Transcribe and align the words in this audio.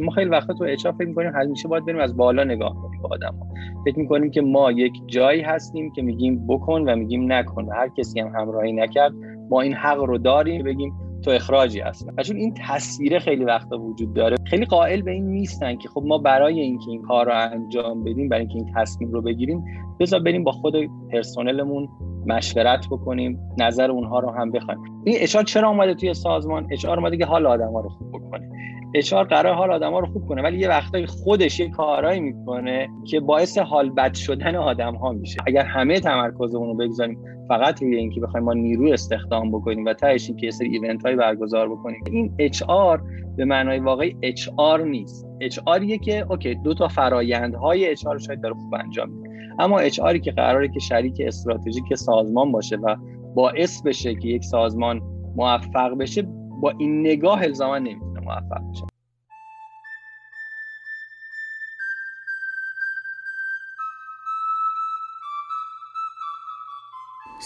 ما 0.00 0.10
خیلی 0.10 0.30
وقتا 0.30 0.54
تو 0.54 0.64
اچ 0.64 0.86
فکر 0.86 1.08
می‌کنیم 1.08 1.32
همیشه 1.34 1.68
باید 1.68 1.84
بریم 1.84 2.00
از 2.00 2.16
بالا 2.16 2.44
نگاه 2.44 2.74
کنیم 2.74 3.02
به 3.02 3.08
آدم‌ها 3.08 3.46
فکر 3.84 3.98
می‌کنیم 3.98 4.30
که 4.30 4.40
ما 4.40 4.72
یک 4.72 4.92
جایی 5.06 5.40
هستیم 5.40 5.92
که 5.92 6.02
میگیم 6.02 6.46
بکن 6.46 6.88
و 6.88 6.96
میگیم 6.96 7.32
نکن 7.32 7.64
و 7.64 7.72
هر 7.72 7.88
کسی 7.88 8.20
هم 8.20 8.28
همراهی 8.28 8.72
نکرد. 8.72 9.12
ما 9.50 9.60
این 9.60 9.74
حق 9.74 9.98
رو 9.98 10.18
داریم 10.18 10.64
بگیم 10.64 10.92
تو 11.24 11.30
اخراجی 11.30 11.80
هست. 11.80 12.08
چون 12.22 12.36
این 12.36 12.54
تصویر 12.68 13.18
خیلی 13.18 13.44
وقتا 13.44 13.78
وجود 13.78 14.14
داره 14.14 14.36
خیلی 14.44 14.64
قائل 14.64 15.02
به 15.02 15.10
این 15.10 15.26
نیستن 15.26 15.76
که 15.76 15.88
خب 15.88 16.02
ما 16.06 16.18
برای 16.18 16.60
اینکه 16.60 16.90
این 16.90 17.02
کار 17.02 17.26
رو 17.26 17.32
انجام 17.34 18.04
بدیم 18.04 18.28
برای 18.28 18.40
اینکه 18.40 18.56
این 18.56 18.74
تصمیم 18.76 19.12
رو 19.12 19.22
بگیریم 19.22 19.64
بذار 20.00 20.20
بریم 20.20 20.44
با 20.44 20.52
خود 20.52 20.74
پرسنلمون 21.12 21.88
مشورت 22.26 22.86
بکنیم 22.90 23.40
نظر 23.58 23.90
اونها 23.90 24.18
رو 24.18 24.30
هم 24.30 24.50
بخوایم. 24.50 24.80
این 25.04 25.16
اشار 25.20 25.42
چرا 25.42 25.68
اومده 25.68 25.94
توی 25.94 26.14
سازمان؟ 26.14 26.68
اشار 26.70 26.98
اومده 26.98 27.16
که 27.16 27.24
حال 27.24 27.46
آدم 27.46 27.72
ها 27.72 27.80
رو 27.80 27.88
خوب 27.88 28.08
بکنه. 28.08 28.50
HR 28.94 29.24
قراره 29.24 29.54
حال 29.54 29.70
آدم 29.70 29.92
ها 29.92 29.98
رو 29.98 30.06
خوب 30.06 30.26
کنه 30.26 30.42
ولی 30.42 30.58
یه 30.58 30.68
وقتایی 30.68 31.06
خودش 31.06 31.60
یه 31.60 31.70
کارایی 31.70 32.20
می‌کنه 32.20 32.88
که 33.06 33.20
باعث 33.20 33.58
حال 33.58 33.90
بد 33.90 34.14
شدن 34.14 34.56
آدم 34.56 34.94
ها 34.94 35.12
میشه. 35.12 35.36
اگر 35.46 35.64
همه 35.64 36.00
تمرکزمون 36.00 36.68
رو 36.68 36.74
بگذاریم 36.74 37.18
فقط 37.48 37.82
روی 37.82 37.96
اینکه 37.96 38.20
بخوایم 38.20 38.44
ما 38.44 38.52
نیرو 38.52 38.92
استخدام 38.92 39.50
بکنیم 39.50 39.84
و 39.84 39.92
تهش 39.92 40.30
که 40.30 40.46
یه 40.46 40.50
سری 40.50 40.68
event 40.68 41.06
های 41.06 41.16
برگزار 41.16 41.68
بکنیم. 41.68 42.04
این 42.10 42.34
HR 42.38 43.02
به 43.36 43.44
معنای 43.44 43.78
واقعی 43.78 44.16
HR 44.22 44.82
نیست. 44.82 45.26
HR 45.40 45.58
که 46.02 46.26
okay 46.30 46.54
دو 46.54 46.74
تا 46.74 46.88
فرایندهای 46.88 47.90
HR 47.90 48.18
شاید 48.18 48.40
داره 48.40 48.54
خوب 48.54 48.74
انجام 48.74 49.10
میده. 49.10 49.31
اما 49.58 49.78
HR 49.78 50.00
که 50.24 50.32
قراره 50.32 50.68
که 50.68 50.80
شریک 50.80 51.22
استراتژیک 51.26 51.94
سازمان 51.94 52.52
باشه 52.52 52.76
و 52.76 52.96
باعث 53.34 53.82
بشه 53.82 54.14
که 54.14 54.28
یک 54.28 54.44
سازمان 54.44 55.00
موفق 55.36 55.98
بشه 55.98 56.22
با 56.60 56.72
این 56.78 57.00
نگاه 57.00 57.42
الزاما 57.42 57.78
نمی‌تونه 57.78 58.20
موفق 58.20 58.70
بشه. 58.70 58.84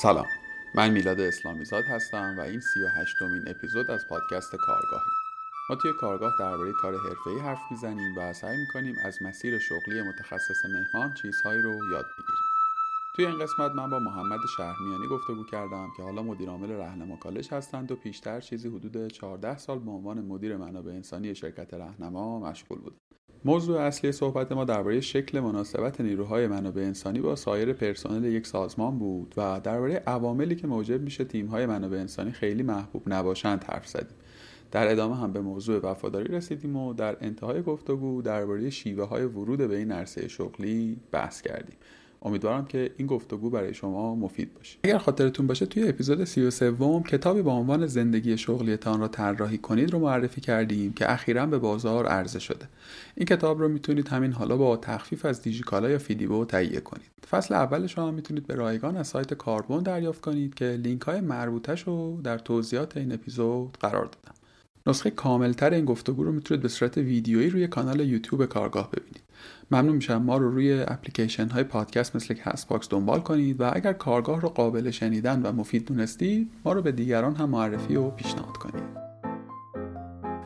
سلام. 0.03 0.27
من 0.75 0.91
میلاد 0.91 1.21
اسلامی 1.21 1.65
زاد 1.65 1.85
هستم 1.85 2.35
و 2.39 2.41
این 2.41 2.61
سی 2.61 2.83
و 2.83 2.89
هشتمین 2.89 3.43
اپیزود 3.47 3.91
از 3.91 4.09
پادکست 4.09 4.57
کارگاه 4.57 5.16
ما 5.71 5.77
توی 5.77 5.93
کارگاه 5.93 6.33
درباره 6.39 6.73
کار 6.73 6.95
حرفه‌ای 6.95 7.39
حرف 7.39 7.61
می‌زنیم 7.71 8.19
و 8.19 8.33
سعی 8.33 8.57
می‌کنیم 8.57 8.95
از 9.05 9.19
مسیر 9.23 9.59
شغلی 9.59 10.03
متخصص 10.03 10.65
مهمان 10.65 11.15
چیزهایی 11.15 11.63
رو 11.63 11.71
یاد 11.93 12.05
بگیریم 12.19 12.47
توی 13.17 13.27
این 13.27 13.39
قسمت 13.39 13.73
من 13.73 13.91
با 13.91 13.99
محمد 13.99 14.41
شهرمیانی 14.57 15.09
گفتگو 15.11 15.45
کردم 15.45 15.89
که 15.97 16.03
حالا 16.03 16.23
مدیر 16.23 16.49
عامل 16.49 16.71
رهنما 16.71 17.17
کالج 17.17 17.49
هستند 17.53 17.93
و 17.93 17.97
پیشتر 17.97 18.41
چیزی 18.41 18.69
حدود 18.69 19.09
14 19.09 19.59
سال 19.59 19.79
به 19.79 19.91
عنوان 19.91 20.21
مدیر 20.21 20.57
منابع 20.57 20.93
انسانی 20.93 21.35
شرکت 21.35 21.75
رهنما 21.75 22.41
مشغول 22.41 22.79
بودند. 22.79 23.01
موضوع 23.45 23.81
اصلی 23.81 24.13
صحبت 24.13 24.53
ما 24.53 24.65
درباره 24.65 25.01
شکل 25.01 25.41
مناسبت 25.41 26.01
نیروهای 26.01 26.47
منابع 26.47 26.83
انسانی 26.83 27.21
با 27.21 27.37
سایر 27.37 27.73
پرسنل 27.73 28.25
یک 28.25 28.47
سازمان 28.47 28.99
بود 28.99 29.35
و 29.37 29.61
درباره 29.61 30.03
عواملی 30.07 30.57
که 30.57 30.67
موجب 30.67 31.01
میشه 31.01 31.25
تیم‌های 31.25 31.67
منابع 31.67 31.99
انسانی 31.99 32.33
خیلی 32.33 32.63
محبوب 32.63 33.03
نباشند 33.07 33.65
حرف 33.65 33.89
زدیم. 33.89 34.17
در 34.71 34.93
ادامه 34.93 35.17
هم 35.17 35.33
به 35.33 35.41
موضوع 35.41 35.81
وفاداری 35.91 36.35
رسیدیم 36.35 36.77
و 36.77 36.95
در 36.95 37.17
انتهای 37.21 37.63
گفتگو 37.63 38.23
درباره 38.23 38.71
شیوه 38.71 39.05
های 39.05 39.25
ورود 39.25 39.59
به 39.59 39.77
این 39.77 39.93
عرصه 39.93 40.29
شغلی 40.29 40.97
بحث 41.13 41.43
کردیم. 41.43 41.77
امیدوارم 42.23 42.65
که 42.65 42.91
این 42.97 43.07
گفتگو 43.07 43.51
برای 43.51 43.75
شما 43.75 44.15
مفید 44.15 44.55
باشه. 44.55 44.79
اگر 44.83 44.99
خاطرتون 44.99 45.47
باشه 45.47 45.67
توی 45.67 45.89
اپیزود 45.89 46.25
33 46.25 46.75
کتابی 47.09 47.43
با 47.43 47.53
عنوان 47.53 47.87
زندگی 47.87 48.39
شغلیتان 48.39 49.01
را 49.01 49.09
طراحی 49.09 49.59
کنید 49.59 49.91
رو 49.91 49.99
معرفی 49.99 50.41
کردیم 50.41 50.93
که 50.93 51.13
اخیرا 51.13 51.47
به 51.47 51.59
بازار 51.59 52.07
عرضه 52.07 52.39
شده. 52.39 52.69
این 53.15 53.27
کتاب 53.27 53.61
رو 53.61 53.69
می‌تونید 53.69 54.09
همین 54.09 54.33
حالا 54.33 54.57
با 54.57 54.77
تخفیف 54.77 55.25
از 55.25 55.43
دیجیکالا 55.43 55.91
یا 55.91 55.99
فیدیبو 55.99 56.45
تهیه 56.45 56.81
کنید. 56.81 57.11
فصل 57.31 57.55
اولش 57.55 57.99
هم 57.99 58.15
می‌تونید 58.15 58.47
به 58.47 58.55
رایگان 58.55 58.97
از 58.97 59.09
سایت 59.09 59.35
کاربون 59.35 59.83
دریافت 59.83 60.21
کنید 60.21 60.55
که 60.55 60.65
لینک 60.65 61.03
های 61.03 61.21
مربوطش 61.21 61.83
رو 61.83 62.21
در 62.25 62.39
توضیحات 62.39 62.97
این 62.97 63.13
اپیزود 63.13 63.77
قرار 63.81 64.05
دادم. 64.05 64.36
نسخه 64.87 65.11
کاملتر 65.11 65.71
این 65.71 65.85
گفتگو 65.85 66.25
رو 66.25 66.33
می‌تونید 66.33 66.63
به 66.63 66.69
صورت 66.69 66.99
ویدیویی 66.99 67.51
روی 67.51 67.67
کانال 67.67 68.01
یوتیوب 68.01 68.47
کارگاه 68.47 68.91
ببینید. 68.91 69.23
ممنون 69.71 69.97
میشم 69.97 70.23
ما 70.23 70.37
رو 70.37 70.51
روی 70.51 70.85
اپلیکیشن 70.89 71.49
های 71.49 71.65
پادکست 71.65 72.17
مثل 72.17 72.35
کست 72.35 72.69
باکس 72.69 72.89
دنبال 72.91 73.21
کنید 73.21 73.61
و 73.61 73.71
اگر 73.73 73.93
کارگاه 73.93 74.41
رو 74.41 74.49
قابل 74.49 74.91
شنیدن 74.91 75.43
و 75.43 75.53
مفید 75.53 75.85
دونستید 75.85 76.51
ما 76.65 76.73
رو 76.73 76.83
به 76.83 76.93
دیگران 76.93 77.35
هم 77.35 77.51
معرفی 77.51 77.97
و 77.97 78.11
پیشنهاد 78.11 78.57
کنید. 78.57 79.07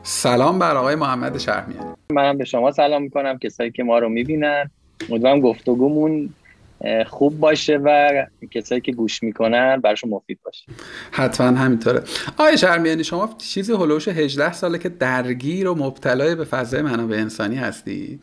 سلام 0.03 0.59
بر 0.59 0.75
آقای 0.75 0.95
محمد 0.95 1.37
شهرمیانی 1.37 1.91
منم 2.11 2.37
به 2.37 2.45
شما 2.45 2.71
سلام 2.71 3.01
می‌کنم 3.01 3.37
کسایی 3.37 3.71
که 3.71 3.83
ما 3.83 3.99
رو 3.99 4.09
می‌بینن. 4.09 4.71
امیدوارم 5.09 5.39
گفتگومون 5.39 6.29
خوب 7.07 7.39
باشه 7.39 7.77
و 7.77 8.11
کسایی 8.51 8.81
که 8.81 8.91
گوش 8.91 9.23
می‌کنن 9.23 9.77
براشون 9.77 10.09
مفید 10.09 10.39
باشه. 10.45 10.65
حتما 11.11 11.47
همینطوره. 11.47 12.03
آقای 12.37 12.57
شرمیانی 12.57 13.03
شما 13.03 13.35
چیزی 13.37 13.73
حول 13.73 13.86
و 13.86 13.90
حوش 13.90 14.07
18 14.07 14.53
ساله 14.53 14.77
که 14.77 14.89
درگیر 14.89 15.67
و 15.67 15.75
مبتلای 15.75 16.35
به 16.35 16.45
فضای 16.45 16.81
منابع 16.81 17.15
انسانی 17.15 17.55
هستی. 17.55 18.19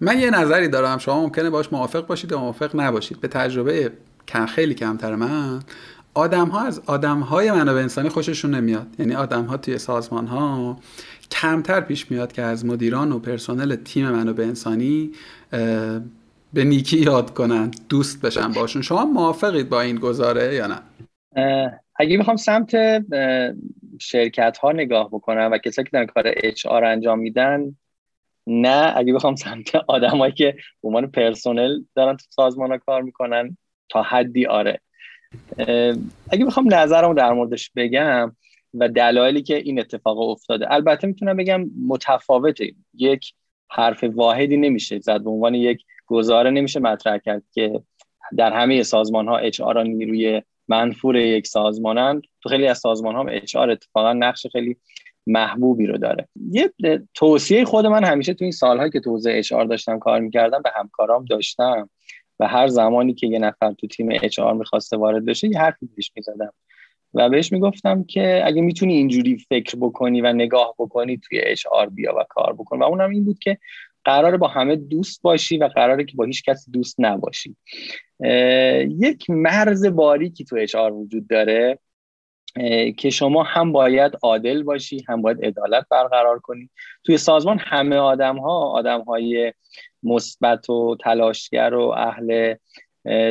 من 0.00 0.18
یه 0.18 0.30
نظری 0.30 0.68
دارم. 0.68 0.98
شما 0.98 1.22
ممکنه 1.22 1.50
باش 1.50 1.72
موافق 1.72 2.06
باشید 2.06 2.32
و 2.32 2.38
موافق 2.38 2.80
نباشید. 2.80 3.20
به 3.20 3.28
تجربه 3.28 3.92
کم 4.28 4.46
خیلی 4.46 4.74
کمتر 4.74 5.14
من. 5.14 5.60
آدم 6.14 6.48
ها 6.48 6.60
از 6.60 6.80
آدم 6.86 7.20
های 7.20 7.50
منابع 7.50 7.80
انسانی 7.80 8.08
خوششون 8.08 8.54
نمیاد. 8.54 8.86
یعنی 8.98 9.14
آدم 9.14 9.44
ها 9.44 9.56
توی 9.56 9.78
سازمان 9.78 10.26
ها 10.26 10.78
کمتر 11.30 11.80
پیش 11.80 12.10
میاد 12.10 12.32
که 12.32 12.42
از 12.42 12.66
مدیران 12.66 13.12
و 13.12 13.18
پرسنل 13.18 13.76
تیم 13.76 14.10
منابع 14.10 14.44
انسانی 14.44 15.10
به 16.54 16.64
نیکی 16.64 16.98
یاد 16.98 17.34
کنن. 17.34 17.70
دوست 17.88 18.26
بشن 18.26 18.52
باشون. 18.52 18.82
شما 18.82 19.04
موافقید 19.04 19.68
با 19.68 19.80
این 19.80 19.96
گزاره 19.96 20.54
یا 20.54 20.66
نه؟ 20.66 20.80
اگه 21.96 22.16
می‌خوام 22.16 22.36
سمت 22.36 22.76
شرکت 24.00 24.58
ها 24.58 24.72
نگاه 24.72 25.08
بکنم 25.08 25.50
و 25.52 25.58
کسایی 25.58 25.84
که 25.84 25.90
دارن 25.92 26.06
کار 26.06 26.24
اچ 26.26 26.66
آر 26.66 26.84
انجام 26.84 27.18
میدن 27.18 27.76
نه. 28.46 28.92
اگه 28.96 29.12
بخوام 29.12 29.36
سمت 29.36 29.74
آدمایی 29.74 30.32
که 30.32 30.56
به 30.82 30.88
عنوان 30.88 31.06
پرسنل 31.10 31.80
دارن 31.94 32.16
تو 32.16 32.24
سازمان 32.30 32.70
ها 32.70 32.78
کار 32.78 33.02
می‌کنن 33.02 33.56
تا 33.88 34.02
حدی 34.02 34.46
آره. 34.46 34.80
اگه 36.30 36.44
بخوام 36.46 36.74
نظرم 36.74 37.14
در 37.14 37.32
موردش 37.32 37.70
بگم 37.76 38.36
و 38.74 38.88
دلایلی 38.88 39.42
که 39.42 39.56
این 39.56 39.80
اتفاق 39.80 40.18
افتاده 40.18 40.72
البته 40.72 41.06
می‌تونم 41.06 41.36
بگم 41.36 41.70
متفاوته. 41.86 42.72
یک 42.94 43.34
حرف 43.70 44.04
واحدی 44.04 44.56
نمیشه 44.56 44.98
زد 44.98 45.24
به 45.24 45.30
عنوان 45.30 45.54
یک 45.54 45.84
گزاره 46.06 46.50
نمیشه 46.50 46.80
مطرح 46.80 47.18
کرد 47.18 47.42
که 47.52 47.82
در 48.36 48.52
همه 48.52 48.82
سازمان 48.82 49.28
ها 49.28 49.38
اچ 49.38 49.60
آر 49.60 49.82
نیروی 49.82 50.42
منفور 50.68 51.16
یک 51.16 51.46
سازمانن 51.46 52.22
تو 52.42 52.48
خیلی 52.48 52.66
از 52.66 52.78
سازمان 52.78 53.14
ها 53.14 53.24
اچ 53.24 53.56
آر 53.56 53.70
اتفاقا 53.70 54.12
نقش 54.12 54.46
خیلی 54.46 54.76
محبوبی 55.26 55.86
رو 55.86 55.98
داره. 55.98 56.28
یه 56.50 56.72
توصیه 57.14 57.64
خود 57.64 57.86
من 57.86 58.04
همیشه 58.04 58.34
تو 58.34 58.44
این 58.44 58.52
سالهایی 58.52 58.90
که 58.90 59.00
تو 59.00 59.20
اچ 59.26 59.52
آر 59.52 59.64
داشتم 59.64 59.98
کار 59.98 60.20
می‌کردم 60.20 60.62
به 60.62 60.70
همکارام 60.76 61.24
داشتم 61.24 61.90
و 62.40 62.48
هر 62.48 62.68
زمانی 62.68 63.14
که 63.14 63.26
یه 63.26 63.38
نفر 63.38 63.72
تو 63.72 63.86
تیم 63.86 64.08
اچ 64.10 64.38
آر 64.38 64.54
می‌خواسته 64.54 64.96
وارد 64.96 65.24
بشه 65.24 65.48
یه 65.48 65.58
حرفی 65.58 65.88
بهش 65.96 66.12
می‌زدم 66.16 66.52
و 67.14 67.28
بهش 67.28 67.52
می‌گفتم 67.52 68.04
که 68.04 68.42
اگه 68.44 68.62
می‌تونی 68.62 68.94
اینجوری 68.94 69.38
فکر 69.38 69.76
بکنی 69.80 70.20
و 70.20 70.32
نگاه 70.32 70.74
بکنی 70.78 71.18
توی 71.18 71.38
اچ 71.38 71.66
آر 71.66 71.88
بیا 71.88 72.14
و 72.18 72.24
کار 72.28 72.52
بکن. 72.52 72.78
و 72.78 72.84
اونم 72.84 73.10
این 73.10 73.24
بود 73.24 73.38
که 73.38 73.58
قراره 74.04 74.36
با 74.36 74.48
همه 74.48 74.76
دوست 74.76 75.22
باشی 75.22 75.58
و 75.58 75.68
قراره 75.68 76.04
که 76.04 76.16
با 76.16 76.24
هیچ 76.24 76.42
کسی 76.42 76.70
دوست 76.70 76.96
نباشی. 76.98 77.56
یک 79.00 79.30
مرز 79.30 79.86
باریکی 79.86 80.44
تو 80.44 80.56
اچ 80.56 80.74
وجود 80.74 81.28
داره 81.28 81.78
که 82.96 83.10
شما 83.10 83.42
هم 83.42 83.72
باید 83.72 84.12
عادل 84.22 84.62
باشی 84.62 85.04
هم 85.08 85.22
باید 85.22 85.44
عدالت 85.44 85.86
برقرار 85.90 86.38
کنی. 86.38 86.70
توی 87.04 87.18
سازمان 87.18 87.58
همه 87.58 87.96
آدم 87.96 88.38
ها 88.38 88.70
آدم 88.70 89.00
های 89.00 89.52
مثبت 90.02 90.70
و 90.70 90.96
تلاشگر 91.00 91.74
و 91.74 91.82
اهل 91.82 92.54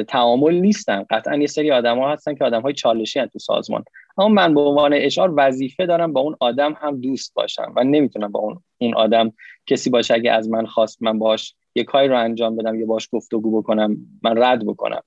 تعامل 0.08 0.54
نیستن. 0.54 1.06
قطعا 1.10 1.36
یه 1.36 1.48
سری 1.48 1.72
آدم 1.72 2.00
ها 2.00 2.14
هستن 2.14 2.36
که 2.36 2.46
آدم 2.46 2.62
های 2.62 2.74
چالشی 2.74 3.20
هستن 3.20 3.32
تو 3.32 3.40
سازمان. 3.40 3.84
اما 4.18 4.28
من 4.28 4.54
به 4.54 4.62
عنوان 4.62 4.94
اشار 4.94 5.34
وظیفه 5.38 5.86
دارم 5.86 6.14
با 6.14 6.22
اون 6.22 6.36
آدم 6.40 6.78
هم 6.82 7.02
دوست 7.02 7.34
باشم 7.34 7.74
و 7.76 7.84
نمی‌تونم 7.84 8.32
با 8.32 8.40
اون 8.40 8.64
اون 8.78 8.94
آدم 8.94 9.34
کسی 9.66 9.90
باشه 9.90 10.14
اگه 10.14 10.32
از 10.32 10.50
من 10.50 10.66
خواست 10.66 11.04
من 11.04 11.20
باش 11.20 11.56
یه 11.76 11.84
کاری 11.84 12.08
رو 12.08 12.20
انجام 12.20 12.56
بدم 12.56 12.80
یا 12.80 12.86
باش 12.86 13.10
گفتگو 13.12 13.62
بکنم 13.62 13.98
من 14.24 14.44
رد 14.44 14.66
بکنم. 14.66 15.02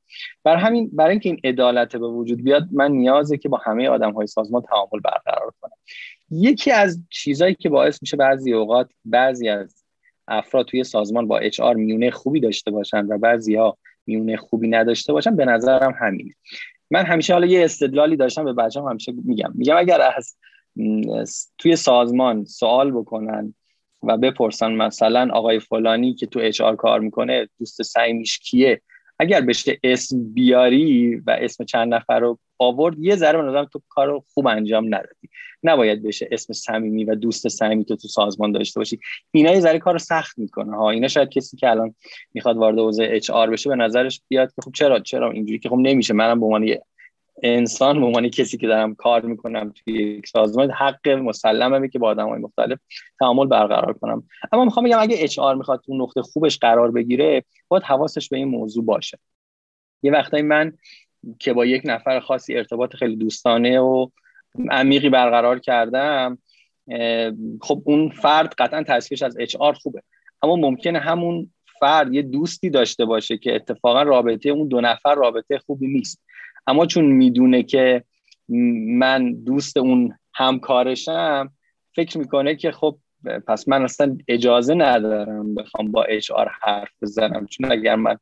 برای 0.44 0.62
همین 0.62 0.90
برای 0.92 1.10
اینکه 1.10 1.28
این 1.28 1.40
عدالت 1.44 1.96
به 1.96 2.08
وجود 2.08 2.42
بیاد 2.42 2.68
من 2.72 2.92
نیازه 2.92 3.38
که 3.38 3.48
با 3.48 3.60
همه 3.64 3.88
آدم 3.88 4.12
های 4.12 4.26
سازمان 4.26 4.62
تعامل 4.62 5.00
برقرار 5.04 5.52
کنم. 5.60 5.76
یکی 6.30 6.70
از 6.70 7.00
چیزهایی 7.10 7.54
که 7.54 7.68
باعث 7.68 8.02
میشه 8.02 8.16
بعضی 8.16 8.52
اوقات 8.52 8.90
بعضی 9.04 9.48
از 9.48 9.84
افراد 10.28 10.66
توی 10.66 10.84
سازمان 10.84 11.28
با 11.28 11.38
اچ 11.38 11.60
آر 11.60 11.74
میونه 11.74 12.10
خوبی 12.10 12.40
داشته 12.40 12.70
باشن 12.70 13.06
و 13.06 13.18
بعضی 13.18 13.54
ها 13.54 13.78
میونه 14.06 14.36
خوبی 14.36 14.68
نداشته 14.68 15.12
باشن 15.12 15.36
به 15.36 15.44
نظرم 15.44 15.94
همینه. 16.00 16.34
من 16.90 17.04
همیشه 17.04 17.32
حالا 17.32 17.46
یه 17.46 17.64
استدلالی 17.64 18.16
داشتم 18.16 18.44
به 18.44 18.52
بچه‌ها 18.52 18.90
همیشه 18.90 19.12
میگم. 19.24 19.52
میگم 19.54 19.76
اگر 19.76 20.00
از 20.16 20.36
توی 21.58 21.76
سازمان 21.76 22.44
سوال 22.44 22.90
بکنن 22.90 23.54
و 24.02 24.16
بپرسن 24.16 24.72
مثلا 24.72 25.28
آقای 25.32 25.60
فلانی 25.60 26.14
که 26.14 26.26
تو 26.26 26.40
اچ 26.42 26.62
کار 26.62 27.00
می‌کنه 27.00 27.48
دوست 27.58 27.82
سعیمیش 27.82 28.38
کیه؟ 28.38 28.80
اگر 29.18 29.40
بشه 29.40 29.78
اسم 29.84 30.32
بیاری 30.32 31.16
و 31.16 31.36
اسم 31.40 31.64
چند 31.64 31.94
نفر 31.94 32.20
رو 32.20 32.38
آورد 32.58 32.98
یه 32.98 33.16
ذره 33.16 33.42
من 33.42 33.64
تو 33.64 33.82
کار 33.88 34.06
رو 34.06 34.24
خوب 34.34 34.46
انجام 34.46 34.86
ندادی. 34.86 35.28
نباید 35.62 36.02
بشه 36.02 36.28
اسم 36.32 36.52
صمیمی 36.52 37.04
و 37.04 37.14
دوست 37.14 37.48
صمیمی 37.48 37.84
تو 37.84 37.96
تو 37.96 38.08
سازمان 38.08 38.52
داشته 38.52 38.80
باشی. 38.80 39.00
اینا 39.30 39.52
یه 39.52 39.60
ذره 39.60 39.78
کار 39.78 39.92
رو 39.92 39.98
سخت 39.98 40.38
می‌کنه. 40.38 40.76
ها 40.76 40.90
اینا 40.90 41.08
شاید 41.08 41.28
کسی 41.28 41.56
که 41.56 41.70
الان 41.70 41.94
می‌خواد 42.34 42.56
وارد 42.56 42.78
حوزه 42.78 43.08
اچ 43.10 43.30
آر 43.30 43.50
بشه 43.50 43.70
به 43.70 43.76
نظرش 43.76 44.22
بیاد 44.28 44.54
که 44.54 44.62
خب 44.62 44.72
چرا 44.74 45.00
چرا 45.00 45.30
اینجوری 45.30 45.58
که 45.58 45.68
خب 45.68 45.76
نمیشه. 45.78 46.14
منم 46.14 46.40
به 46.40 46.46
عنوان 46.46 46.66
انسان 47.42 48.00
به 48.00 48.06
عنوان 48.06 48.28
کسی 48.28 48.58
که 48.58 48.66
دارم 48.66 48.94
کار 48.94 49.22
می‌کنم 49.22 49.72
توی 49.84 49.94
یک 49.94 50.26
سازمان 50.26 50.70
حق 50.70 51.08
مسلمه 51.08 51.88
که 51.88 51.98
با 51.98 52.08
آدم 52.08 52.28
های 52.28 52.40
مختلف 52.40 52.78
تعامل 53.20 53.46
برقرار 53.46 53.92
کنم. 53.92 54.28
اما 54.52 54.64
می‌خوام 54.64 54.86
بگم 54.86 54.98
اگه 55.00 55.16
اچ 55.18 55.38
آر 55.38 55.54
می‌خواد 55.54 55.80
تو 55.80 55.96
نقطه 55.96 56.22
خوبش 56.22 56.58
قرار 56.58 56.90
بگیره 56.90 57.44
باید 57.68 57.82
حواسش 57.82 58.28
به 58.28 58.36
این 58.36 58.48
موضوع 58.48 58.84
باشه. 58.84 59.18
یه 60.02 60.12
وقتایی 60.12 60.42
من 60.42 60.72
که 61.38 61.52
با 61.52 61.66
یک 61.66 61.82
نفر 61.84 62.20
خاصی 62.20 62.56
ارتباط 62.56 62.96
خیلی 62.96 63.16
دوستانه 63.16 63.80
و 63.80 64.08
عمیقی 64.70 65.08
برقرار 65.08 65.58
کردم 65.58 66.38
خب 67.62 67.82
اون 67.84 68.08
فرد 68.08 68.54
قطعا 68.58 68.82
تصویرش 68.82 69.22
از 69.22 69.36
اچ 69.38 69.56
آر 69.56 69.72
خوبه. 69.72 70.02
اما 70.42 70.56
ممکنه 70.56 70.98
همون 70.98 71.50
فرد 71.80 72.14
یه 72.14 72.22
دوستی 72.22 72.70
داشته 72.70 73.04
باشه 73.04 73.38
که 73.38 73.54
اتفاقا 73.54 74.02
رابطه 74.02 74.48
اون 74.48 74.68
دو 74.68 74.80
نفر 74.80 75.14
رابطه 75.14 75.58
خوبی 75.58 75.86
نیست. 75.88 76.22
اما 76.66 76.86
چون 76.86 77.04
می‌دونه 77.04 77.62
که 77.62 78.04
من 78.88 79.34
دوست 79.34 79.76
اون 79.76 80.18
همکارشم 80.34 81.50
فکر 81.94 82.18
می‌کنه 82.18 82.56
که 82.56 82.70
خب 82.70 82.98
پس 83.46 83.68
من 83.68 83.82
اصلا 83.82 84.18
اجازه 84.28 84.74
ندارم 84.74 85.54
بخوام 85.54 85.92
با 85.92 86.04
اچ 86.04 86.30
آر 86.30 86.50
حرف 86.62 86.90
بزنم. 87.02 87.46
چون 87.46 87.72
اگر 87.72 87.94
من 87.94 88.18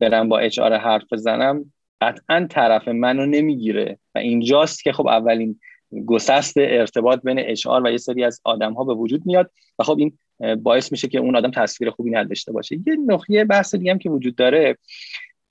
برم 0.00 0.28
با 0.28 0.38
اچ 0.38 0.58
آر 0.58 0.74
حرف 0.74 1.12
بزنم 1.12 1.72
قطعا 2.00 2.46
طرف 2.50 2.88
منو 2.88 3.26
نمی‌گیره. 3.26 3.98
و 4.14 4.18
اینجاست 4.18 4.82
که 4.82 4.92
خب 4.92 5.06
اولین 5.06 5.60
گسست 6.06 6.54
ارتباط 6.56 7.22
بین 7.22 7.38
اچ 7.38 7.66
و 7.66 7.90
یه 7.90 7.96
سری 7.96 8.24
از 8.24 8.40
آدم 8.44 8.72
ها 8.72 8.84
به 8.84 8.94
وجود 8.94 9.26
میاد 9.26 9.50
و 9.78 9.82
خب 9.84 9.98
این 9.98 10.18
باعث 10.62 10.92
میشه 10.92 11.08
که 11.08 11.18
اون 11.18 11.36
آدم 11.36 11.50
تصویر 11.50 11.90
خوبی 11.90 12.10
نداشته 12.10 12.52
باشه. 12.52 12.76
یه 12.86 12.96
نقطه 13.06 13.44
بحث 13.44 13.74
دیگه 13.74 13.90
هم 13.90 13.98
که 13.98 14.10
وجود 14.10 14.36
داره 14.36 14.78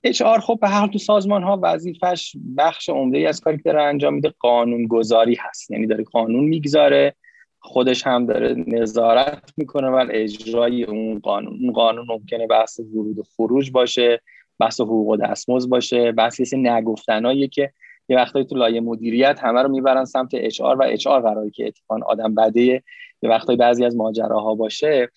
اچ 0.03 0.23
خب 0.23 0.59
به 0.61 0.69
هر 0.69 0.87
تو 0.87 0.99
سازمان 0.99 1.43
ها 1.43 1.59
وظیفش 1.63 2.35
بخش 2.57 2.89
عمده 2.89 3.29
از 3.29 3.41
کاری 3.41 3.57
که 3.57 3.63
داره 3.63 3.83
انجام 3.83 4.13
میده 4.13 4.33
قانون 4.39 4.87
گذاری 4.87 5.37
هست. 5.39 5.71
یعنی 5.71 5.87
داره 5.87 6.03
قانون 6.03 6.43
می‌گذاره 6.43 7.15
خودش 7.59 8.07
هم 8.07 8.25
داره 8.25 8.55
نظارت 8.67 9.53
می‌کنه 9.57 9.87
و 9.87 10.07
اجرای 10.11 10.83
اون 10.83 11.19
قانون. 11.19 11.59
اون 11.61 11.71
قانون 11.71 12.05
ممکنه 12.09 12.47
بحث 12.47 12.79
ورود 12.79 13.19
و 13.19 13.23
خروج 13.37 13.71
باشه. 13.71 14.21
بحث 14.59 14.81
حقوق 14.81 15.17
دستمزد 15.23 15.69
باشه. 15.69 16.11
بحث 16.11 16.39
یه 16.39 16.59
نگفتنایی 16.59 17.47
که 17.47 17.71
یه 18.09 18.17
وقتایی 18.17 18.45
تو 18.45 18.55
لایه 18.55 18.81
مدیریت 18.81 19.39
همه 19.43 19.61
رو 19.61 19.69
می‌برن 19.69 20.05
سمت 20.05 20.29
HR 20.33 20.61
و 20.61 20.83
HR 20.83 21.21
قراره 21.21 21.49
که 21.49 21.67
اتفاقا 21.67 22.05
آدم 22.05 22.35
بده 22.35 22.61
یه 22.61 22.83
وقتایی 23.23 23.57
بعضی 23.57 23.85
از 23.85 23.95
ماجراها 23.95 24.55
باشه. 24.55 25.09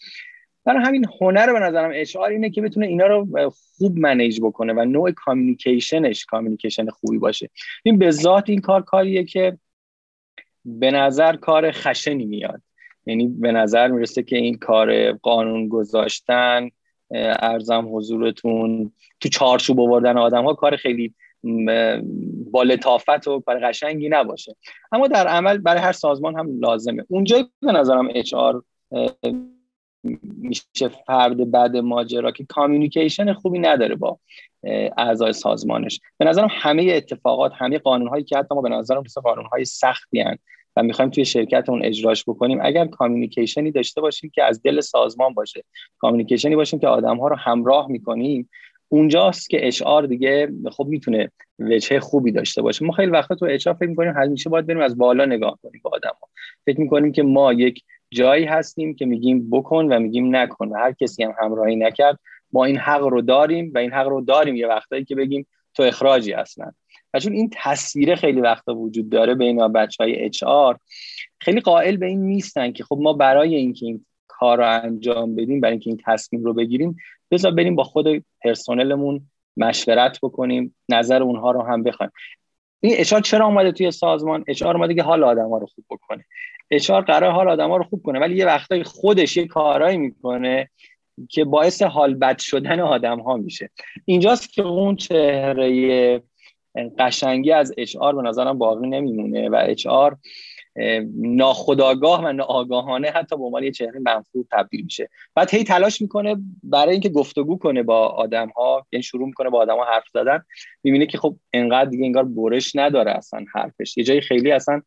برای 0.65 0.85
همین 0.85 1.07
هنر 1.21 1.53
به 1.53 1.59
نظرم 1.59 1.91
HR 1.95 2.17
اینه 2.17 2.51
که 2.51 2.63
بتونه 2.63 2.87
اینا 2.87 3.07
رو 3.07 3.51
خوب 3.51 3.99
manage 3.99 4.41
بکنه 4.41 4.73
و 4.73 4.85
نوع 4.85 5.11
communication 5.11 6.09
ش 6.09 6.25
communication 6.25 6.89
خوبی 6.89 7.19
باشه. 7.19 7.51
این 7.83 7.99
به 7.99 8.11
ذات 8.11 8.51
این 8.51 8.61
کار 8.61 8.83
کاریه 8.83 9.25
که 9.25 9.59
به 10.65 10.91
نظر 10.91 11.37
کار 11.37 11.71
خشنی 11.71 12.25
میاد. 12.25 12.63
یعنی 13.07 13.29
به 13.29 13.53
نظر 13.53 13.89
می‌رسه 13.89 14.23
که 14.23 14.37
این 14.37 14.59
کار 14.59 15.13
قانون 15.13 15.69
گذاشتن 15.69 16.71
عرضم 17.11 17.97
حضورتون. 17.97 18.93
تو 19.21 19.29
چارچوب 19.29 19.81
آوردن 19.81 20.19
آدم 20.19 20.45
ها 20.45 20.55
کار 20.55 20.77
خیلی 20.77 21.15
با 22.51 22.63
لطافت 22.63 23.29
و 23.29 23.41
کار 23.41 23.59
قشنگی 23.59 24.09
نباشه. 24.09 24.57
اما 24.93 25.09
در 25.09 25.27
عمل 25.27 25.59
برای 25.59 25.83
هر 25.83 25.93
سازمان 25.93 26.39
هم 26.39 26.61
لازمه. 26.61 27.05
اونجایی 27.09 27.45
به 27.61 27.73
نظرم 27.73 28.09
HR 28.15 28.63
میشه 30.23 30.89
فرد 30.89 31.51
بد 31.51 31.77
ماجرا 31.77 32.31
که 32.31 32.45
communication 32.45 33.33
خوبی 33.33 33.59
نداره 33.59 33.95
با 33.95 34.19
اعضای 34.97 35.33
سازمانش. 35.33 36.01
به 36.19 36.25
نظرم 36.25 36.49
همه 36.51 36.93
اتفاقات 36.97 37.53
همه 37.55 37.79
قانون 37.79 38.09
هایی 38.09 38.25
که 38.25 38.39
حتی 38.39 38.55
ما 38.55 38.61
به 38.61 38.69
نظرم 38.69 39.03
مثل 39.05 39.21
قانون 39.21 39.47
های 39.53 39.65
سختی 39.65 40.21
هستن 40.21 40.39
می‌خوایم 40.83 41.11
توی 41.11 41.25
شرکتمون 41.25 41.85
اجراش 41.85 42.25
بکنیم. 42.25 42.59
اگر 42.63 42.87
communication 42.87 43.65
ی 43.65 43.71
داشته 43.71 44.01
باشیم 44.01 44.31
که 44.35 44.45
از 44.45 44.63
دل 44.63 44.81
سازمان 44.81 45.35
باشه 45.35 45.65
کامیونیکیشنی 45.99 46.57
باشیم 46.57 46.81
که 46.81 46.89
آدم 46.89 47.17
ها 47.17 47.29
رو 47.29 47.37
همراه 47.37 47.89
می‌کنیم 47.91 48.51
اونجاست 48.89 49.51
که 49.51 49.67
اشعار 49.67 50.07
دیگه 50.07 50.49
خب 50.71 50.87
می‌تونه 50.87 51.31
وجه 51.59 52.01
خوبی 52.01 52.33
داشته 52.33 52.63
باشه. 52.63 52.85
ما 52.85 52.93
خیلی 52.93 53.11
وقتا 53.11 53.35
تو 53.35 53.47
اشعار 53.51 53.77
فکر 53.77 53.89
می‌کنیم 53.89 54.13
همیشه 54.17 54.51
باید 54.51 54.67
بریم 54.67 54.81
از 54.81 54.99
بالا 54.99 55.25
نگاه 55.25 55.59
کنیم 55.63 55.81
به 55.85 55.91
آدم 55.93 56.17
ها. 56.23 56.29
فکر 56.67 56.81
می‌کنیم 56.81 57.13
که 57.13 57.23
ما 57.23 57.53
یک 57.53 57.83
جایی 58.11 58.45
هستیم 58.45 58.95
که 58.95 59.07
میگیم 59.07 59.51
بکن 59.51 59.93
و 59.93 59.99
میگیم 59.99 60.37
نکن 60.37 60.69
و 60.69 60.75
هر 60.75 60.93
کسی 60.93 61.23
هم 61.23 61.35
همراهی 61.43 61.77
نکرد 61.77 62.19
ما 62.53 62.65
این 62.65 62.77
حق 62.77 63.03
رو 63.03 63.23
داریم 63.23 63.73
و 63.75 63.79
این 63.79 63.93
حق 63.93 64.09
رو 64.09 64.21
داریم. 64.21 64.57
یه 64.57 64.67
وقتایی 64.67 65.05
که 65.05 65.15
بگیم 65.15 65.47
تو 65.75 65.83
اخراجی 65.83 66.33
اصلا 66.33 66.73
و 67.15 67.21
چون 67.21 67.33
این 67.33 67.51
تصویره 67.53 68.17
خیلی 68.17 68.41
وقتا 68.41 68.75
وجود 68.75 69.11
داره 69.11 69.35
بین 69.35 69.69
بچه 69.69 70.05
های 70.05 70.25
اچ 70.25 70.43
آر 70.43 70.79
خیلی 71.41 71.61
قائل 71.61 71.97
به 71.97 72.07
این 72.07 72.23
نیستن 72.23 72.73
که 72.73 72.85
خب 72.85 72.99
ما 73.01 73.13
برای 73.13 73.55
اینکه 73.55 73.87
این 73.87 74.07
کار 74.29 74.59
رو 74.59 74.83
انجام 74.83 75.37
بدیم 75.37 75.61
برای 75.61 75.73
اینکه 75.73 75.91
این 75.91 76.01
تصمیم 76.05 76.45
رو 76.45 76.55
بگیریم 76.55 76.97
بذار 77.31 77.53
بریم 77.53 77.77
با 77.77 77.85
خود 77.85 78.25
پرسنلمون 78.45 79.27
مشورت 79.57 80.19
بکنیم 80.23 80.75
نظر 80.89 81.23
اونها 81.23 81.51
رو 81.51 81.63
هم 81.63 81.83
بخوایم. 81.83 82.13
این 82.81 82.95
اشار 82.97 83.21
چرا 83.21 83.47
اومده 83.47 83.73
توی 83.73 83.91
سازمان؟ 83.91 84.45
اشار 84.49 84.77
اومده 84.77 84.95
که 84.95 85.03
حال 85.03 85.25
آدم 85.25 85.49
ها 85.49 85.59
رو 85.59 85.67
خوب 85.67 85.85
بکنه. 85.91 86.25
اشار 86.71 87.03
قرار 87.03 87.33
حال 87.33 87.49
آدم 87.49 87.69
ها 87.69 87.77
رو 87.77 87.85
خوب 87.85 88.03
کنه 88.03 88.21
ولی 88.21 88.37
یه 88.37 88.47
وقتایی 88.47 88.83
خودش 88.83 89.37
یه 89.37 89.47
کارایی 89.47 89.99
می‌کنه 89.99 90.71
که 91.31 91.45
باعث 91.45 91.83
حال 91.83 92.15
بد 92.15 92.39
شدن 92.39 92.81
آدم 92.81 93.21
ها 93.21 93.37
میشه. 93.37 93.71
اینجاست 94.05 94.53
که 94.53 94.63
اون 94.63 94.97
چهره 94.97 96.23
قشنگی 96.99 97.53
از 97.53 97.73
اچ 97.79 97.97
آر 97.97 98.15
به 98.15 98.23
نظرم 98.23 98.59
باقی 98.59 98.89
نمیمونه 98.89 99.49
و 99.49 99.65
اچ 99.69 99.87
آر 99.87 100.17
ناخداگاه 101.15 102.25
و 102.25 102.33
ناآگاهانه 102.33 103.09
حتی 103.09 103.37
به 103.37 103.45
عنوان 103.45 103.63
یه 103.63 103.71
چهره 103.71 104.01
منفور 104.01 104.45
تبدیل 104.53 104.85
میشه. 104.85 105.09
بعد 105.35 105.55
هی 105.55 105.65
تلاش 105.65 106.03
می‌کنه 106.03 106.37
برای 106.63 106.93
اینکه 106.93 107.09
گفتگو 107.09 107.59
کنه 107.59 107.83
با 107.83 108.07
آدم 108.07 108.49
ها 108.49 108.87
یعنی 108.93 109.03
شروع 109.03 109.27
می‌کنه 109.27 109.51
با 109.51 109.59
آدم 109.59 109.77
ها 109.77 109.85
حرف 109.85 110.09
زدن 110.13 110.43
می‌بینه 110.83 111.07
که 111.07 111.19
خب 111.19 111.37
انقدر 111.53 111.91
دیگه 111.91 112.05
انگار 112.05 112.25
برش 112.25 112.77
نداره 112.77 113.11
اصلا 113.11 113.45
حرفش. 113.55 113.97
یه 113.97 114.05
جایی 114.05 114.21
خیلی 114.21 114.53
اصلا 114.53 114.83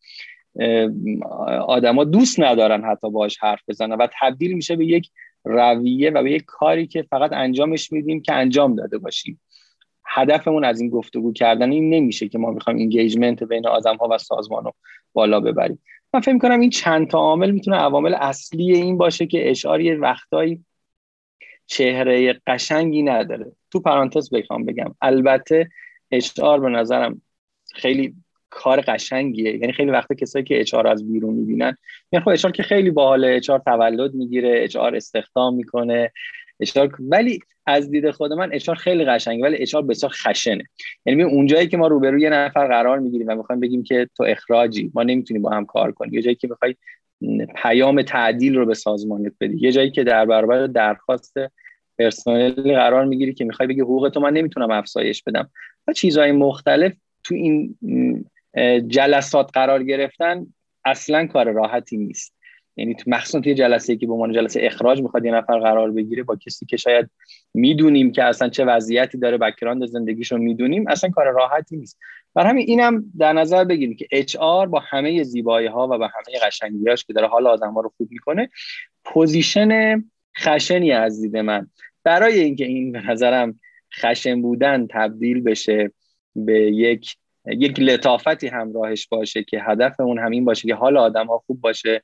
آدما 1.68 2.04
دوست 2.04 2.40
ندارن 2.40 2.84
حتی 2.84 3.10
باش 3.10 3.38
حرف 3.42 3.62
بزنن 3.68 3.96
و 3.96 4.08
تبدیل 4.22 4.54
میشه 4.54 4.76
به 4.76 4.86
یک 4.86 5.10
رویه 5.46 6.10
و 6.10 6.24
به 6.24 6.32
یک 6.32 6.44
کاری 6.48 6.88
که 6.88 7.02
فقط 7.02 7.34
انجامش 7.34 7.92
میدیم 7.92 8.22
که 8.22 8.34
انجام 8.34 8.76
داده 8.76 8.98
باشیم. 8.98 9.42
هدفمون 10.14 10.66
از 10.66 10.82
این 10.82 10.90
گفتگو 10.90 11.34
کردن 11.34 11.72
این 11.72 11.94
نمیشه 11.94 12.28
که 12.28 12.38
ما 12.38 12.52
می‌خوایم 12.52 12.80
engagement 12.80 13.44
بین 13.44 13.68
آدم 13.68 13.96
ها 13.96 14.08
و 14.12 14.18
سازمان 14.18 14.64
رو 14.64 14.74
بالا 15.14 15.40
ببریم. 15.40 15.80
من 16.14 16.20
فکر 16.20 16.38
کنم 16.38 16.60
این 16.60 16.70
چند 16.70 17.08
تا 17.08 17.18
عامل 17.18 17.52
می‌تونه 17.52 17.78
عوامل 17.78 18.14
اصلی 18.14 18.74
این 18.74 18.98
باشه 18.98 19.28
که 19.28 19.50
HR 19.50 19.82
یه 19.82 19.96
وقتایی 19.96 20.66
چهره 21.66 22.42
قشنگی 22.48 23.04
نداره. 23.04 23.52
تو 23.72 23.80
پرانتز 23.80 24.30
بخوام 24.34 24.66
بگم. 24.66 24.96
البته 25.02 25.70
HR 26.12 26.60
به 26.60 26.70
نظرم 26.70 27.22
خیلی 27.74 28.16
کار 28.50 28.82
قشنگیه. 28.82 29.58
یعنی 29.58 29.74
خیلی 29.74 29.92
وقتا 29.92 30.16
کسایی 30.16 30.46
که 30.46 30.60
HR 30.60 30.88
از 30.88 31.12
بیرون 31.12 31.34
می‌بینن 31.34 31.78
یعنی 32.12 32.26
خب 32.26 32.30
HR 32.30 32.52
که 32.52 32.64
خیلی 32.64 32.92
باحاله. 32.92 33.36
HR 33.36 33.60
تولد 33.60 34.14
می‌گیره 34.14 34.64
HR 34.64 34.96
استخدام 34.96 35.56
می‌کنه. 35.56 36.12
اشار 36.62 36.96
ولی 37.00 37.40
از 37.66 37.92
دید 37.92 38.12
خود 38.12 38.34
من 38.34 38.54
اشار 38.54 38.76
خیلی 38.76 39.06
قشنگه 39.06 39.44
ولی 39.44 39.58
اشار 39.58 39.82
بسیار 39.82 40.12
خشنه. 40.12 40.64
یعنی 41.06 41.24
اونجایی 41.24 41.68
که 41.68 41.78
ما 41.78 41.88
روبروی 41.88 42.22
یه 42.22 42.30
نفر 42.30 42.68
قرار 42.68 43.00
می‌گیریم 43.00 43.28
و 43.28 43.36
می‌خوایم 43.36 43.60
بگیم 43.60 43.84
که 43.84 44.08
تو 44.18 44.24
اخراجی 44.24 44.92
ما 44.94 45.04
نمی‌تونیم 45.04 45.42
با 45.42 45.50
هم 45.50 45.66
کار 45.66 45.92
کنیم. 45.92 46.14
یه 46.14 46.22
جایی 46.22 46.36
که 46.36 46.48
می‌خوای 46.48 46.76
پیام 47.56 48.02
تعدیل 48.02 48.56
رو 48.56 48.66
به 48.66 48.74
سازمانت 48.74 49.34
بدی. 49.42 49.58
یه 49.62 49.72
جایی 49.72 49.92
که 49.92 50.04
در 50.04 50.26
برابر 50.26 50.68
درخواست 50.68 51.34
پرسنلی 52.00 52.76
قرار 52.76 53.06
می‌گیری 53.06 53.34
که 53.34 53.46
می‌خوای 53.46 53.68
بگی 53.68 53.82
حقوق 53.82 54.10
تو 54.14 54.20
من 54.20 54.34
نمی‌تونم 54.34 54.72
افزایش 54.72 55.24
بدم. 55.24 55.50
و 55.88 55.94
چیزهای 55.94 56.32
مختلف 56.32 56.94
تو 57.24 57.36
این 57.36 57.76
جلسات 58.88 59.50
قرار 59.54 59.84
گرفتن 59.84 60.46
اصلا 60.86 61.28
کار 61.28 61.52
راحتی 61.52 61.98
نیست. 61.98 62.34
یعنی 62.76 62.96
تو 62.96 63.04
مخصوصا 63.08 63.40
توی 63.40 63.54
جلسه 63.54 63.96
که 63.96 64.08
به 64.08 64.14
عنوان 64.14 64.34
جلسه 64.34 64.60
اخراج 64.64 65.02
می‌خواد 65.02 65.26
یه 65.26 65.32
نفر 65.32 65.60
قرار 65.60 65.92
بگیره 65.92 66.24
با 66.24 66.36
کسی 66.36 66.66
که 66.66 66.78
شاید 66.78 67.10
می‌دونیم 67.54 68.12
که 68.12 68.24
اصلا 68.24 68.50
چه 68.50 68.66
وضعیتی 68.66 69.18
داره 69.18 69.38
background 69.38 69.86
زندگیشو 69.86 70.38
می‌دونیم 70.38 70.88
اصلا 70.88 71.10
کار 71.10 71.26
راحتی 71.26 71.78
نیست. 71.78 72.00
بر 72.34 72.48
همین 72.48 72.66
اینم 72.68 73.06
در 73.20 73.34
نظر 73.34 73.64
بگیریم 73.64 73.96
که 73.96 74.08
HR 74.12 74.38
با 74.38 74.84
همه 74.90 75.24
زیبایی 75.24 75.68
ها 75.68 75.88
و 75.88 75.98
با 75.98 76.08
همه 76.08 76.40
قشنگیاش 76.48 77.06
که 77.06 77.14
داره 77.14 77.28
حال 77.28 77.48
آدم 77.48 77.74
ها 77.74 77.82
رو 77.82 77.94
خوب 77.98 78.12
می‌کنه 78.12 78.50
position 79.04 80.04
خشنی 80.38 80.92
از 80.92 81.22
دید 81.22 81.38
من. 81.38 81.68
برای 82.04 82.40
اینکه 82.40 82.66
این 82.66 82.92
به 82.92 83.12
نظرم 83.12 83.60
خشن 84.00 84.42
بودن 84.42 84.88
تبدیل 84.88 85.42
بشه 85.42 85.92
به 86.36 86.60
یک 86.60 87.16
یک 87.46 87.80
لطافتی 87.80 88.48
همراهش 88.48 89.08
باشه 89.08 89.44
که 89.44 89.62
هدف 89.62 90.00
اون 90.00 90.20
همین 90.20 90.46
باشه 90.46 90.68
که 90.68 90.76
حال 90.76 90.98
آدم 90.98 91.28
ها 91.28 91.38
خوب 91.38 91.62
باشه 91.62 92.04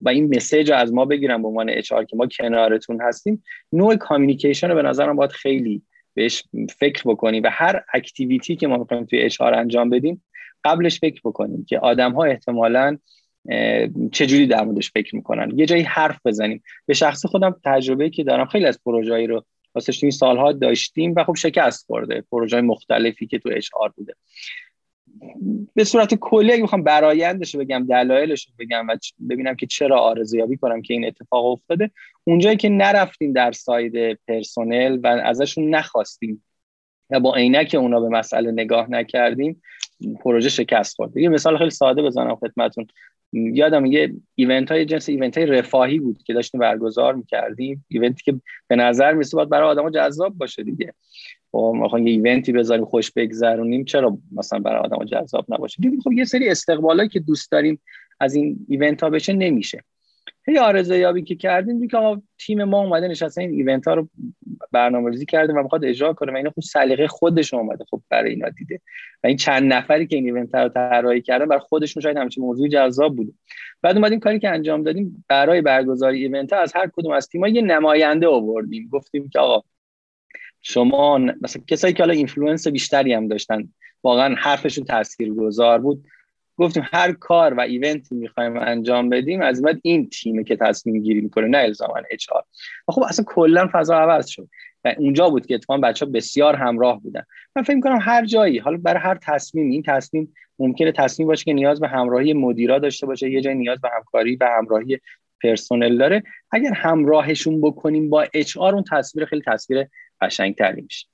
و, 0.00 0.08
این 0.08 0.36
message 0.36 0.70
رو 0.70 0.76
از 0.76 0.92
ما 0.92 1.04
بگیرن 1.04 1.42
به 1.42 1.48
عنوان 1.48 1.70
HR 1.70 1.88
که 1.88 2.16
ما 2.16 2.26
کنارتون 2.26 3.00
هستیم. 3.00 3.42
نوع 3.72 3.96
communication 3.96 4.68
رو 4.68 4.74
به 4.74 4.82
نظرم 4.82 5.16
باید 5.16 5.32
خیلی 5.32 5.82
بهش 6.14 6.44
فکر 6.78 7.02
بکنیم 7.06 7.42
و 7.42 7.48
هر 7.52 7.84
activity 7.94 8.56
که 8.56 8.66
ما 8.66 8.76
می‌خوایم 8.76 9.04
توی 9.04 9.20
HR 9.20 9.40
انجام 9.40 9.90
بدیم 9.90 10.24
قبلش 10.64 11.00
فکر 11.00 11.20
بکنیم 11.24 11.64
که 11.64 11.78
آدم 11.78 12.12
ها 12.12 12.24
احتمالاً 12.24 12.98
چجوری 14.12 14.46
در 14.46 14.64
موردش 14.64 14.90
فکر 14.90 15.16
می‌کنن. 15.16 15.52
یه 15.58 15.66
جایی 15.66 15.82
حرف 15.82 16.18
بزنیم. 16.24 16.62
به 16.86 16.94
شخص 16.94 17.26
خودم 17.26 17.56
تجربه 17.64 18.10
که 18.10 18.24
دارم 18.24 18.46
خیلی 18.46 18.66
از 18.66 18.80
پروژه‌ای 18.84 19.26
رو 19.26 19.44
واسه 19.74 19.92
این 20.02 20.10
سالها 20.10 20.52
داشتیم 20.52 21.14
و 21.16 21.24
خب 21.24 21.34
شکست 21.34 21.86
خورده 21.86 22.24
پروژه 22.30 22.60
مختلفی 22.60 23.26
که 23.26 23.38
تو 23.38 23.50
HR 23.52 23.68
بوده. 23.96 24.14
به 25.74 25.84
صورت 25.84 26.14
کلی 26.14 26.52
اگه 26.52 26.62
بخوام 26.62 26.82
برایندش 26.82 27.54
رو 27.54 27.60
بگم 27.60 27.86
دلایلش 27.86 28.46
رو 28.46 28.54
بگم 28.58 28.86
و 28.88 28.96
ببینم 29.30 29.54
که 29.54 29.66
چرا 29.66 30.00
ارزیابی 30.00 30.56
کنم 30.56 30.82
که 30.82 30.94
این 30.94 31.06
اتفاق 31.06 31.46
افتاده 31.46 31.90
اونجایی 32.24 32.56
که 32.56 32.68
نرفتیم 32.68 33.32
در 33.32 33.52
side 33.52 34.18
پرسنل 34.28 34.98
و 35.02 35.06
ازشون 35.06 35.74
نخواستیم 35.74 36.44
و 37.10 37.20
با 37.20 37.34
عینک 37.34 37.76
اونا 37.78 38.00
به 38.00 38.08
مسئله 38.08 38.50
نگاه 38.52 38.90
نکردیم 38.90 39.62
پروژه 40.20 40.48
شکست 40.48 40.96
خورد. 40.96 41.16
یه 41.16 41.28
مثال 41.28 41.58
خیلی 41.58 41.70
ساده 41.70 42.02
بزنم 42.02 42.36
خدمتون 42.36 42.86
یادم 43.32 43.86
یه 43.86 44.14
event 44.34 44.70
های 44.70 44.84
جنس 44.84 45.08
event 45.08 45.38
های 45.38 45.46
رفاهی 45.46 45.98
بود 45.98 46.22
که 46.22 46.32
داشتیم 46.32 46.60
برگزار 46.60 47.14
می‌کردیم. 47.14 47.84
event 47.88 48.16
ی 48.16 48.22
که 48.22 48.40
به 48.68 48.76
نظر 48.76 49.12
میرسه 49.12 49.36
باید 49.36 49.48
برای 49.48 49.68
آدم 49.68 49.90
جذاب 49.90 50.34
باشه 50.34 50.62
دیگه. 50.62 50.94
خب 51.90 51.98
یه 51.98 52.12
event 52.12 52.45
ی 52.45 52.52
بذاریم 52.52 52.84
خوش 52.84 53.12
بگذرونیم. 53.12 53.84
چرا 53.84 54.18
مثلا 54.32 54.58
برای 54.58 54.80
آدم 54.80 55.04
جذاب 55.04 55.44
نباشه؟ 55.48 55.82
دیدیم 55.82 56.00
خب 56.00 56.12
یه 56.12 56.24
سری 56.24 56.48
استقبالایی 56.48 57.08
که 57.08 57.20
دوست 57.20 57.52
داریم 57.52 57.80
از 58.20 58.34
این 58.34 58.66
event 58.68 59.02
ها 59.02 59.10
بشه 59.10 59.32
نمیشه. 59.32 59.84
هی 60.46 60.58
ارزیابی 60.58 61.22
که 61.22 61.34
کردیم 61.34 61.80
دیگه 61.80 61.98
آقا 61.98 62.22
تیم 62.38 62.64
ما 62.64 62.80
اومده 62.80 63.08
نشسته 63.08 63.40
این 63.40 63.50
event 63.50 63.88
ها 63.88 63.94
رو 63.94 64.08
برنامه‌ریزی 64.72 65.26
کرده 65.26 65.52
و 65.52 65.62
می‌خواد 65.62 65.84
اجرا 65.84 66.12
کنه 66.12 66.32
و 66.32 66.36
اینا 66.36 66.50
خود 66.50 66.64
سلیقه 66.64 67.06
خودش 67.06 67.54
اومده 67.54 67.84
خب 67.90 68.02
برای 68.10 68.30
اینا 68.30 68.48
دیده. 68.48 68.80
و 69.24 69.26
این 69.26 69.36
چند 69.36 69.72
نفری 69.72 70.06
که 70.06 70.16
این 70.16 70.24
event 70.24 70.54
رو 70.54 70.68
طراحی 70.68 71.20
کردن 71.20 71.46
برای 71.46 71.60
خودشون 71.60 72.02
شاید 72.02 72.16
همچین 72.16 72.44
موضوع 72.44 72.68
جذاب 72.68 73.16
بوده. 73.16 73.32
بعد 73.82 73.96
اومدیم 73.96 74.20
کاری 74.20 74.38
که 74.38 74.48
انجام 74.48 74.82
دادیم 74.82 75.24
برای 75.28 75.60
برگزاری 75.60 76.18
event 76.18 76.52
ها 76.52 76.58
از 76.58 76.72
هر 76.76 76.90
کدوم 76.96 77.12
از 77.12 77.28
تیم‌ها 77.28 77.48
یه 77.48 77.62
نماینده 77.62 78.26
آوردیم. 78.26 78.88
گفتیم 78.92 79.28
که 79.28 79.38
آقا 79.38 79.62
شما 80.66 81.18
مثلا 81.18 81.62
کسایی 81.66 81.94
که 81.94 82.02
حالا 82.02 82.12
influence 82.12 82.68
بیشتری 82.68 83.12
هم 83.12 83.28
داشتن 83.28 83.68
واقعا 84.04 84.34
حرفشون 84.38 84.84
تاثیرگذار 84.84 85.78
بود. 85.78 86.04
گفتیم 86.56 86.82
هر 86.92 87.12
کار 87.12 87.54
و 87.54 87.60
event 87.60 88.05
ی 88.05 88.14
می‌خوایم 88.14 88.56
انجام 88.56 89.08
بدیم 89.08 89.42
از 89.42 89.62
بعد 89.62 89.80
این 89.82 90.08
تیمه 90.08 90.44
که 90.44 90.56
تصمیم 90.56 91.02
گیری 91.02 91.20
می‌کنه 91.20 91.46
نه 91.46 91.58
الزاما 91.58 91.94
HR. 92.10 92.42
خب 92.88 93.02
اصلا 93.08 93.24
کلا 93.28 93.68
فضا 93.72 93.98
عوض 93.98 94.26
شد. 94.26 94.48
و 94.84 94.94
اونجا 94.98 95.30
بود 95.30 95.46
که 95.46 95.54
اتفاقا 95.54 95.80
بچه 95.80 96.06
ها 96.06 96.12
بسیار 96.12 96.56
همراه 96.56 97.00
بودن. 97.00 97.22
من 97.56 97.62
فکر 97.62 97.76
می‌کنم 97.76 97.98
هر 98.00 98.26
جایی 98.26 98.58
حالا 98.58 98.76
برای 98.76 99.02
هر 99.02 99.18
تصمیم 99.22 99.70
این 99.70 99.82
تصمیم 99.82 100.34
ممکنه 100.58 100.92
تصمیم 100.92 101.28
باشه 101.28 101.44
که 101.44 101.52
نیاز 101.52 101.80
به 101.80 101.88
همراهی 101.88 102.32
مدیرا 102.32 102.78
داشته 102.78 103.06
باشه 103.06 103.30
یه 103.30 103.40
جای 103.40 103.54
نیاز 103.54 103.80
به 103.80 103.90
همکاری 103.96 104.36
و 104.36 104.48
همراهی 104.58 105.00
پرسنل 105.42 105.98
داره. 105.98 106.22
اگر 106.50 106.72
همراهشون 106.72 107.60
بکنیم 107.60 108.10
با 108.10 108.26
اچ 108.34 108.56
آر 108.56 108.74
اون 108.74 108.84
تصویر 108.90 109.24
خیلی 109.24 109.42
تصویر 109.46 109.86
قشنگتری 110.26 110.82
میشه. 110.82 111.06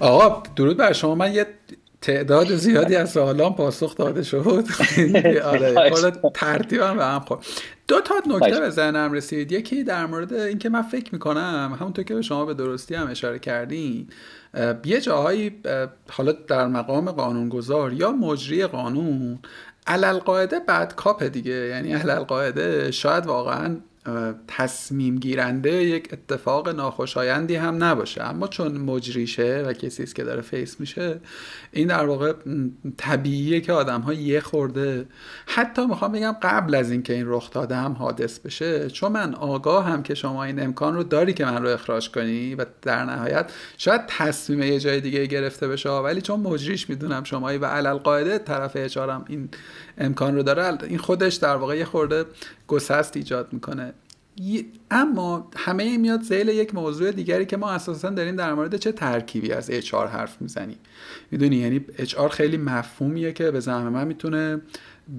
آقا 0.00 0.42
درود 0.56 0.76
بر 0.76 0.92
شما. 0.92 1.14
من 1.14 1.34
یه 1.34 1.46
تعداد 2.00 2.54
زیادی 2.54 2.96
از 2.96 3.10
سوالان 3.10 3.54
پاسخ 3.54 3.96
داده 3.96 4.22
شد. 4.22 4.64
آره 5.44 6.12
ترتیبم 6.34 6.96
به 6.96 7.04
هم 7.04 7.20
خورد. 7.20 7.46
دو 7.88 8.00
تا 8.00 8.14
نکته 8.26 8.60
به 8.60 8.70
ذهنم 8.70 9.12
رسید. 9.12 9.52
یکی 9.52 9.84
در 9.84 10.06
مورد 10.06 10.32
اینکه 10.32 10.68
من 10.68 10.82
فکر 10.82 11.12
می‌کنم 11.12 11.76
همونطور 11.80 12.04
که 12.04 12.14
به 12.14 12.22
شما 12.22 12.44
به 12.44 12.54
درستی 12.54 12.94
هم 12.94 13.10
اشاره 13.10 13.38
کردین 13.38 14.10
یه 14.84 15.00
جاهایی 15.00 15.62
حالا 16.10 16.32
در 16.32 16.66
مقام 16.66 17.10
قانونگذار 17.10 17.92
یا 17.92 18.12
مجری 18.12 18.66
قانون 18.66 19.38
علی‌القاعده 19.86 20.60
bad 20.60 20.94
cop 20.94 21.22
دیگه. 21.22 21.52
یعنی 21.52 21.94
علی‌القاعده 21.94 22.90
شاید 22.90 23.26
واقعا 23.26 23.80
تصمیم 24.48 25.18
گیرنده 25.18 25.84
یک 25.84 26.12
اتفاق 26.12 26.68
ناخوشایندی 26.68 27.54
هم 27.54 27.84
نباشه. 27.84 28.22
اما 28.22 28.48
چون 28.48 28.78
مجریشه 28.78 29.62
و 29.66 29.72
کسی 29.72 30.02
است 30.02 30.14
که 30.14 30.24
داره 30.24 30.42
face 30.42 30.80
میشه 30.80 31.20
این 31.72 31.88
در 31.88 32.06
واقع 32.06 32.32
طبیعیه 32.96 33.60
که 33.60 33.72
آدم 33.72 34.00
ها 34.00 34.12
یه 34.12 34.40
خورده 34.40 35.06
حتی 35.46 35.86
می‌خوام 35.86 36.12
بگم 36.12 36.36
قبل 36.42 36.74
از 36.74 36.90
اینکه 36.90 37.12
این 37.12 37.24
رخ 37.26 37.50
داده 37.50 37.76
هم 37.76 37.92
حادث 37.92 38.38
بشه 38.38 38.90
چون 38.90 39.12
من 39.12 39.34
آگاه 39.34 39.84
هم 39.84 40.02
که 40.02 40.14
شما 40.14 40.44
این 40.44 40.62
امکان 40.62 40.94
رو 40.94 41.02
داری 41.02 41.32
که 41.32 41.44
من 41.44 41.62
رو 41.62 41.68
اخراج 41.68 42.10
کنی 42.10 42.54
و 42.54 42.64
در 42.82 43.04
نهایت 43.04 43.50
شاید 43.78 44.00
تصمیم 44.08 44.62
یه 44.62 44.80
جای 44.80 45.00
دیگه 45.00 45.26
گرفته 45.26 45.68
بشه 45.68 45.90
ولی 45.90 46.20
چون 46.20 46.40
مجریش 46.40 46.90
می‌دونم 46.90 47.24
شمایی 47.24 47.58
و 47.58 47.64
علی‌القاعده 47.64 48.38
طرف 48.38 48.72
HR 48.74 49.07
م 49.07 49.24
این 49.28 49.48
امکان 49.98 50.36
رو 50.36 50.42
داره 50.42 50.78
این 50.84 50.98
خودش 50.98 51.34
در 51.34 51.56
واقع 51.56 51.76
یه 51.76 51.84
خورده 51.84 52.24
گسست 52.66 53.16
ایجاد 53.16 53.52
می‌کنه. 53.52 53.92
اما 54.90 55.50
همه 55.56 55.98
میاد 55.98 56.22
زیل 56.22 56.48
یک 56.48 56.74
موضوع 56.74 57.10
دیگری 57.10 57.46
که 57.46 57.56
ما 57.56 57.70
اساسا 57.70 58.10
داریم 58.10 58.36
در 58.36 58.54
مورد 58.54 58.76
چه 58.76 58.92
ترکیبی 58.92 59.52
از 59.52 59.70
HR 59.70 59.94
حرف 59.94 60.36
می‌زنیم. 60.40 60.78
می‌دونی؟ 61.30 61.56
یعنی 61.56 61.84
HR 61.98 62.28
خیلی 62.30 62.56
مفهومیه 62.56 63.32
که 63.32 63.50
به 63.50 63.60
زعم 63.60 63.88
من 63.88 64.06
می‌تونه 64.06 64.60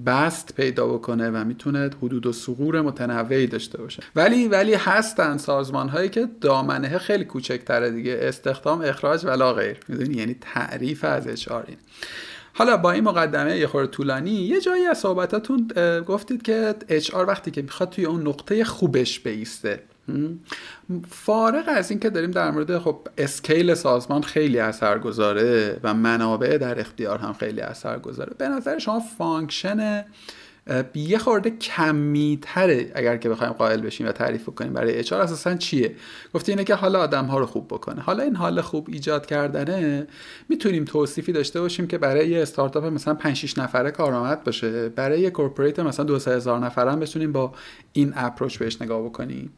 بست 0.06 0.54
پیدا 0.54 0.86
بکنه 0.86 1.30
و 1.30 1.44
می‌تونه 1.44 1.90
حدود 2.02 2.26
و 2.26 2.32
سقور 2.32 2.80
متنوعی 2.80 3.46
داشته 3.46 3.78
باشه. 3.78 4.02
ولی 4.16 4.48
ولی 4.48 4.74
هستن 4.74 5.36
سازمان 5.36 5.88
هایی 5.88 6.08
که 6.08 6.28
دامنه 6.40 6.98
خیلی 6.98 7.24
کوچکتره 7.24 7.90
دیگه. 7.90 8.18
استخدام 8.22 8.80
اخراج 8.80 9.24
ولا 9.24 9.52
غیر 9.52 9.76
می‌دونی؟ 9.88 10.16
یعنی 10.16 10.36
تعریف 10.40 11.04
از 11.04 11.44
HR 11.44 11.52
این. 11.52 11.76
حالا 12.56 12.76
با 12.76 12.92
این 12.92 13.04
مقدمه 13.04 13.56
یه 13.58 13.66
خورده 13.66 13.90
طولانی 13.90 14.30
یه 14.30 14.60
جایی 14.60 14.86
از 14.86 14.98
صحبتاتون 14.98 15.68
گفتید 16.06 16.42
که 16.42 16.74
HR 16.88 17.14
وقتی 17.14 17.50
که 17.50 17.62
می‌خواد 17.62 17.90
توی 17.90 18.04
اون 18.04 18.28
نقطه 18.28 18.64
خوبش 18.64 19.20
وایسته. 19.20 19.82
فارغ 21.08 21.64
از 21.66 21.90
اینکه 21.90 22.10
داریم 22.10 22.30
در 22.30 22.50
مورد 22.50 22.78
خب 22.78 22.98
scale 23.18 23.74
سازمان 23.74 24.22
خیلی 24.22 24.58
اثر 24.58 24.98
گذاره 24.98 25.80
و 25.82 25.94
منابع 25.94 26.58
در 26.58 26.80
اختیار 26.80 27.18
هم 27.18 27.32
خیلی 27.32 27.60
اثر 27.60 27.98
گذاره. 27.98 28.32
به 28.38 28.48
نظر 28.48 28.78
شما 28.78 29.00
function 29.18 30.04
یه 30.94 31.18
خورده 31.18 31.50
کمی 31.50 32.38
تره 32.42 32.92
اگر 32.94 33.16
که 33.16 33.28
بخوایم 33.28 33.52
قائل 33.52 33.80
بشیم 33.80 34.06
و 34.06 34.12
تعریف 34.12 34.48
کنیم 34.48 34.72
برای 34.72 34.98
HR 34.98 35.20
اساسا 35.20 35.56
چیه؟ 35.56 35.94
گفته 36.34 36.52
اینه 36.52 36.64
که 36.64 36.74
حالا 36.74 37.00
آدم 37.00 37.24
ها 37.24 37.38
رو 37.38 37.46
خوب 37.46 37.66
بکنه. 37.66 38.00
حالا 38.00 38.22
این 38.22 38.36
حال 38.36 38.60
خوب 38.60 38.88
ایجاد 38.92 39.26
کردنه 39.26 40.06
می‌تونیم 40.48 40.84
توصیفی 40.84 41.32
داشته 41.32 41.60
باشیم 41.60 41.86
که 41.86 41.98
برای 41.98 42.28
یه 42.28 42.42
استارتاپ 42.42 42.84
مثلا 42.84 43.14
5 43.14 43.36
6 43.36 43.58
نفره 43.58 43.90
کارآمد 43.90 44.44
باشه. 44.44 44.88
برای 44.88 45.20
یه 45.20 45.30
corporate 45.30 45.80
مثلا 45.80 46.04
2 46.04 46.14
هزار 46.14 46.58
نفره 46.58 46.92
هم 46.92 47.00
بتونیم 47.00 47.32
با 47.32 47.52
این 47.92 48.12
approach 48.16 48.58
بهش 48.58 48.82
نگاه 48.82 49.02
بکنیم. 49.02 49.52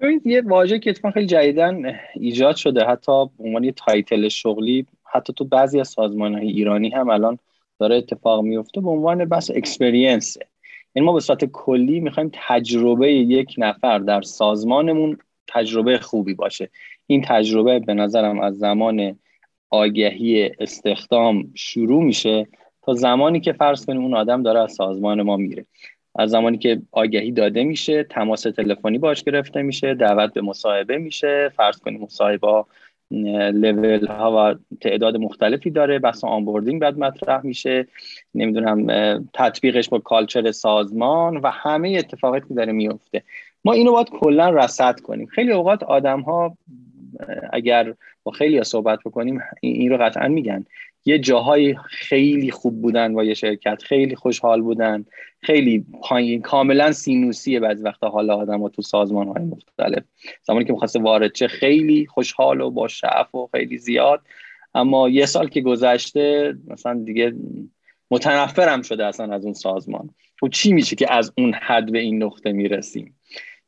ببینید 0.00 0.26
یه 0.26 0.42
واژه 0.46 0.78
که 0.78 0.90
اتفاقا 0.90 1.12
خیلی 1.12 1.26
جدیدن 1.26 1.94
ایجاد 2.14 2.56
شده. 2.56 2.84
حتی 2.84 3.26
به 3.38 3.44
عنوان 3.44 3.70
title 3.70 4.28
شغلی 4.28 4.86
حتی 5.12 5.32
تو 5.32 5.44
بعضی 5.44 5.80
از 5.80 5.88
سازمان 5.88 6.34
های 6.34 6.48
ایرانی 6.48 6.90
هم 6.90 7.08
الان 7.08 7.38
داره 7.78 7.96
اتفاق 7.96 8.42
میفته 8.42 8.80
به 8.80 8.90
عنوان 8.90 9.24
بس 9.24 9.50
experience 9.50 10.36
یعنی 10.94 11.06
ما 11.06 11.12
به 11.12 11.20
صورت 11.20 11.44
کلی 11.44 12.00
می‌خوایم 12.00 12.30
تجربه 12.32 13.12
یک 13.12 13.54
نفر 13.58 13.98
در 13.98 14.22
سازمانمون 14.22 15.18
تجربه 15.48 15.98
خوبی 15.98 16.34
باشه. 16.34 16.70
این 17.06 17.22
تجربه 17.26 17.78
به 17.78 17.94
نظرم 17.94 18.40
از 18.40 18.58
زمان 18.58 19.18
آگهی 19.70 20.50
استخدام 20.60 21.52
شروع 21.54 22.04
میشه 22.04 22.46
تا 22.82 22.94
زمانی 22.94 23.40
که 23.40 23.52
فرض 23.52 23.86
کنیم 23.86 24.02
اون 24.02 24.14
آدم 24.14 24.42
داره 24.42 24.60
از 24.60 24.72
سازمان 24.72 25.22
ما 25.22 25.36
میره. 25.36 25.66
از 26.14 26.30
زمانی 26.30 26.58
که 26.58 26.82
آگهی 26.92 27.32
داده 27.32 27.64
میشه 27.64 28.04
تماس 28.04 28.42
تلفنی 28.42 28.98
باش 28.98 29.24
گرفته 29.24 29.62
میشه 29.62 29.94
دعوت 29.94 30.32
به 30.32 30.40
مصاحبه 30.40 30.98
میشه 30.98 31.52
فرض 31.56 31.78
کنیم 31.78 32.00
مصاحبه 32.00 32.64
لول 33.10 34.06
ها 34.06 34.52
و 34.52 34.54
تعداد 34.80 35.16
مختلفی 35.16 35.70
داره 35.70 35.98
بحث 35.98 36.24
onboarding 36.24 36.80
بعد 36.80 36.98
مطرح 36.98 37.46
میشه 37.46 37.86
نمی‌دونم 38.34 38.86
تطبیقش 39.34 39.88
با 39.88 39.98
culture 39.98 40.50
سازمان 40.50 41.36
و 41.36 41.50
همه 41.50 41.96
اتفاقاتی 41.98 42.54
داره 42.54 42.72
میفته 42.72 43.22
ما 43.64 43.72
اینو 43.72 43.92
باید 43.92 44.10
کلا 44.10 44.50
رصد 44.50 45.00
کنیم. 45.00 45.26
خیلی 45.26 45.52
اوقات 45.52 45.82
آدم 45.82 46.20
ها 46.20 46.56
اگر 47.52 47.94
با 48.22 48.32
خیلی 48.32 48.64
صحبت 48.64 48.98
بکنیم 49.04 49.40
این 49.60 49.90
رو 49.90 49.96
قطعا 49.96 50.28
میگن. 50.28 50.64
یه 51.04 51.18
جاهای 51.18 51.74
خیلی 51.88 52.50
خوب 52.50 52.82
بودن 52.82 53.14
با 53.14 53.24
یه 53.24 53.34
شرکت 53.34 53.82
خیلی 53.82 54.16
خوشحال 54.16 54.62
بودن 54.62 55.04
خیلی 55.40 55.86
پایین 56.02 56.42
کاملا 56.42 56.92
سینوسیه 56.92 57.60
بعضی 57.60 57.82
وقتا 57.82 58.08
حالا 58.08 58.36
آدم 58.36 58.62
ها 58.62 58.68
تو 58.68 58.82
سازمان 58.82 59.28
های 59.28 59.44
مختلف. 59.44 60.02
زمانی 60.42 60.64
که 60.64 60.72
می‌خواسته 60.72 61.00
وارد 61.00 61.32
چه 61.32 61.48
خیلی 61.48 62.06
خوشحال 62.06 62.60
و 62.60 62.70
با 62.70 62.88
شعف 62.88 63.34
و 63.34 63.48
خیلی 63.52 63.78
زیاد. 63.78 64.20
اما 64.74 65.08
یه 65.08 65.26
سال 65.26 65.48
که 65.48 65.60
گذشته 65.60 66.54
مثلا 66.68 67.02
دیگه 67.04 67.34
متنفرم 68.10 68.82
شده 68.82 69.06
اصلا 69.06 69.34
از 69.34 69.44
اون 69.44 69.54
سازمان. 69.54 70.06
و 70.06 70.46
خب 70.46 70.48
چی 70.48 70.72
میشه 70.72 70.96
که 70.96 71.12
از 71.12 71.32
اون 71.38 71.54
حد 71.54 71.92
به 71.92 71.98
این 71.98 72.22
نقطه 72.22 72.52
می‌رسیم؟ 72.52 73.14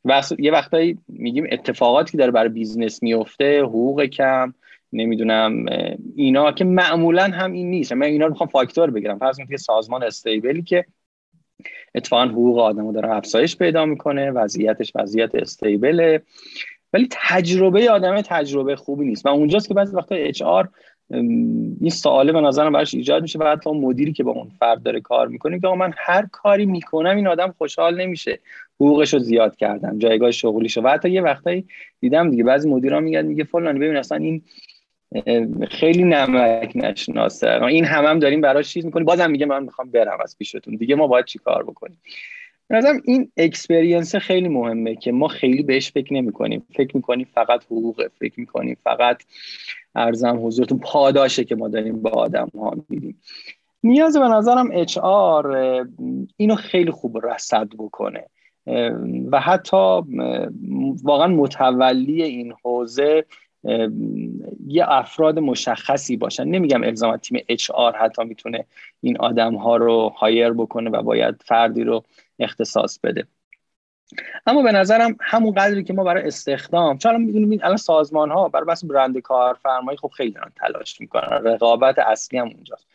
و 0.04 0.22
یه 0.38 0.52
وقتایی 0.52 0.99
میگیم 1.08 1.46
اتفاقاتی 1.50 2.12
که 2.12 2.18
داره 2.18 2.30
برای 2.30 2.49
business 2.49 3.02
میفته 3.02 3.62
حقوق 3.62 4.04
کم 4.04 4.54
نمی‌دونم 4.92 5.66
اینا 6.16 6.52
که 6.52 6.64
معمولا 6.64 7.25
هم 7.25 7.52
این 7.52 7.70
نیست. 7.70 7.92
من 7.92 8.06
اینا 8.06 8.25
رو 8.25 8.30
می‌خوام 8.30 8.49
فاکتور 8.49 8.90
بگیرم. 8.90 9.18
فرض 9.18 9.37
کنید 9.37 9.56
سازمان 9.56 10.02
stable 10.02 10.54
ی 10.54 10.62
که 10.62 10.85
اتفاقا 11.94 12.25
حقوق 12.25 12.59
آدمو 12.59 12.92
داره 12.92 13.11
افزایش 13.11 13.56
پیدا 13.56 13.85
می‌کنه 13.87 14.30
وضعیتش 14.30 14.92
وضعیت 14.94 15.35
stable 15.35 16.10
ه 16.10 16.23
ولی 16.92 17.09
تجربه 17.11 17.90
آدم 17.90 18.20
تجربه 18.20 18.76
خوبی 18.76 19.06
نیست. 19.06 19.26
و 19.26 19.28
اونجاست 19.28 19.68
که 19.68 19.75
بعضی 19.75 19.97
وقتا 19.97 20.14
HR 20.14 20.68
این 21.11 21.90
سواله 21.90 22.32
به 22.32 22.40
نظرم 22.40 22.73
براش 22.73 22.94
ایجاد 22.94 23.23
میشه 23.23 23.38
و 23.38 23.44
حتی 23.44 23.70
مدیری 23.70 24.12
که 24.12 24.25
با 24.25 24.32
اون 24.32 24.49
فرد 24.49 24.82
داره 24.82 25.00
کار 25.00 25.28
می‌کنه 25.28 25.61
که 25.61 25.68
من 25.68 25.92
هر 25.97 26.26
کاری 26.32 26.66
می‌کنم 26.66 27.16
این 27.16 27.26
آدم 27.26 27.54
خوشحال 27.59 28.00
نمیشه. 28.00 28.38
حقوقش 28.76 29.14
رو 29.14 29.20
زیاد 29.20 29.56
کردم 29.56 29.99
جایگاه 29.99 30.30
شغلیشو. 30.30 30.82
و 30.82 30.88
حتی 30.88 31.11
یه 31.11 31.23
وقتایی 31.23 31.66
دیدم 32.00 32.30
دیگه 32.30 32.44
بعضی 32.44 32.68
مدیرا 32.68 33.00
میگن 33.00 33.23
میگه 33.23 33.44
فلان 33.44 33.78
ببین 33.78 33.97
اصلا 33.97 34.18
این 34.18 34.42
خیلی 35.71 36.05
نمک 36.05 36.73
نشناسه. 36.75 37.62
این 37.62 37.85
هم 37.85 38.05
هم 38.05 38.19
داریم 38.19 38.40
براش 38.40 38.73
چیز 38.73 38.85
می‌کنیم. 38.85 39.07
بازم 39.07 39.31
میگه 39.31 39.47
من 39.47 39.62
می‌خوام 39.62 39.90
برم 39.90 40.19
از 40.23 40.38
پیشتون. 40.38 40.76
دیگه 40.76 40.95
ما 40.95 41.07
باید 41.07 41.25
چیکار 41.25 41.62
بکنیم؟ 41.62 41.99
نظرم 42.71 43.02
این 43.05 43.33
اکسپریانس 43.37 44.17
خیلی 44.17 44.49
مهمه 44.49 44.97
که 44.97 45.12
ما 45.12 45.29
خیلی 45.29 45.62
بهش 45.62 45.93
فکر 45.93 46.14
نمی 46.14 46.33
کنیم 46.33 46.67
فکر 46.76 46.97
می‌کنیم 46.97 47.29
فقط 47.35 47.64
حقوقه. 47.64 48.11
فکر 48.19 48.40
می‌کنیم 48.40 48.76
فقط 48.85 49.23
ارزم 49.95 50.47
حضورتون 50.47 50.79
پاداشه 50.79 51.45
که 51.45 51.57
ما 51.57 51.69
داریم 51.69 52.02
با 52.02 52.11
آدم 52.11 52.49
ها 52.55 52.76
میدیم 52.88 53.21
نیاز 53.83 54.17
به 54.17 54.29
نظرم 54.29 54.71
اچ 54.73 54.99
آر 54.99 55.57
اینو 56.37 56.55
خیلی 56.55 56.90
خوب 56.90 57.26
رصد 57.26 57.69
بکنه. 57.79 58.25
و 59.33 59.40
حتی 59.40 59.76
واقعا 61.02 61.26
متولی 61.26 62.23
این 62.23 62.52
حوزه 62.62 63.25
یه 64.67 64.85
افراد 64.88 65.38
مشخصی 65.38 66.17
باشن. 66.17 66.45
نمیگم 66.45 66.85
الزاما 66.85 67.17
تیم 67.17 67.45
اچ 67.49 67.71
آر 67.71 67.97
حتی 67.97 68.25
می‌تونه 68.25 68.67
این 69.00 69.19
آدم 69.19 69.55
ها 69.55 69.76
رو 69.76 70.09
هایر 70.09 70.50
بکنه 70.50 70.90
و 70.90 71.02
باید 71.02 71.43
فردی 71.45 71.85
رو 71.85 72.05
اختصاص 72.38 72.99
بده. 72.99 73.26
اما 74.47 74.62
به 74.62 74.73
نظرم 74.73 75.17
همون 75.21 75.55
قدری 75.55 75.85
که 75.85 75.93
ما 75.93 76.05
برای 76.05 76.26
استخدام 76.26 76.99
چون 76.99 77.23
می‌دونیم 77.23 77.61
الان 77.62 77.76
سازمان 77.76 78.31
ها 78.31 78.49
برای 78.49 78.67
بحث 78.67 78.85
برند 78.85 79.19
کارفرمایی 79.19 79.99
خب 79.99 80.09
خیلی 80.09 80.31
دارن 80.31 80.52
تلاش 80.57 81.00
می‌کنن. 81.00 81.40
رقابت 81.45 81.99
اصلی 81.99 82.38
هم 82.38 82.49
اونجاست. 82.49 82.87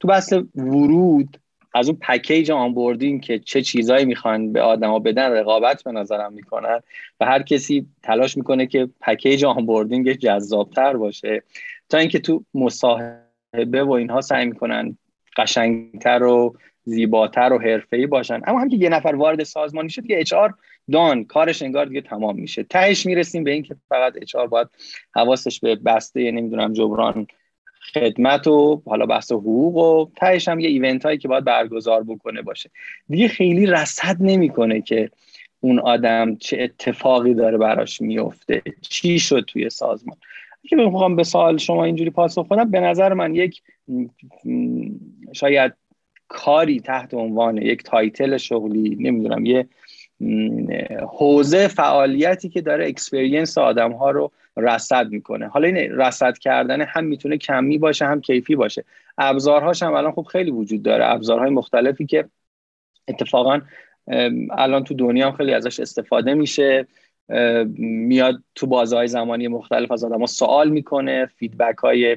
تو 0.00 0.08
بحث 0.08 0.32
ورود 0.54 1.36
از 1.74 1.88
اون 1.88 1.98
پکیج 2.02 2.50
onboarding 2.50 3.22
که 3.22 3.38
چه 3.38 3.62
چیزایی 3.62 4.04
می‌خوان 4.04 4.52
به 4.52 4.62
آدما 4.62 4.98
بدن 4.98 5.32
رقابت 5.32 5.82
به 5.82 5.92
نظرم 5.92 6.32
می‌کنن 6.32 6.80
و 7.20 7.24
هر 7.24 7.42
کسی 7.42 7.86
تلاش 8.02 8.36
می‌کنه 8.36 8.66
که 8.66 8.88
پکیج 9.00 9.44
onboarding 9.44 10.12
جذابتر 10.12 10.96
باشه. 10.96 11.42
تا 11.88 11.98
اینکه 11.98 12.18
تو 12.18 12.44
مصاحبه 12.54 13.82
و 13.86 13.90
اینها 13.90 14.20
سعی 14.20 14.46
می‌کنن 14.46 14.98
قشنگتر 15.36 16.22
و 16.22 16.56
زیباتر 16.84 17.52
و 17.52 17.58
حرفه‌ای 17.58 18.06
باشن. 18.06 18.40
اما 18.46 18.60
هم 18.60 18.68
که 18.68 18.76
یه 18.76 18.88
نفر 18.88 19.14
وارد 19.14 19.42
سازمانی 19.42 19.90
شد 19.90 20.06
که 20.06 20.20
HR 20.20 20.34
done 20.92 21.24
کارش 21.24 21.62
انگار 21.62 21.86
دیگه 21.86 22.00
تمام 22.00 22.36
میشه. 22.36 22.62
تهش 22.62 23.06
می‌رسیم 23.06 23.44
به 23.44 23.50
اینکه 23.50 23.76
فقط 23.88 24.12
HR 24.16 24.36
باید 24.36 24.68
حواسش 25.14 25.60
به 25.60 25.74
بسته 25.74 26.30
نمی‌دونم 26.30 26.72
جبران 26.72 27.26
خدمت 27.94 28.46
و 28.46 28.82
حالا 28.86 29.06
بحث 29.06 29.32
حقوق 29.32 29.76
و 29.76 30.10
تهش 30.16 30.48
هم 30.48 30.60
یه 30.60 30.68
event 30.68 31.06
هایی 31.06 31.18
که 31.18 31.28
باید 31.28 31.44
برگزار 31.44 32.02
بکنه 32.02 32.42
باشه. 32.42 32.70
دیگه 33.08 33.28
خیلی 33.28 33.66
رصد 33.66 34.16
نمی‌کنه 34.20 34.80
که 34.80 35.10
اون 35.60 35.78
آدم 35.78 36.36
چه 36.36 36.62
اتفاقی 36.62 37.34
داره 37.34 37.58
براش 37.58 38.00
میفته 38.00 38.62
چی 38.80 39.18
شد 39.18 39.44
توی 39.46 39.70
سازمان؟ 39.70 40.16
که 40.68 40.76
بخوام 40.76 41.16
به 41.16 41.24
سوال 41.24 41.56
شما 41.56 41.84
اینجوری 41.84 42.10
پاسخ 42.10 42.48
کنم 42.48 42.70
به 42.70 42.80
نظر 42.80 43.12
من 43.12 43.34
یک 43.34 43.62
شاید 45.32 45.72
کاری 46.28 46.80
تحت 46.80 47.14
عنوان 47.14 47.58
یک 47.58 47.82
title 47.82 48.36
شغلی 48.36 48.96
نمی‌دونم 49.00 49.46
یه 49.46 49.68
حوزه 51.08 51.68
فعالیتی 51.68 52.48
که 52.48 52.60
داره 52.60 52.88
experience 52.88 53.58
آدم 53.58 53.92
ها 53.92 54.10
رو 54.10 54.32
رصد 54.56 55.08
می‌کنه. 55.10 55.48
حالا 55.48 55.68
این 55.68 55.76
رصد 55.76 56.38
کردن 56.38 56.82
هم 56.82 57.04
می‌تونه 57.04 57.38
کمی 57.38 57.78
باشه 57.78 58.06
هم 58.06 58.20
کیفی 58.20 58.56
باشه. 58.56 58.84
ابزارهاش 59.18 59.82
هم 59.82 59.94
الان 59.94 60.12
خب 60.12 60.22
خیلی 60.22 60.50
وجود 60.50 60.82
داره. 60.82 61.06
ابزارهای 61.06 61.50
مختلفی 61.50 62.06
که 62.06 62.24
اتفاقا 63.08 63.60
الان 64.50 64.84
تو 64.84 64.94
دنیا 64.94 65.26
هم 65.26 65.36
خیلی 65.36 65.54
ازش 65.54 65.80
استفاده 65.80 66.34
میشه. 66.34 66.86
میاد 67.78 68.42
تو 68.54 68.66
بازه‌های 68.66 69.08
زمانی 69.08 69.48
مختلف 69.48 69.92
از 69.92 70.04
آدم 70.04 70.20
ها 70.20 70.26
سوال 70.26 70.70
می‌کنه 70.70 71.26
feedback 71.26 71.78
های 71.78 72.16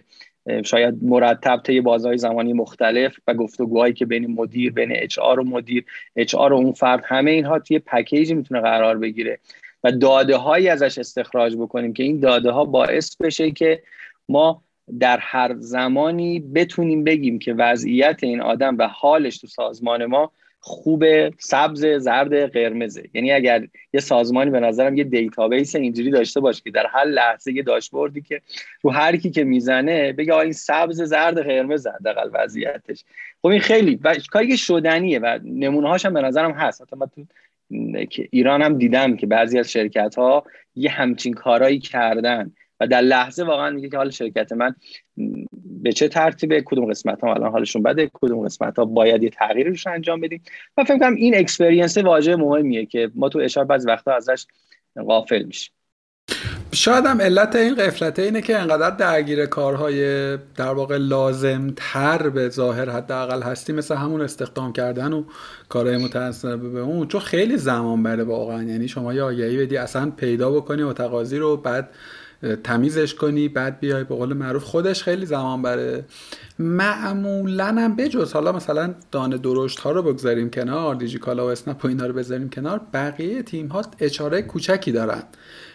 شاید 0.65 0.95
مرتب 1.01 1.61
طی 1.63 1.81
بازه‌های 1.81 2.17
زمانی 2.17 2.53
مختلف 2.53 3.15
و 3.27 3.33
گفتگوهایی 3.33 3.93
که 3.93 4.05
بین 4.05 4.31
مدیر 4.31 4.71
بین 4.71 4.91
HR 4.95 5.17
و 5.17 5.43
مدیر 5.43 5.85
HR 6.15 6.35
و 6.35 6.37
اون 6.37 6.71
فرد 6.71 7.03
همه 7.05 7.31
اینها 7.31 7.59
توی 7.59 7.79
پکیجی 7.79 8.33
می‌تونه 8.33 8.61
قرار 8.61 8.97
بگیره. 8.97 9.39
و 9.83 9.91
داده 9.91 10.35
هایی 10.35 10.69
ازش 10.69 10.97
استخراج 10.97 11.55
بکنیم 11.55 11.93
که 11.93 12.03
این 12.03 12.19
داده 12.19 12.51
ها 12.51 12.65
باعث 12.65 13.15
بشه 13.15 13.51
که 13.51 13.83
ما 14.29 14.63
در 14.99 15.17
هر 15.21 15.55
زمانی 15.59 16.39
بتونیم 16.39 17.03
بگیم 17.03 17.39
که 17.39 17.53
وضعیت 17.53 18.19
این 18.23 18.41
آدم 18.41 18.77
و 18.77 18.87
حالش 18.87 19.37
تو 19.37 19.47
سازمان 19.47 20.05
ما 20.05 20.31
خوب 20.59 21.03
سبز 21.39 21.85
زرد 21.85 22.51
قرمزه. 22.53 23.03
یعنی 23.13 23.31
اگر 23.31 23.67
یه 23.93 23.99
سازمانی 23.99 24.51
به 24.51 24.59
نظرم 24.59 24.97
یه 24.97 25.03
database 25.03 25.75
اینجوری 25.75 26.11
داشته 26.11 26.39
باشه 26.39 26.61
که 26.63 26.71
در 26.71 26.85
هر 26.89 27.05
لحظه 27.05 27.53
یه 27.53 27.63
داشبوردی 27.63 28.21
که 28.21 28.41
رو 28.81 28.89
هر 28.89 29.17
کی 29.17 29.29
که 29.29 29.43
می‌زنه 29.43 30.13
بگه 30.13 30.35
این 30.35 30.51
سبز 30.51 31.01
زرد 31.01 31.41
قرمز 31.41 31.87
حداقل 31.87 32.29
وضعیتش. 32.33 33.03
خب 33.41 33.47
این 33.47 33.59
خیلی 33.59 33.99
و 34.03 34.15
کاری 34.31 34.47
که 34.47 34.55
شدنیه 34.55 35.19
و 35.19 35.39
نمونه 35.43 35.89
هاش 35.89 36.05
هم 36.05 36.13
به 36.13 36.21
نظرم 36.21 36.51
هست. 36.51 36.81
حتی 36.81 36.95
تو 37.15 37.25
که 38.09 38.27
ایران 38.31 38.61
هم 38.61 38.77
دیدم 38.77 39.15
که 39.15 39.27
بعضی 39.27 39.59
از 39.59 39.71
شرکت 39.71 40.15
ها 40.15 40.43
یه 40.75 40.89
همچین 40.89 41.33
کارایی 41.33 41.79
کردن. 41.79 42.53
و 42.79 42.87
در 42.87 43.01
لحظه 43.01 43.43
واقعا 43.43 43.69
میگه 43.69 43.89
که 43.89 43.97
حال 43.97 44.09
شرکت 44.09 44.51
من 44.51 44.75
به 45.81 45.91
چه 45.91 46.07
ترتیبه 46.07 46.61
کدوم 46.65 46.85
قسمت 46.85 47.21
ها 47.21 47.33
الان 47.33 47.51
حالشون 47.51 47.83
بده 47.83 48.11
کدوم 48.13 48.45
قسمت 48.45 48.79
ها 48.79 48.85
باید 48.85 49.23
یه 49.23 49.29
تغییری 49.29 49.69
روش 49.69 49.87
انجام 49.87 50.21
بدیم. 50.21 50.41
و 50.77 50.83
فکر 50.83 50.97
کنم 50.97 51.15
این 51.15 51.37
اکسپریانس 51.37 51.97
واژه 51.97 52.35
مهمیه 52.35 52.85
که 52.85 53.11
ما 53.15 53.29
تو 53.29 53.39
اشاره 53.39 53.67
بعضی 53.67 53.87
وقتا 53.87 54.15
ازش 54.15 54.45
غافل 54.97 55.43
میشیم. 55.43 55.73
شاید 56.71 57.05
هم 57.05 57.21
علت 57.21 57.55
این 57.55 57.75
قفلته 57.75 58.21
اینه 58.21 58.41
که 58.41 58.57
انقدر 58.57 58.89
درگیر 58.89 59.45
کارهای 59.45 60.37
در 60.37 60.73
واقع 60.73 60.97
لازم 60.97 61.73
تر 61.75 62.29
به 62.29 62.49
ظاهر 62.49 62.89
حداقل 62.89 63.41
هستی 63.41 63.73
مثل 63.73 63.95
همون 63.95 64.21
استخدام 64.21 64.73
کردن 64.73 65.13
و 65.13 65.23
کارهای 65.69 65.97
متناسب 65.97 66.59
به 66.59 66.79
اون 66.79 67.07
چون 67.07 67.21
خیلی 67.21 67.57
زمان 67.57 68.03
بره 68.03 68.23
واقعا. 68.23 68.63
یعنی 68.63 68.87
شما 68.87 69.13
یه 69.13 69.21
آگهی 69.21 69.57
بدی 69.57 69.77
اصلا 69.77 70.11
پیدا 70.17 70.51
بکنی 70.51 70.83
متقاضی 70.83 71.37
رو 71.37 71.57
بعد 71.57 71.89
تمیزش 72.63 73.13
کنی 73.13 73.47
بعد 73.47 73.79
بیای 73.79 74.03
به 74.03 74.15
قول 74.15 74.33
معروف 74.33 74.63
خودش 74.63 75.03
خیلی 75.03 75.25
زمان 75.25 75.61
بره. 75.61 76.05
معمولا 76.59 77.65
هم 77.65 77.95
بجز 77.95 78.33
حالا 78.33 78.51
مثلا 78.51 78.95
دانه 79.11 79.37
درشت 79.37 79.79
ها 79.79 79.91
رو 79.91 80.03
بگذاریم 80.03 80.49
کنار 80.49 80.95
دیجیکالا 80.95 81.47
و 81.47 81.49
اسنپ 81.49 81.85
و 81.85 81.87
اینا 81.87 82.05
رو 82.05 82.13
بذاریم 82.13 82.49
کنار 82.49 82.81
بقیه 82.93 83.43
تیم 83.43 83.67
ها 83.67 83.81
اچاره 83.99 84.41
کوچکی 84.41 84.91
دارن. 84.91 85.23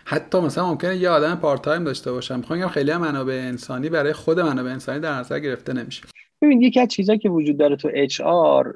حتی 0.04 0.40
مثلا 0.40 0.68
ممکنه 0.68 0.96
یه 0.96 1.08
آدم 1.08 1.34
پارت 1.34 1.62
تایم 1.62 1.84
داشته 1.84 2.12
باشم. 2.12 2.36
می‌خوام 2.36 2.68
خیلی 2.68 2.96
منابع 2.96 3.32
انسانی 3.34 3.88
برای 3.88 4.12
خود 4.12 4.40
منابع 4.40 4.70
انسانی 4.70 5.00
در 5.00 5.12
نظر 5.12 5.38
گرفته 5.38 5.72
نمیشه. 5.72 6.02
ببین 6.42 6.62
یکی 6.62 6.80
از 6.80 6.88
چیزایی 6.88 7.18
که 7.18 7.28
وجود 7.28 7.58
داره 7.58 7.76
تو 7.76 7.90
HR 7.94 8.74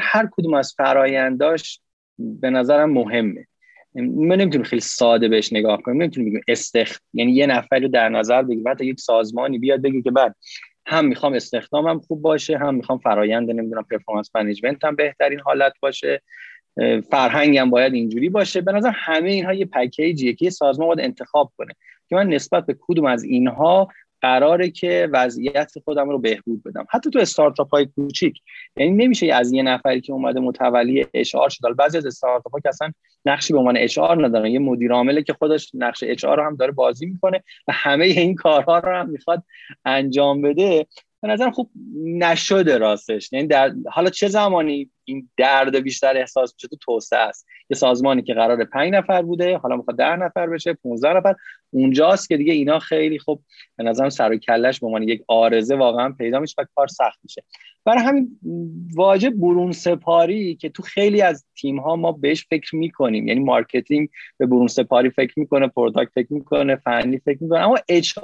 هر 0.00 0.28
کدوم 0.32 0.54
از 0.54 0.74
فراینداش 0.76 1.80
به 2.18 2.50
نظرم 2.50 2.90
مهمه. 2.90 3.46
ما 3.94 4.34
نمی‌تونیم 4.34 4.62
خیلی 4.62 4.80
ساده 4.80 5.28
بهش 5.28 5.52
نگاه 5.52 5.82
کنیم. 5.82 6.02
نمی‌تونیم 6.02 6.30
بگیم 6.30 6.42
استخ 6.48 6.98
یعنی 7.14 7.32
یه 7.32 7.46
نفر 7.46 7.78
رو 7.78 7.88
در 7.88 8.08
نظر 8.08 8.42
بگیم 8.42 8.68
حتی 8.68 8.86
یک 8.86 9.00
سازمانی 9.00 9.58
بیاد 9.58 9.82
بگه 9.82 10.02
که 10.02 10.10
بعد 10.10 10.34
هم 10.86 11.04
می‌خوام 11.04 11.32
استخدامم 11.32 12.00
خوب 12.00 12.22
باشه 12.22 12.58
هم 12.58 12.74
می‌خوام 12.74 12.98
فرایند 12.98 13.50
نمی‌دونم 13.50 13.86
performance 13.90 14.30
management 14.34 14.84
هم 14.84 14.96
بهترین 14.96 15.40
حالت 15.40 15.72
باشه. 15.80 16.22
فرهنگم 17.10 17.70
باید 17.70 17.94
اینجوری 17.94 18.28
باشه. 18.28 18.60
به 18.60 18.72
نظر 18.72 18.90
همه 18.94 19.30
اینها 19.30 19.54
یه 19.54 19.64
پکیجیه 19.64 20.32
که 20.32 20.44
یه 20.44 20.50
سازمان 20.50 20.88
باید 20.88 21.00
انتخاب 21.00 21.52
کنه. 21.58 21.74
که 22.08 22.16
من 22.16 22.28
نسبت 22.28 22.66
به 22.66 22.76
کدوم 22.80 23.04
از 23.04 23.24
اینها 23.24 23.88
قراره 24.20 24.70
که 24.70 25.08
وضعیت 25.12 25.72
خودم 25.84 26.08
رو 26.08 26.18
بهبود 26.18 26.62
بدم. 26.62 26.86
حتی 26.90 27.10
تو 27.10 27.18
استارتاپ 27.18 27.70
های 27.70 27.86
کوچیک. 27.86 28.40
یعنی 28.76 29.04
نمیشه 29.04 29.34
از 29.34 29.52
یه 29.52 29.62
نفری 29.62 30.00
که 30.00 30.12
اومده 30.12 30.40
متولی 30.40 31.06
اچ 31.14 31.34
آر 31.34 31.48
شد. 31.48 31.76
بعضی 31.78 31.98
از 31.98 32.06
استارتاپ 32.06 32.52
ها 32.52 32.60
که 32.60 32.68
اصلا 32.68 32.92
نقشی 33.24 33.52
به 33.52 33.58
عنوان 33.58 33.76
اچ 33.76 33.98
آر 33.98 34.26
ندارن. 34.26 34.50
یه 34.50 34.58
مدیر 34.58 34.92
عامله 34.92 35.22
که 35.22 35.32
خودش 35.32 35.70
نقش 35.74 36.04
اچ 36.06 36.24
آر 36.24 36.36
رو 36.36 36.44
هم 36.44 36.56
داره 36.56 36.72
بازی 36.72 37.06
می‌کنه 37.06 37.42
و 37.68 37.72
همه 37.72 38.04
این 38.04 38.34
کارها 38.34 38.78
رو 38.78 38.96
هم 38.96 39.10
می‌خواد 39.10 39.42
انجام 39.84 40.42
بده. 40.42 40.86
به 41.22 41.28
نظرم 41.28 41.50
خوب 41.50 41.70
نشده 42.04 42.78
راستش. 42.78 43.32
یعنی 43.32 43.46
در 43.46 43.72
حالا 43.90 44.10
چه 44.10 44.28
زمانی 44.28 44.90
این 45.04 45.30
درد 45.36 45.76
بیشتر 45.76 46.16
احساس 46.16 46.54
میشه؟ 46.54 46.68
تو 46.68 46.76
توسعه 46.76 47.18
است. 47.18 47.46
یه 47.70 47.76
سازمانی 47.76 48.22
که 48.22 48.34
قرار 48.34 48.64
پنج 48.64 48.92
نفر 48.92 49.22
بوده 49.22 49.56
حالا 49.56 49.76
می‌خواد 49.76 49.96
ده 49.96 50.16
نفر 50.16 50.46
بشه 50.46 50.72
15 50.72 51.12
نفر. 51.12 51.34
اونجاست 51.70 52.28
که 52.28 52.36
دیگه 52.36 52.52
اینا 52.52 52.78
خیلی 52.78 53.18
خوب 53.18 53.42
به 53.76 53.84
نظرم 53.84 54.08
سر 54.08 54.32
و 54.32 54.36
کلش 54.36 54.80
به 54.80 54.86
عنوان 54.86 55.02
یک 55.02 55.22
عارضه 55.28 55.76
واقعا 55.76 56.12
پیدا 56.12 56.40
میشه 56.40 56.54
و 56.58 56.64
کار 56.74 56.86
سخت 56.86 57.18
میشه. 57.22 57.42
برای 57.84 58.02
همین 58.02 58.38
راجب 58.94 59.30
برون 59.34 59.72
سپاری 59.72 60.56
که 60.56 60.68
تو 60.68 60.82
خیلی 60.82 61.22
از 61.22 61.46
تیم 61.60 61.80
ها 61.80 61.96
ما 61.96 62.12
بهش 62.12 62.46
فکر 62.50 62.76
می‌کنیم. 62.76 63.28
یعنی 63.28 63.40
marketing 63.40 64.08
به 64.38 64.46
برون 64.46 64.66
سپاری 64.66 65.10
فکر 65.10 65.40
می‌کنه 65.40 65.68
product 65.68 66.12
فکر 66.14 66.32
می‌کنه 66.32 66.76
فنی 66.76 67.18
فکر 67.18 67.42
می‌کنه 67.42 67.60
اما 67.60 67.78
HR 67.88 68.18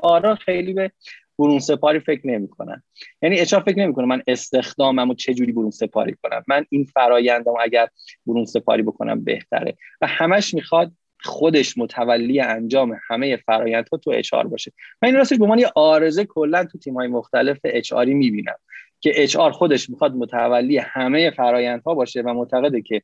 خیلی 0.45 0.73
به 0.73 0.93
برون 1.39 1.59
سپاری 1.59 2.01
فکر 2.01 2.27
نمی‌کنن. 2.27 2.83
یعنی 3.23 3.39
HR 3.39 3.55
فکر 3.55 3.79
نمی‌کنه 3.79 4.07
من 4.07 4.23
استخدامم 4.27 5.11
و 5.11 5.15
چه 5.15 5.35
جوری 5.35 5.53
برون 5.53 5.71
سپاری 5.71 6.17
کنم. 6.23 6.45
من 6.49 6.67
این 6.69 6.85
فرایندم 6.85 7.53
اگر 7.61 7.89
برون 8.27 8.45
سپاری 8.45 8.83
بکنم 8.83 9.25
بهتره. 9.25 9.77
و 10.01 10.07
همش 10.07 10.55
می‌خواد 10.55 10.93
خودش 11.21 11.79
متولی 11.79 12.41
انجام 12.41 13.01
همه 13.09 13.37
فرایندها 13.37 13.97
تو 13.97 14.11
اچ 14.11 14.35
باشه. 14.35 14.73
من 15.03 15.09
این 15.09 15.17
راستش 15.17 15.39
به 15.39 15.45
عنوان 15.45 15.59
یه 15.59 15.71
آرزه 15.75 16.25
کلا 16.25 16.65
تو 16.65 16.79
تیم 16.79 16.95
های 16.95 17.09
مختلف 17.09 17.59
اچ 17.65 17.93
آری 17.93 18.15
می‌بینم 18.15 18.57
که 19.01 19.23
اچ 19.23 19.37
خودش 19.37 19.91
می‌خواد 19.91 20.15
متولی 20.15 20.79
همه 20.79 21.31
فرایندها 21.31 21.95
باشه 21.95 22.23
و 22.23 22.35
معتقده 22.35 22.83
که 22.83 23.03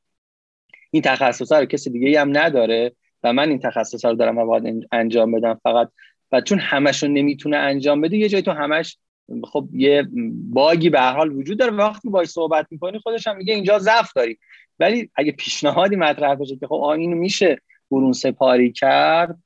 این 0.91 1.03
تخصص 1.03 1.53
رو 1.53 1.65
کسی 1.65 1.91
دیگه 1.91 2.21
هم 2.21 2.39
نداره 2.39 2.93
و 3.23 3.33
من 3.33 3.49
این 3.49 3.59
تخصص 3.59 4.05
رو 4.05 4.15
دارم 4.15 4.39
و 4.39 4.47
باید 4.47 4.87
انجام 4.93 5.33
بدم. 5.33 5.61
فقط 5.63 5.91
و 6.33 6.41
چون 6.41 6.59
همش 6.59 7.03
رو 7.03 7.09
نمی‌تونه 7.09 7.57
انجام 7.57 8.01
بده 8.01 8.17
یه 8.17 8.29
جایی 8.29 8.43
تو 8.43 8.51
همش 8.51 8.99
خب 9.45 9.69
یه 9.73 10.09
باگی 10.51 10.91
به 10.91 11.01
هر 11.01 11.13
حال 11.13 11.33
وجود 11.33 11.59
داره. 11.59 11.73
وقتی 11.73 12.09
باش 12.09 12.29
صحبت 12.29 12.67
می‌کنی 12.71 12.99
خودش 12.99 13.27
هم 13.27 13.37
میگه 13.37 13.55
اینجا 13.55 13.79
ضعف 13.79 14.13
داری. 14.13 14.39
ولی 14.79 15.11
اگه 15.15 15.33
پیشنهادی 15.33 15.97
مطرح 15.97 16.35
بشه 16.35 16.57
که 16.57 16.67
خب 16.67 16.75
اینو 16.75 17.17
میشه 17.17 17.59
برون 17.91 18.13
سپاری 18.13 18.73
کرد 18.73 19.39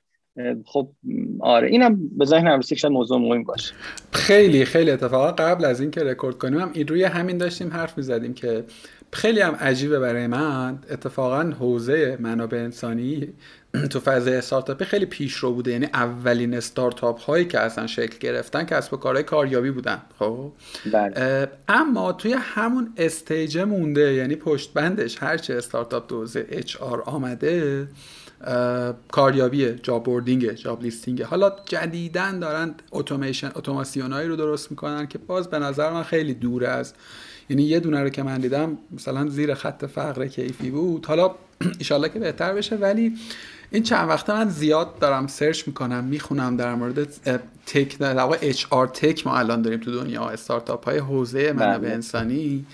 خب 0.65 0.89
آره 1.41 1.69
اینم 1.69 2.09
به 2.19 2.25
ذهنم 2.25 2.59
رسید 2.59 2.79
شاید 2.79 2.93
موضوع 2.93 3.19
مهم 3.19 3.45
باشه. 3.45 3.75
خیلی 4.13 4.65
خیلی 4.65 4.91
اتفاقا. 4.91 5.33
قبل 5.33 5.65
از 5.65 5.81
اینکه 5.81 6.01
رکورد 6.01 6.39
کنیم 6.39 6.59
هم 6.59 6.71
این 6.75 6.89
روی 6.89 7.05
همین 7.05 7.39
داشتیم 7.39 7.73
حرف 7.73 7.99
می‌زدیم 7.99 8.35
که 8.35 8.65
خیلی 9.13 9.41
هم 9.41 9.55
عجیبه 9.55 9.99
برای 9.99 10.27
من. 10.27 10.79
اتفاقا 10.91 11.53
حوزه 11.59 12.17
منابع 12.21 12.59
انسانی 12.59 13.29
تو 13.91 14.01
فضای 14.01 14.37
استارتاپی 14.37 14.85
خیلی 14.85 15.07
پیشرو 15.07 15.53
بوده. 15.53 15.73
یعنی 15.73 15.87
اولین 15.87 16.55
استارتاپ 16.55 17.21
هایی 17.21 17.45
که 17.45 17.61
اصلا 17.61 17.87
شکل 17.87 18.19
گرفتن 18.19 18.65
کسب 18.65 18.95
و 18.95 18.97
کارهای 18.97 19.25
کاریابی 19.25 19.71
بودن. 19.71 20.03
خب؟ 20.19 20.53
بله. 20.93 21.49
اما 21.69 22.13
توی 22.13 22.33
همون 22.39 22.93
stage 22.97 23.59
مونده 23.59 24.15
یعنی 24.15 24.37
پشت 24.37 24.73
بندش 24.73 25.23
هرچه 25.23 25.55
استارتاپ 25.55 26.09
حوزه 26.09 26.77
HR 26.77 27.03
آمده 27.03 27.89
کاریابیه 29.11 29.79
job 29.83 30.05
boarding 30.05 30.53
job 30.53 30.83
listing. 30.83 31.23
حالا 31.23 31.53
جدیدن 31.67 32.39
دارن 32.39 32.75
اتوماسیون 32.93 33.53
اتوماسیونایی 33.55 34.29
رو 34.29 34.37
درست 34.37 34.71
می‌کنن 34.71 35.07
که 35.07 35.19
باز 35.19 35.51
به 35.51 35.59
نظر 35.59 35.91
من 35.91 36.03
خیلی 36.03 36.35
دوره 36.35 36.69
از 36.69 36.95
یعنی 37.49 37.63
یه 37.63 37.81
دونه 37.81 38.03
رو 38.03 38.09
که 38.09 38.23
من 38.23 38.39
دیدم 38.39 38.79
مثلا 38.91 39.29
زیر 39.29 39.55
خط 39.55 39.85
فقر 39.85 40.27
کیفی 40.27 40.71
بود. 40.71 41.07
حالا 41.07 41.35
ایشالله 41.79 42.09
که 42.09 42.19
بهتر 42.19 42.55
بشه 42.55 42.77
ولی 42.77 43.15
این 43.71 43.83
چند 43.83 44.09
وقته 44.09 44.33
من 44.33 44.49
زیاد 44.49 44.99
دارم 44.99 45.27
search 45.27 45.67
می‌کنم 45.67 46.05
می‌خونم 46.05 46.57
در 46.57 46.75
مورد 46.75 47.09
تک 47.67 47.99
در 47.99 48.17
واقع 48.17 48.39
اچ 48.41 48.67
آر 48.71 48.87
تک 48.87 49.27
ما 49.27 49.39
الان 49.39 49.63
داریم 49.63 49.81
تو 49.81 49.93
دنیا 49.93 50.29
استارتاپ 50.29 50.85
های 50.85 50.99
حوزه 50.99 51.53
منابع 51.53 51.79
بله. 51.79 51.93
انسانی 51.93 52.67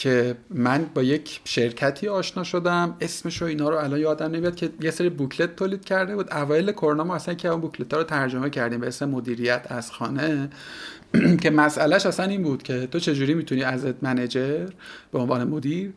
که 0.00 0.36
من 0.50 0.86
با 0.94 1.02
یک 1.02 1.40
شرکتی 1.44 2.08
آشنا 2.08 2.44
شدم 2.44 2.96
اسمش 3.00 3.42
و 3.42 3.44
اینا 3.44 3.68
رو 3.68 3.76
الان 3.76 4.00
یادم 4.00 4.30
نمیاد 4.30 4.54
که 4.54 4.70
یه 4.80 4.90
سری 4.90 5.08
بوکلت 5.08 5.56
تولید 5.56 5.84
کرده 5.84 6.16
بود 6.16 6.32
اوایل 6.32 6.72
کرونا 6.72 7.04
ما 7.04 7.14
اصلا 7.14 7.34
که 7.34 7.48
اون 7.48 7.60
بوکلت 7.60 7.92
ها 7.92 7.98
رو 7.98 8.04
ترجمه 8.04 8.50
کردیم 8.50 8.80
به 8.80 8.86
اسم 8.86 9.08
مدیریت 9.08 9.66
از 9.68 9.90
خانه 9.92 10.50
که 11.42 11.50
مسئلهش 11.50 12.06
اصلا 12.06 12.26
این 12.26 12.42
بود 12.42 12.62
که 12.62 12.86
تو 12.86 12.98
چجوری 12.98 13.34
می‌تونی 13.34 13.62
از 13.62 13.86
منیجر 14.02 14.66
به 15.12 15.18
عنوان 15.18 15.48
مدیر 15.48 15.92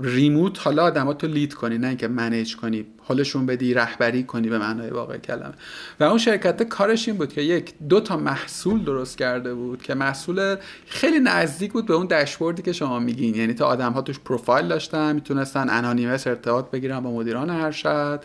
ریموت 0.00 0.58
حالا 0.66 0.84
آدمات 0.84 1.18
تو 1.18 1.26
لید 1.26 1.54
کنی 1.54 1.78
نه 1.78 1.88
اینکه 1.88 2.08
منیج 2.08 2.56
کنی 2.56 2.86
حالشون 2.98 3.46
بدی 3.46 3.74
رهبری 3.74 4.22
کنی 4.22 4.48
به 4.48 4.58
معنای 4.58 4.90
واقع 4.90 5.18
کلمه. 5.18 5.52
و 6.00 6.04
اون 6.04 6.18
شرکت 6.18 6.62
کارش 6.62 7.08
این 7.08 7.16
بود 7.16 7.32
که 7.32 7.40
یک 7.40 7.74
دو 7.88 8.00
تا 8.00 8.16
محصول 8.16 8.84
درست 8.84 9.18
کرده 9.18 9.54
بود 9.54 9.82
که 9.82 9.94
محصول 9.94 10.56
خیلی 10.86 11.20
نزدیک 11.20 11.72
بود 11.72 11.86
به 11.86 11.94
اون 11.94 12.06
داشبوردی 12.06 12.62
که 12.62 12.72
شما 12.72 12.98
میگین. 12.98 13.34
یعنی 13.34 13.54
تا 13.54 13.66
آدم 13.66 13.92
ها 13.92 14.02
توش 14.02 14.18
پروفایل 14.18 14.68
داشتن 14.68 15.14
می‌تونستن 15.14 15.70
anonymous 15.70 16.26
ارتباط 16.26 16.70
بگیرن 16.70 17.00
با 17.00 17.10
مدیران 17.10 17.50
ارشد 17.50 18.20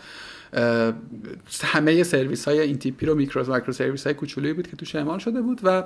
همه 1.63 2.03
سرویس 2.03 2.47
های 2.47 2.59
این 2.59 2.77
تیپی 2.77 3.05
رو 3.05 3.15
میکرو 3.15 3.49
micro 3.49 3.73
service 3.73 4.03
های 4.03 4.13
کوچولویی 4.13 4.53
بود 4.53 4.67
که 4.67 4.75
توش 4.75 4.95
اعمال 4.95 5.19
شده 5.19 5.41
بود 5.41 5.59
و 5.63 5.83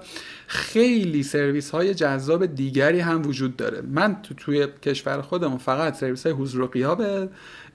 خیلی 0.48 1.24
سرویس 1.24 1.70
های 1.70 1.94
جذاب 1.94 2.46
دیگری 2.46 3.00
هم 3.00 3.22
وجود 3.28 3.58
داره 3.58 3.82
من 3.82 4.22
تو 4.24 4.34
توی 4.34 4.68
کشور 4.82 5.22
خودمون 5.22 5.58
فقط 5.58 5.96
سرویس 5.96 6.26
های 6.26 6.36
حضور 6.36 6.62
و 6.62 6.68
غیاب 6.68 7.04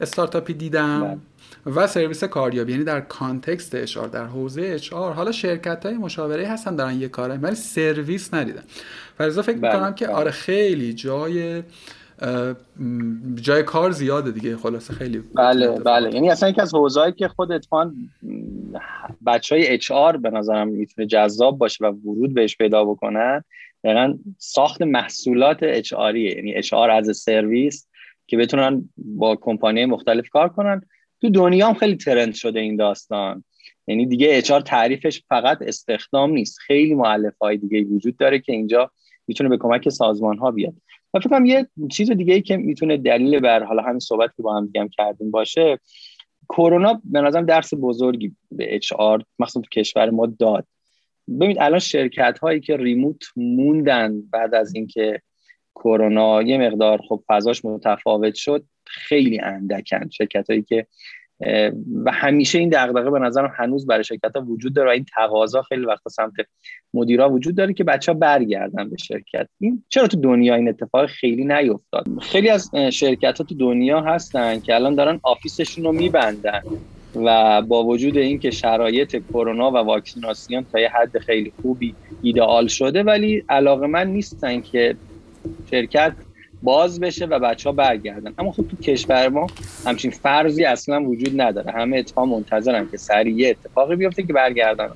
استارتاپی 0.01 0.55
دیدم 0.55 1.01
بله. 1.01 1.75
و 1.75 1.87
سرویس 1.87 2.25
کاریابی 2.25 2.73
یعنی 2.73 2.85
در 2.85 3.01
context 3.01 3.75
HR 3.75 4.09
در 4.09 4.25
حوزه 4.25 4.63
HR 4.63 5.13
حالا 5.13 5.33
شرکت 5.33 5.87
های 5.87 5.95
مشاوره 5.95 6.49
هستن 6.49 6.77
دارن 6.77 7.01
یه 7.01 7.09
کاره 7.09 7.35
ولی 7.35 7.55
سرویس 7.55 8.35
ندیدن 8.35 8.63
فرضا 9.19 9.43
فکر 9.43 9.59
بله. 9.59 9.73
می‌کنم 9.73 9.95
که 9.95 10.09
آره 10.09 10.31
خیلی 10.31 10.93
جای 10.93 11.63
جای 13.35 13.63
کار 13.63 13.91
زیاده 13.91 14.31
دیگه 14.31 14.57
خلاصه 14.57 14.95
خیلی 14.95 15.23
بله 15.35 15.69
بله. 15.69 16.15
یعنی 16.15 16.31
اصلا 16.31 16.49
یکی 16.49 16.61
از 16.61 16.75
حوزه‌ای 16.75 17.13
که 17.13 17.29
خود 17.29 17.53
اتفاقا 17.53 17.93
بچه 19.27 19.55
های 19.55 19.69
HR 19.69 20.17
به 20.17 20.31
نظرم 20.31 20.69
می‌تونه 20.69 21.07
جذاب 21.07 21.59
باشه 21.59 21.85
و 21.85 21.93
ورود 21.93 22.35
بهش 22.35 22.57
پیدا 22.57 22.85
بکنن 22.85 23.45
دقیقا 23.85 24.19
ساخت 24.39 24.83
محصولات 24.83 25.63
HR 25.63 25.93
یعنی 25.93 26.55
HR 26.55 26.91
از 26.91 27.17
سرویس 27.17 27.89
که 28.27 28.37
بتونن 28.37 28.89
با 28.97 29.37
کمپانی 29.37 29.85
مختلف 29.85 30.29
کار 30.29 30.49
کنن. 30.49 30.83
تو 31.21 31.31
دنیا 31.31 31.69
هم 31.69 31.75
خیلی 31.75 31.97
ترند 31.97 32.35
شده 32.35 32.61
این 32.61 32.77
داستان. 32.77 33.45
یعنی 33.87 34.07
دیگه 34.07 34.29
اچ 34.31 34.51
آر 34.51 34.61
تعریفش 34.61 35.23
فقط 35.29 35.59
استخدام 35.63 36.31
نیست. 36.31 36.59
خیلی 36.59 36.95
معلف 36.95 37.39
های 37.41 37.57
دیگه 37.57 37.85
وجود 37.85 38.17
داره 38.17 38.39
که 38.39 38.53
اینجا 38.53 38.91
می‌تونه 39.27 39.51
به 39.51 39.57
کمک 39.57 39.89
سازمان 39.89 40.39
ها 40.39 40.51
بیاد. 40.51 40.75
فکر 41.21 41.45
یه 41.45 41.67
چیز 41.91 42.11
دیگه 42.11 42.35
ای 42.35 42.43
که 42.43 42.57
می‌تونه 42.57 42.97
دلیل 42.97 43.41
بر 43.41 43.63
حالا 43.63 43.83
همین 43.83 43.99
صحبت 43.99 44.31
که 44.37 44.43
با 44.43 44.57
هم 44.57 44.67
دیگه 44.67 44.89
کردیم 44.89 45.31
باشه 45.31 45.79
کرونا 46.49 47.01
به 47.05 47.21
نظرم 47.21 47.47
درس 47.47 47.75
بزرگی 47.75 48.37
به 48.53 48.75
اچ 48.75 48.93
آر 48.93 49.23
مخصوصا 49.39 49.61
تو 49.61 49.81
کشور 49.81 50.11
ما 50.11 50.27
داد. 50.27 50.67
ببینید 51.29 51.59
الان 51.61 51.79
شرکت 51.79 52.39
هایی 52.39 52.61
که 52.61 52.77
ریموت 52.77 53.25
موندن 53.37 54.21
بعد 54.31 54.55
از 54.55 54.75
اینکه 54.75 55.23
کرونا 55.75 56.43
یه 56.43 56.59
مقدار 56.59 57.01
خب 57.09 57.25
فضاش 57.29 57.65
متفاوت 57.65 58.35
شد 58.35 58.65
خیلی 58.85 59.41
اندکن. 59.41 60.09
شرکت 60.09 60.51
هایی 60.51 60.63
که 60.63 60.87
و 62.05 62.13
همیشه 62.13 62.59
این 62.59 62.69
دغدغه 62.69 63.11
به 63.11 63.19
نظرم 63.19 63.53
هنوز 63.57 63.87
برای 63.87 64.05
شرکت 64.05 64.37
ها 64.37 64.43
وجود 64.43 64.75
داره 64.75 64.89
و 64.89 64.93
این 64.93 65.07
تقاضا 65.15 65.63
خیلی 65.63 65.85
وقت 65.85 66.09
سمت 66.09 66.33
مدیرا 66.95 67.31
وجود 67.31 67.57
داره 67.57 67.73
که 67.75 67.85
بچه 67.85 68.13
ها 68.13 68.19
برگردن 68.19 68.91
به 68.91 68.97
شرکت. 68.97 69.49
این 69.61 69.85
چرا 69.89 70.07
تو 70.07 70.21
دنیا 70.21 70.55
این 70.55 70.69
اتفاق 70.69 71.07
خیلی 71.07 71.45
نیفتاد؟ 71.45 72.07
خیلی 72.21 72.49
از 72.49 72.71
شرکت 72.75 73.39
ها 73.39 73.45
تو 73.45 73.55
دنیا 73.55 74.01
هستن 74.01 74.61
که 74.61 74.75
الان 74.75 74.95
دارن 74.95 75.21
آفیسشون 75.23 75.85
رو 75.85 75.93
میبندن 75.93 76.61
و 77.15 77.63
با 77.63 77.85
وجود 77.85 78.17
اینکه 78.17 78.51
شرایط 78.51 79.23
کرونا 79.29 79.71
و 79.71 79.77
واکسیناسیون 79.77 80.67
تا 80.73 80.81
یه 80.81 80.89
حد 80.89 81.19
خیلی 81.19 81.53
خوبی 81.63 81.95
ایدئال 82.23 82.67
شده 82.67 83.03
ولی 83.03 83.45
علاقه 83.49 83.87
من 83.87 84.07
نیستن 84.07 84.61
که 84.61 84.97
شرکت 85.71 86.13
باز 86.63 87.01
بشه 87.01 87.27
و 87.27 87.39
بچه 87.39 87.69
ها 87.69 87.73
برگردن. 87.73 88.35
اما 88.39 88.53
خب 88.53 88.69
تو 88.69 88.77
کشور 88.77 89.29
ما 89.29 89.47
همچین 89.85 90.11
فرضی 90.11 90.65
اصلا 90.65 91.05
وجود 91.05 91.41
نداره. 91.41 91.73
همه 91.73 91.99
اتفاق 91.99 92.29
منتظرن 92.29 92.89
که 92.91 92.97
سریع 92.97 93.51
اتفاقی 93.51 93.97
بیفته 93.97 94.23
که 94.23 94.33
برگردن. 94.33 94.91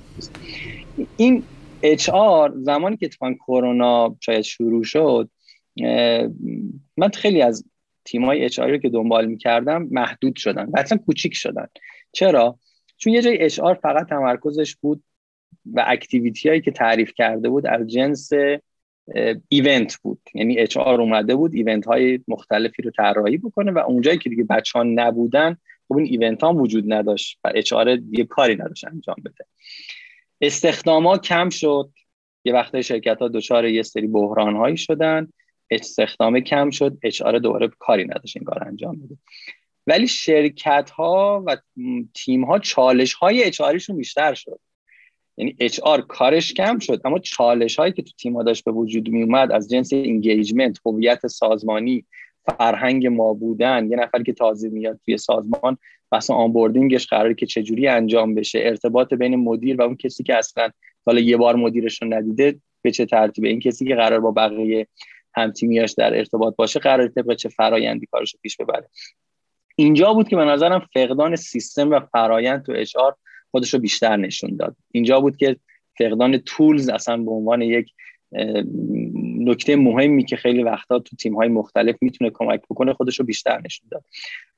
این 1.17 1.43
اچ 1.83 2.09
آر 2.09 2.53
زمانی 2.57 2.97
که 2.97 3.07
اتفاقا 3.07 3.35
کرونا 3.35 4.17
شاید 4.21 4.45
شروع 4.45 4.85
شد 4.85 5.31
من 6.97 7.09
خیلی 7.15 7.43
از 7.43 7.65
تیمای 8.05 8.45
اچ 8.45 8.59
رو 8.59 8.79
که 8.79 8.89
دنبال 8.89 9.27
می‌کردم 9.27 9.89
محدود 9.91 10.37
شدن 10.37 10.65
و 10.65 10.79
اصلا 10.79 10.99
کوچیک 10.99 11.35
شدن. 11.35 11.67
چرا؟ 12.13 12.59
چون 12.97 13.13
یه 13.13 13.23
جای 13.23 13.43
HR 13.43 13.61
فقط 13.61 14.09
تمرکزش 14.09 14.77
بود 14.77 15.03
و 15.73 15.85
activity 15.87 16.49
هایی 16.49 16.61
که 16.61 16.71
تعریف 16.71 17.13
کرده 17.17 17.49
بود 17.49 17.67
از 17.67 17.87
جنس 17.87 18.31
event 19.49 19.97
بود. 19.97 20.21
یعنی 20.35 20.59
HR 20.59 21.01
اومده 21.01 21.35
بود 21.35 21.55
event 21.55 21.87
های 21.87 22.21
مختلفی 22.29 22.83
رو 22.83 22.91
طراحی 22.91 23.39
بکنه 23.39 23.73
و 23.73 23.79
اونجایی 23.79 24.19
که 24.19 24.31
دیگه 24.31 24.45
بچه 24.45 24.79
ها 24.79 24.83
نبودن 24.83 25.57
خب 25.89 25.97
این 25.97 26.07
event 26.07 26.43
ها 26.43 26.53
وجود 26.53 26.93
نداشت 26.93 27.39
و 27.45 27.53
HR 27.55 27.97
دیگه 27.97 28.25
کاری 28.25 28.55
نداشت 28.55 28.85
انجام 28.85 29.17
بده. 29.25 29.45
استخدام 30.41 31.07
ها 31.07 31.19
کم 31.19 31.49
شد. 31.49 31.91
یه 32.45 32.53
وقت 32.53 32.81
شرکت 32.81 33.19
ها 33.19 33.29
دچار 33.29 33.65
یه 33.65 33.83
سری 33.83 34.07
بحران 34.07 34.57
هایی 34.57 34.77
شدن. 34.77 35.29
استخدام 35.71 36.41
کم 36.41 36.71
شد. 36.71 36.99
HR 37.03 37.39
دوباره 37.39 37.69
کاری 37.79 38.05
نداشت 38.05 38.37
این 38.37 38.45
کار 38.45 38.69
انجام 38.69 38.97
بده. 38.97 39.17
ولی 39.87 40.09
شرکت 40.09 40.91
ها 40.91 41.45
و 41.47 41.57
تیم 42.15 42.45
ها 42.45 42.59
چالش 42.59 43.13
های 43.13 43.45
HR 43.45 43.63
بیشتر 43.91 44.35
شد. 44.35 44.61
یعنی 45.41 45.57
HR 45.59 46.01
کارش 46.01 46.55
کم 46.55 46.79
شد 46.79 47.01
اما 47.05 47.19
چالش 47.19 47.77
هایی 47.77 47.93
که 47.93 48.03
تو 48.03 48.11
تیم 48.19 48.43
داشت 48.43 48.65
به 48.65 48.73
وجود 48.73 49.09
می 49.09 49.23
اومد 49.23 49.53
از 49.53 49.71
جنس 49.71 49.93
engagement 49.93 50.79
هویت 50.87 51.27
سازمانی 51.27 52.05
فرهنگ 52.45 53.07
ما 53.07 53.35
بودن 53.35 53.91
یه 53.91 53.97
نفر 53.97 54.23
که 54.23 54.33
تازه 54.33 54.69
میاد 54.69 55.01
توی 55.05 55.19
سازمان 55.19 55.79
بحث 56.11 56.31
onboarding 56.31 56.94
ش 56.94 57.07
قراره 57.07 57.35
که 57.35 57.47
چجوری 57.47 57.89
انجام 57.89 58.35
بشه 58.35 58.59
ارتباط 58.63 59.15
بین 59.15 59.37
مدیر 59.37 59.81
و 59.81 59.83
اون 59.83 59.97
کسی 59.97 60.23
که 60.23 60.37
اصلا 60.37 60.71
حالا 61.07 61.21
یه 61.21 61.37
بار 61.37 61.57
مدیرش 61.57 62.03
رو 62.03 62.15
ندیده 62.15 62.61
به 62.83 62.91
چه 62.91 63.07
ترتیبه؟ 63.07 63.49
این 63.49 63.61
کسی 63.61 63.85
که 63.85 63.95
قرار 63.95 64.21
با 64.21 64.31
بقیه 64.31 64.87
همتیمیاش 65.35 65.93
در 65.93 66.17
ارتباط 66.17 66.57
باشه 66.57 66.81
قرار 66.81 67.09
طبق 67.09 67.35
چه 67.35 67.49
فرایندی 67.49 68.07
کارش 68.07 68.33
رو 68.33 68.39
پیش 68.43 68.57
ببره؟ 68.57 68.89
اینجا 69.77 70.13
بود 70.13 70.29
که 70.29 70.37
به 70.37 70.45
نظرم 70.45 70.87
فقدان 70.95 71.37
سیستم 71.37 71.91
و 71.91 72.01
فرایند 72.01 72.65
تو 72.65 72.73
HR 72.77 73.17
خودش 73.51 73.75
رو 73.75 73.81
بیشتر 73.81 74.17
نشون 74.17 74.57
داد. 74.57 74.77
اینجا 74.93 75.21
بود 75.21 75.37
که 75.37 75.57
فقدان 75.99 76.39
tools 76.39 76.89
اصلا 76.89 77.17
به 77.17 77.31
عنوان 77.31 77.63
یک 77.63 77.93
نکته 79.39 79.77
مهمی 79.77 80.25
که 80.25 80.37
خیلی 80.37 80.63
وقتا 80.63 80.99
تو 80.99 81.17
تیم 81.17 81.35
های 81.35 81.49
مختلف 81.49 81.97
می‌تونه 82.01 82.31
کمک 82.35 82.61
بکنه 82.71 82.93
خودش 82.93 83.21
رو 83.21 83.27
بیشتر 83.27 83.61
نشون 83.65 83.89
داد. 83.91 84.05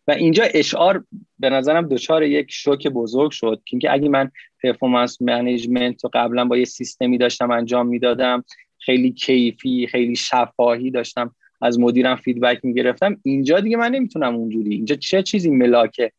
و 0.08 0.12
اینجا 0.12 0.44
HR 0.54 1.04
به 1.38 1.50
نظرم 1.50 1.88
دچار 1.88 2.22
یک 2.22 2.46
شوک 2.50 2.88
بزرگ 2.88 3.30
شد 3.30 3.62
که 3.64 3.74
اینکه 3.74 3.92
اگه 3.92 4.08
من 4.08 4.30
performance 4.62 5.22
management 5.22 6.04
رو 6.04 6.10
قبلا 6.12 6.44
با 6.44 6.56
یه 6.56 6.64
سیستمی 6.64 7.18
داشتم 7.18 7.50
انجام 7.50 7.86
می‌دادم 7.86 8.44
خیلی 8.78 9.12
کیفی 9.12 9.86
خیلی 9.86 10.16
شفاهی 10.16 10.90
داشتم 10.90 11.34
از 11.60 11.80
مدیرم 11.80 12.16
فیدبک 12.16 12.64
می‌گرفتم 12.64 13.16
اینجا 13.22 13.60
دیگه 13.60 13.76
من 13.76 13.90
نمی‌تونم 13.90 14.36
اونجوری. 14.36 14.74
اینجا 14.74 14.94
چه 14.96 15.22
چیزی 15.22 15.50
ملاکه؟ 15.50 16.12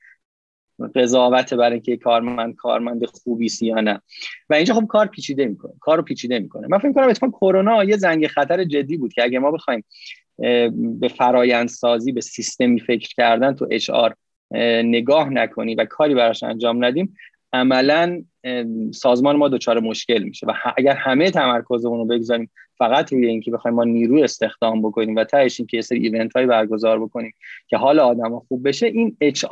قضاوت 0.95 1.53
برای 1.53 1.73
اینکه 1.73 1.97
کارمند 1.97 2.55
کارمند 2.55 3.05
خوبی 3.05 3.49
یا 3.62 3.81
نه. 3.81 4.01
و 4.49 4.53
اینجا 4.53 4.73
خب 4.73 4.86
کار 4.86 5.07
پیچیده 5.07 5.45
می‌کنه 5.45 5.73
کار 5.79 5.97
رو 5.97 6.03
پیچیده 6.03 6.39
می‌کنه. 6.39 6.67
من 6.67 6.77
فکر 6.77 6.93
کنم 6.93 7.09
اتفاقا 7.09 7.38
کرونا 7.38 7.83
یه 7.83 7.97
زنگ 7.97 8.27
خطر 8.27 8.63
جدی 8.63 8.97
بود 8.97 9.13
که 9.13 9.23
اگه 9.23 9.39
ما 9.39 9.51
بخوایم 9.51 9.83
به 10.99 11.07
فرایندسازی 11.17 12.12
به 12.12 12.21
سیستمی 12.21 12.79
فکر 12.79 13.09
کردن 13.17 13.53
تو 13.53 13.67
اچ 13.71 13.91
نگاه 14.83 15.29
نکنی 15.29 15.75
و 15.75 15.86
کاری 15.86 16.15
براش 16.15 16.43
انجام 16.43 16.86
ندیم 16.86 17.15
عملا 17.53 18.23
سازمان 18.93 19.36
ما 19.36 19.49
دچار 19.49 19.79
مشکل 19.79 20.23
میشه. 20.23 20.47
و 20.47 20.53
اگر 20.77 20.95
همه 20.95 21.31
تمرکزمون 21.31 21.99
رو 21.99 22.05
بگذاریم 22.05 22.51
فقط 22.77 23.13
روی 23.13 23.27
اینکه 23.27 23.51
بخوایم 23.51 23.75
ما 23.75 23.83
نیرو 23.83 24.23
استخدام 24.23 24.81
بکنیم 24.81 25.15
و 25.15 25.23
تهش 25.23 25.62
که 25.62 25.77
یه 25.77 25.81
سری 25.81 25.99
event 25.99 26.36
های 26.36 26.45
برگزار 26.45 26.99
بکنیم 26.99 27.33
که 27.67 27.77
حال 27.77 27.99
آدم 27.99 28.39
خوب 28.39 28.67
بشه 28.67 28.86
این 28.86 29.17
HR 29.21 29.45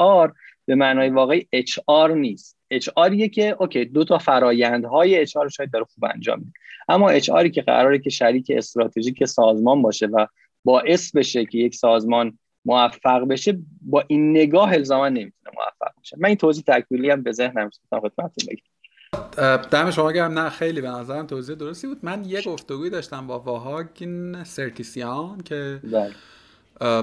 به 0.66 0.76
معنای 0.76 1.10
واقعی 1.10 1.48
HR 1.52 1.80
نیست. 2.16 2.58
HR 2.70 2.90
که 3.34 3.56
okay 3.60 3.86
دو 3.86 4.04
تا 4.04 4.18
فرایندهای 4.18 5.18
HR 5.18 5.36
رو 5.36 5.50
شاید 5.50 5.72
داره 5.72 5.86
خوب 5.86 6.06
انجام 6.06 6.40
میده. 6.40 6.52
اما 6.90 7.10
HR 7.10 7.30
که 7.54 7.62
قراره 7.62 8.00
که 8.00 8.10
شریک 8.10 8.52
استراتژیک 8.56 9.26
سازمان 9.26 9.82
باشه 9.82 10.06
و 10.06 10.26
باعث 10.64 11.16
بشه 11.16 11.46
که 11.46 11.58
یک 11.58 11.76
سازمان 11.76 12.40
موفق 12.66 13.28
بشه 13.28 13.58
با 13.82 14.04
این 14.08 14.32
نگاه 14.32 14.74
الزاما 14.74 15.10
نمی‌تونه 15.10 15.56
موفق 15.58 15.94
بشه. 16.02 16.18
من 16.20 16.28
این 16.28 16.38
توضیح 16.38 16.64
تکمیلی 16.68 17.10
هم 17.10 17.24
به 17.24 17.32
ذهنم 17.32 17.70
خدمتتون 17.92 18.48
بگم. 18.48 19.58
دم 19.72 19.92
شما 19.92 20.12
گرم. 20.12 20.40
نه 20.40 20.50
خیلی 20.50 20.82
به 20.82 20.90
نظرم 20.90 21.28
توضیح 21.28 21.56
درستی 21.56 21.88
بود. 21.88 21.98
من 22.04 22.26
یک 22.26 22.48
گفتگوی 22.48 22.90
داشتم 22.90 23.28
با 23.28 23.40
واهاگین 23.40 24.44
سرکیسیان 24.44 25.42
که 25.42 25.80
بله. 25.84 26.12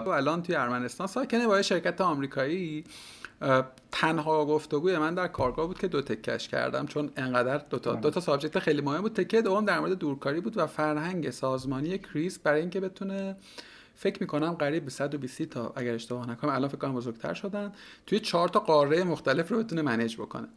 الان 0.08 0.42
توی 0.42 0.54
ارمنستان 0.54 1.06
ساکنه 1.06 1.46
با 1.46 1.62
شرکت 1.62 2.00
آمریکایی. 2.00 2.84
تنها 3.92 4.44
گفتگوی 4.44 4.98
من 4.98 5.14
در 5.14 5.28
کارگاه 5.28 5.66
بود 5.66 5.78
که 5.78 5.88
دو 5.88 6.02
تکش 6.02 6.48
کردم 6.48 6.86
چون 6.86 7.10
انقدر 7.16 7.58
دو 7.70 7.78
تا 7.78 7.94
دو 7.94 8.10
تا 8.10 8.20
subject 8.20 8.58
خیلی 8.58 8.80
مهم 8.80 9.00
بود. 9.00 9.14
تکه 9.14 9.42
دوم 9.42 9.64
در 9.64 9.80
مورد 9.80 9.92
دورکاری 9.92 10.40
بود 10.40 10.58
و 10.58 10.66
فرهنگ 10.66 11.30
سازمانی 11.30 11.98
کریس 11.98 12.38
برای 12.38 12.60
اینکه 12.60 12.80
بتونه 12.80 13.36
فکر 13.94 14.16
می‌کنم 14.20 14.52
قریب 14.52 14.84
به 14.84 14.90
120 14.90 15.42
تا 15.42 15.72
اگر 15.76 15.94
اشتباه 15.94 16.30
نکنم 16.30 16.50
الان 16.50 16.68
فکر 16.68 16.78
کنم 16.78 16.94
بزرگتر 16.94 17.34
شدن 17.34 17.72
توی 18.06 18.20
چهار 18.20 18.48
تا 18.48 18.60
قاره 18.60 19.04
مختلف 19.04 19.48
رو 19.48 19.58
بتونه 19.58 19.82
manage 19.82 20.16
بکنه. 20.16 20.48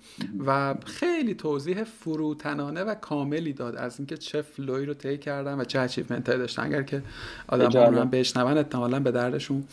و 0.45 0.75
خیلی 0.85 1.33
توضیح 1.33 1.83
فروتنانه 1.83 2.83
و 2.83 2.95
کاملی 2.95 3.53
داد 3.53 3.75
از 3.75 3.99
اینکه 3.99 4.17
چه 4.17 4.41
flow 4.41 4.76
ی 4.76 4.85
رو 4.85 4.93
طی 4.93 5.17
کردن 5.17 5.59
و 5.59 5.63
چه 5.63 5.79
achievement 5.79 6.23
داشتن. 6.23 6.63
اگر 6.63 6.83
که 6.83 7.03
آدم 7.47 7.95
رو 7.95 8.05
بشنون 8.05 8.57
احتمالا 8.57 8.99
به 8.99 9.11
دردشون 9.11 9.63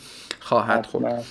خواهد 0.40 0.86
خورد. 0.86 1.24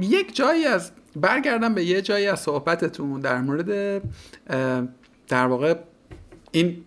یک 0.00 0.36
جایی 0.36 0.64
از 0.64 0.90
برگردم 1.16 1.74
به 1.74 1.84
یه 1.84 2.02
جایی 2.02 2.26
از 2.26 2.40
صحبتتون 2.40 3.20
در 3.20 3.40
مورد 3.40 4.02
در 5.28 5.46
واقع 5.46 5.74
این 6.52 6.84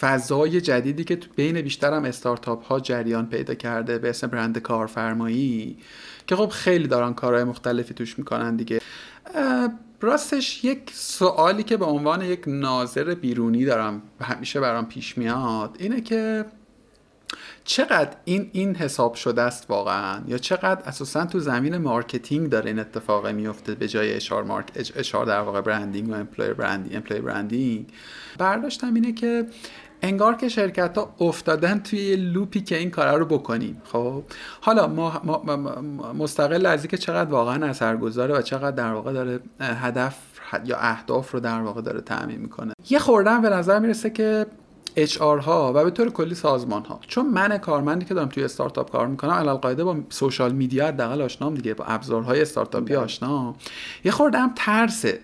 فضای 0.00 0.60
جدیدی 0.60 1.04
که 1.04 1.18
بین 1.36 1.60
بیشتر 1.60 1.92
هم 1.92 2.04
استارتاپ 2.04 2.64
ها 2.64 2.80
جریان 2.80 3.26
پیدا 3.26 3.54
کرده 3.54 3.98
به 3.98 4.10
اسم 4.10 4.26
برند 4.26 4.58
کارفرمایی 4.58 5.78
که 6.26 6.36
خب 6.36 6.48
خیلی 6.48 6.88
دارن 6.88 7.14
کارهای 7.14 7.44
مختلفی 7.44 7.94
توش 7.94 8.18
می‌کنن 8.18 8.56
دیگه. 8.56 8.80
راستش 10.00 10.64
یک 10.64 10.90
سوالی 10.92 11.62
که 11.62 11.76
به 11.76 11.84
عنوان 11.84 12.22
یک 12.22 12.42
ناظر 12.46 13.14
بیرونی 13.14 13.64
دارم 13.64 14.02
همیشه 14.20 14.60
برام 14.60 14.86
پیش 14.86 15.18
میاد 15.18 15.76
اینه 15.78 16.00
که 16.00 16.44
چقدر 17.64 18.16
این 18.24 18.50
این 18.52 18.74
حساب 18.74 19.14
شده 19.14 19.42
است 19.42 19.66
واقعا؟ 19.68 20.22
یا 20.28 20.38
چقدر 20.38 20.82
اساسا 20.86 21.26
تو 21.26 21.40
زمین 21.40 21.76
marketing 21.76 22.50
داره 22.50 22.66
این 22.66 22.78
اتفاق 22.78 23.26
میفته 23.26 23.74
به 23.74 23.88
جای 23.88 24.14
اشار 24.14 24.44
مارک 24.44 24.66
اشار 24.96 25.26
در 25.26 25.40
واقع 25.40 25.60
برندینگ 25.60 26.10
و 26.10 26.14
امپلویر 26.14 26.54
برندینگ 26.54 26.96
امپلویر 26.96 27.22
برندینگ 27.22 27.86
برداشتم 28.38 28.94
اینه 28.94 29.12
که 29.12 29.46
انگار 30.02 30.36
که 30.36 30.48
شرکت 30.48 30.98
ها 30.98 31.14
افتادن 31.20 31.78
توی 31.78 32.16
loop 32.16 32.51
ی 32.51 32.60
که 32.60 32.76
این 32.76 32.90
کارا 32.90 33.16
رو 33.16 33.26
بکنیم. 33.26 33.82
خب؟ 33.84 34.22
حالا 34.60 34.86
ما, 34.86 35.22
مستقل 36.18 36.66
از 36.66 36.80
اینکه 36.80 36.96
چقدر 36.96 37.30
واقعا 37.30 37.66
اثرگذاره 37.66 38.34
و 38.34 38.42
چقدر 38.42 38.70
در 38.70 38.92
واقع 38.92 39.12
داره 39.12 39.40
هدف 39.60 40.16
یا 40.64 40.76
اهداف 40.76 41.30
رو 41.30 41.40
در 41.40 41.60
واقع 41.60 41.80
داره 41.80 42.00
تعمین 42.00 42.40
می‌کنه. 42.40 42.72
یه 42.90 42.98
خوردن 42.98 43.42
به 43.42 43.48
نظر 43.48 43.78
می‌رسه 43.78 44.10
که 44.10 44.46
اچ 44.96 45.16
ها 45.18 45.72
و 45.74 45.84
به 45.84 45.90
طور 45.90 46.10
کلی 46.10 46.34
سازمان 46.34 46.84
ها. 46.84 47.00
چون 47.06 47.26
من 47.26 47.58
کارمندی 47.58 48.04
که 48.04 48.14
دارم 48.14 48.28
توی 48.28 48.44
استارتاپ 48.44 48.90
کار 48.90 49.06
می‌کنم 49.06 49.54
قاعده 49.54 49.84
با 49.84 49.96
سوشال 50.08 50.52
میدیا 50.52 50.86
حداقل 50.86 51.22
آشنام 51.22 51.54
دیگه 51.54 51.74
با 51.74 51.84
ابزارهای 51.84 52.42
استارتاپی 52.42 52.84
بله. 52.84 52.98
آشنام 52.98 53.54
یه 54.04 54.12
خوردم 54.12 54.52
ترسه. 54.56 55.20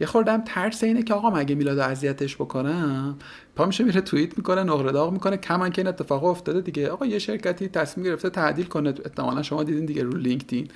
یه 0.00 0.06
خوردم 0.06 0.42
ترس 0.46 0.84
اینه 0.84 1.02
که 1.02 1.14
آقا 1.14 1.30
مگه 1.30 1.54
میلاد 1.54 1.78
اذیتش 1.78 2.36
بکنم 2.36 3.16
پا 3.56 3.66
میشه 3.66 3.84
میره 3.84 4.00
توییت 4.00 4.38
می‌کنه 4.38 4.62
نقره 4.62 4.92
داغ 4.92 5.12
می‌کنه. 5.12 5.36
کمان 5.36 5.70
که 5.70 5.82
این 5.82 5.88
اتفاق 5.88 6.24
افتاده 6.24 6.60
دیگه. 6.60 6.88
آقا 6.88 7.06
یه 7.06 7.18
شرکتی 7.18 7.68
تصمیم 7.68 8.06
گرفته 8.06 8.30
تعدیل 8.30 8.66
کنه. 8.66 8.88
احتمالا 8.88 9.42
شما 9.42 9.62
دیدین 9.62 9.86
دیگه 9.86 10.02
رو 10.02 10.16
لینکدین. 10.16 10.68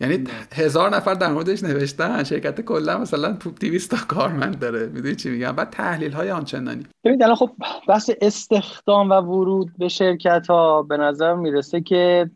یعنی 0.00 0.24
هزار 0.52 0.90
نفر 0.90 1.14
در 1.14 1.32
موردش 1.32 1.62
نوشتن. 1.62 2.24
شرکت 2.24 2.60
کلا 2.60 2.98
مثلا 2.98 3.38
200 3.60 3.90
تا 3.90 3.96
کارمند 4.08 4.58
داره. 4.58 4.86
می‌دونی 4.86 5.16
چی 5.16 5.30
میگم؟ 5.30 5.52
بعد 5.52 5.70
تحلیل 5.70 6.12
های 6.12 6.30
آنچنانی. 6.30 6.82
ببینید 7.04 7.22
الان 7.22 7.36
خب 7.36 7.50
بحث 7.88 8.10
استخدام 8.20 9.10
و 9.10 9.14
ورود 9.14 9.70
به 9.78 9.88
شرکت 9.88 10.46
ها 10.46 10.82
به 10.82 10.96
نظر 10.96 11.34
می‌رسه 11.34 11.80
که 11.80 12.30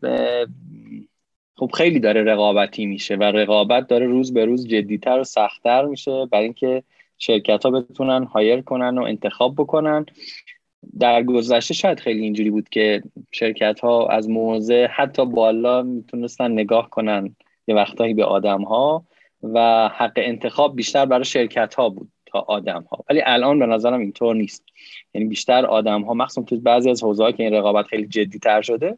خب 1.55 1.71
خیلی 1.73 1.99
داره 1.99 2.23
رقابتی 2.23 2.85
میشه 2.85 3.15
و 3.15 3.23
رقابت 3.23 3.87
داره 3.87 4.07
روز 4.07 4.33
به 4.33 4.45
روز 4.45 4.67
جدیتر 4.67 5.19
و 5.19 5.23
سختتر 5.23 5.85
میشه 5.85 6.25
برای 6.31 6.43
اینکه 6.43 6.83
شرکت 7.17 7.65
ها 7.65 7.71
بتونن 7.71 8.23
هایر 8.23 8.61
کنن 8.61 8.97
و 8.97 9.03
انتخاب 9.03 9.55
بکنن. 9.55 10.05
در 10.99 11.23
گذشته 11.23 11.73
شاید 11.73 11.99
خیلی 11.99 12.21
اینجوری 12.21 12.51
بود 12.51 12.69
که 12.69 13.03
شرکت 13.31 13.79
ها 13.79 14.07
از 14.07 14.29
موضع 14.29 14.87
حتی 14.87 15.25
بالا 15.25 15.81
می‌تونستن 15.81 16.51
نگاه 16.51 16.89
کنن. 16.89 17.35
یه 17.67 17.75
وقتایی 17.75 18.13
به 18.13 18.25
آدم 18.25 18.61
ها 18.61 19.05
و 19.43 19.89
حق 19.95 20.13
انتخاب 20.15 20.75
بیشتر 20.75 21.05
برای 21.05 21.25
شرکت 21.25 21.75
ها 21.75 21.89
بود 21.89 22.11
تا 22.25 22.39
آدم 22.39 22.85
ها 22.91 23.03
ولی 23.09 23.21
الان 23.25 23.59
به 23.59 23.65
نظرم 23.65 23.99
اینطور 23.99 24.35
نیست. 24.35 24.63
یعنی 25.13 25.27
بیشتر 25.27 25.65
آدم 25.65 26.01
ها 26.01 26.13
مخصوصا 26.13 26.41
تو 26.41 26.59
بعضی 26.59 26.89
از 26.89 27.03
حوزه 27.03 27.31
که 27.31 27.43
این 27.43 27.53
رقابت 27.53 27.85
خیلی 27.85 28.07
جدی 28.07 28.39
تر 28.39 28.61
شده 28.61 28.97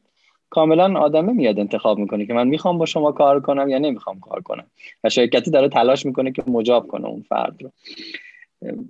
کاملا 0.49 0.99
آدمه 0.99 1.33
میاد 1.33 1.59
انتخاب 1.59 1.97
می‌کنه 1.97 2.25
که 2.25 2.33
من 2.33 2.47
می‌خوام 2.47 2.77
با 2.77 2.85
شما 2.85 3.11
کار 3.11 3.39
کنم 3.39 3.69
یا 3.69 3.77
نمی‌خوام 3.77 4.19
کار 4.19 4.41
کنم. 4.41 4.65
و 5.03 5.09
شرکتی 5.09 5.51
داره 5.51 5.69
تلاش 5.69 6.05
می‌کنه 6.05 6.31
که 6.31 6.43
مجاب 6.47 6.87
کنه 6.87 7.07
اون 7.07 7.21
فرد 7.21 7.63
رو. 7.63 7.71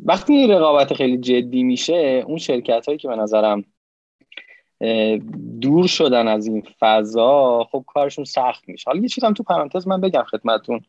وقتی 0.06 0.34
این 0.34 0.52
رقابت 0.52 0.94
خیلی 0.94 1.18
جدی 1.18 1.64
میشه 1.64 2.24
اون 2.28 2.38
شرکت 2.38 2.86
هایی 2.86 2.98
که 2.98 3.08
به 3.08 3.16
نظرم 3.16 3.64
دور 5.62 5.88
شدن 5.88 6.28
از 6.28 6.48
این 6.48 6.64
فضا 6.80 7.64
خب 7.72 7.84
کارشون 7.88 8.26
سخت 8.26 8.70
میشه. 8.70 8.84
حالا 8.88 9.02
یه 9.02 9.08
چیزم 9.08 9.34
تو 9.34 9.44
پرانتز 9.44 9.88
من 9.88 10.02
بگم 10.02 10.24
خدمتون 10.24 10.82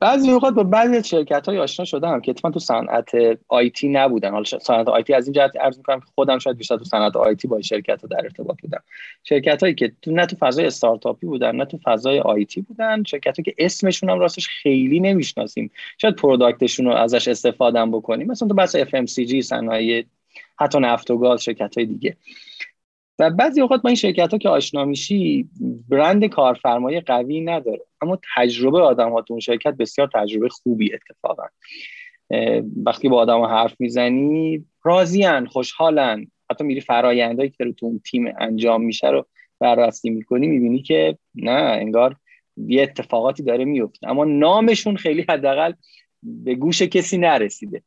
بعضی 0.00 0.30
اوقات 0.30 0.54
با 0.54 0.62
بعضی 0.62 0.96
از 0.96 1.08
شرکت 1.08 1.48
های 1.48 1.58
آشنا 1.58 1.84
شدم 1.84 2.20
که 2.20 2.30
اتفاقا 2.30 2.52
تو 2.52 2.58
صنعت 2.60 3.10
آیتی 3.48 3.88
نبودن. 3.88 4.30
حالا 4.30 4.44
صنعت 4.44 4.88
آیتی 4.88 5.14
از 5.14 5.26
این 5.26 5.32
جهت 5.32 5.56
عرض 5.56 5.78
می‌کنم 5.78 6.00
که 6.00 6.06
خودم 6.14 6.38
شاید 6.38 6.56
بیشتر 6.56 6.76
تو 6.76 6.84
صنعت 6.84 7.16
آیتی 7.16 7.48
با 7.48 7.60
شرکت 7.60 8.02
ها 8.02 8.08
در 8.08 8.20
ارتباط 8.24 8.60
بودم. 8.62 8.82
شرکت 9.24 9.62
هایی 9.62 9.74
که 9.74 9.92
تو 10.02 10.10
نه 10.10 10.26
تو 10.26 10.36
فضای 10.36 10.66
استارتاپی 10.66 11.26
بودن 11.26 11.56
نه 11.56 11.64
تو 11.64 11.78
فضای 11.84 12.20
آیتی 12.20 12.60
بودن. 12.60 13.02
شرکت 13.04 13.38
هایی 13.38 13.44
که 13.44 13.54
اسمشون 13.58 14.10
هم 14.10 14.18
راستش 14.18 14.48
خیلی 14.48 15.00
نمی‌شناسیم. 15.00 15.70
شاید 15.98 16.16
پروداکتشون 16.16 16.86
رو 16.86 16.92
ازش 16.92 17.28
استفاده 17.28 17.86
بکنیم. 17.86 18.26
مثلا 18.26 18.48
تو 18.48 18.54
بحث 18.54 18.76
FMCG 18.76 19.40
صنایع 19.40 20.04
حتی 20.62 20.80
نفت 20.80 21.10
و 21.10 21.18
گاز 21.18 21.44
شرکت 21.44 21.78
های 21.78 21.86
دیگه. 21.86 22.16
و 23.18 23.30
بعضی 23.30 23.60
اوقات 23.60 23.82
با 23.82 23.88
این 23.88 23.96
شرکت 23.96 24.30
ها 24.32 24.38
که 24.38 24.48
آشنا 24.48 24.84
میشی 24.84 25.48
برند 25.88 26.26
کارفرمایی 26.26 27.00
قوی 27.00 27.40
نداره. 27.40 27.80
اما 28.00 28.18
تجربه 28.36 28.80
آدم 28.80 29.10
ها 29.10 29.22
تو 29.22 29.34
اون 29.34 29.40
شرکت 29.40 29.74
بسیار 29.74 30.10
تجربه 30.14 30.48
خوبی 30.48 30.90
اتفاقا. 30.94 31.46
وقتی 32.86 33.08
با 33.08 33.16
آدم 33.16 33.38
ها 33.38 33.48
حرف 33.48 33.80
می‌زنی 33.80 34.64
راضیان 34.84 35.46
خوشحالن. 35.46 36.26
حتی 36.50 36.64
میری 36.64 36.80
فرایندهایی 36.80 37.50
که 37.50 37.64
رو 37.64 37.72
تو 37.72 37.86
اون 37.86 38.00
تیم 38.10 38.34
انجام 38.38 38.82
میشه 38.82 39.10
رو 39.10 39.26
بررسی 39.60 40.10
می‌کنی 40.10 40.46
می‌بینی 40.46 40.82
که 40.82 41.18
نه 41.34 41.50
انگار 41.50 42.16
یه 42.56 42.82
اتفاقاتی 42.82 43.42
داره 43.42 43.64
میفته 43.64 44.08
اما 44.08 44.24
نامشون 44.24 44.96
خیلی 44.96 45.24
حداقل 45.28 45.72
به 46.22 46.54
گوش 46.54 46.82
کسی 46.82 47.18
نرسیده. 47.18 47.82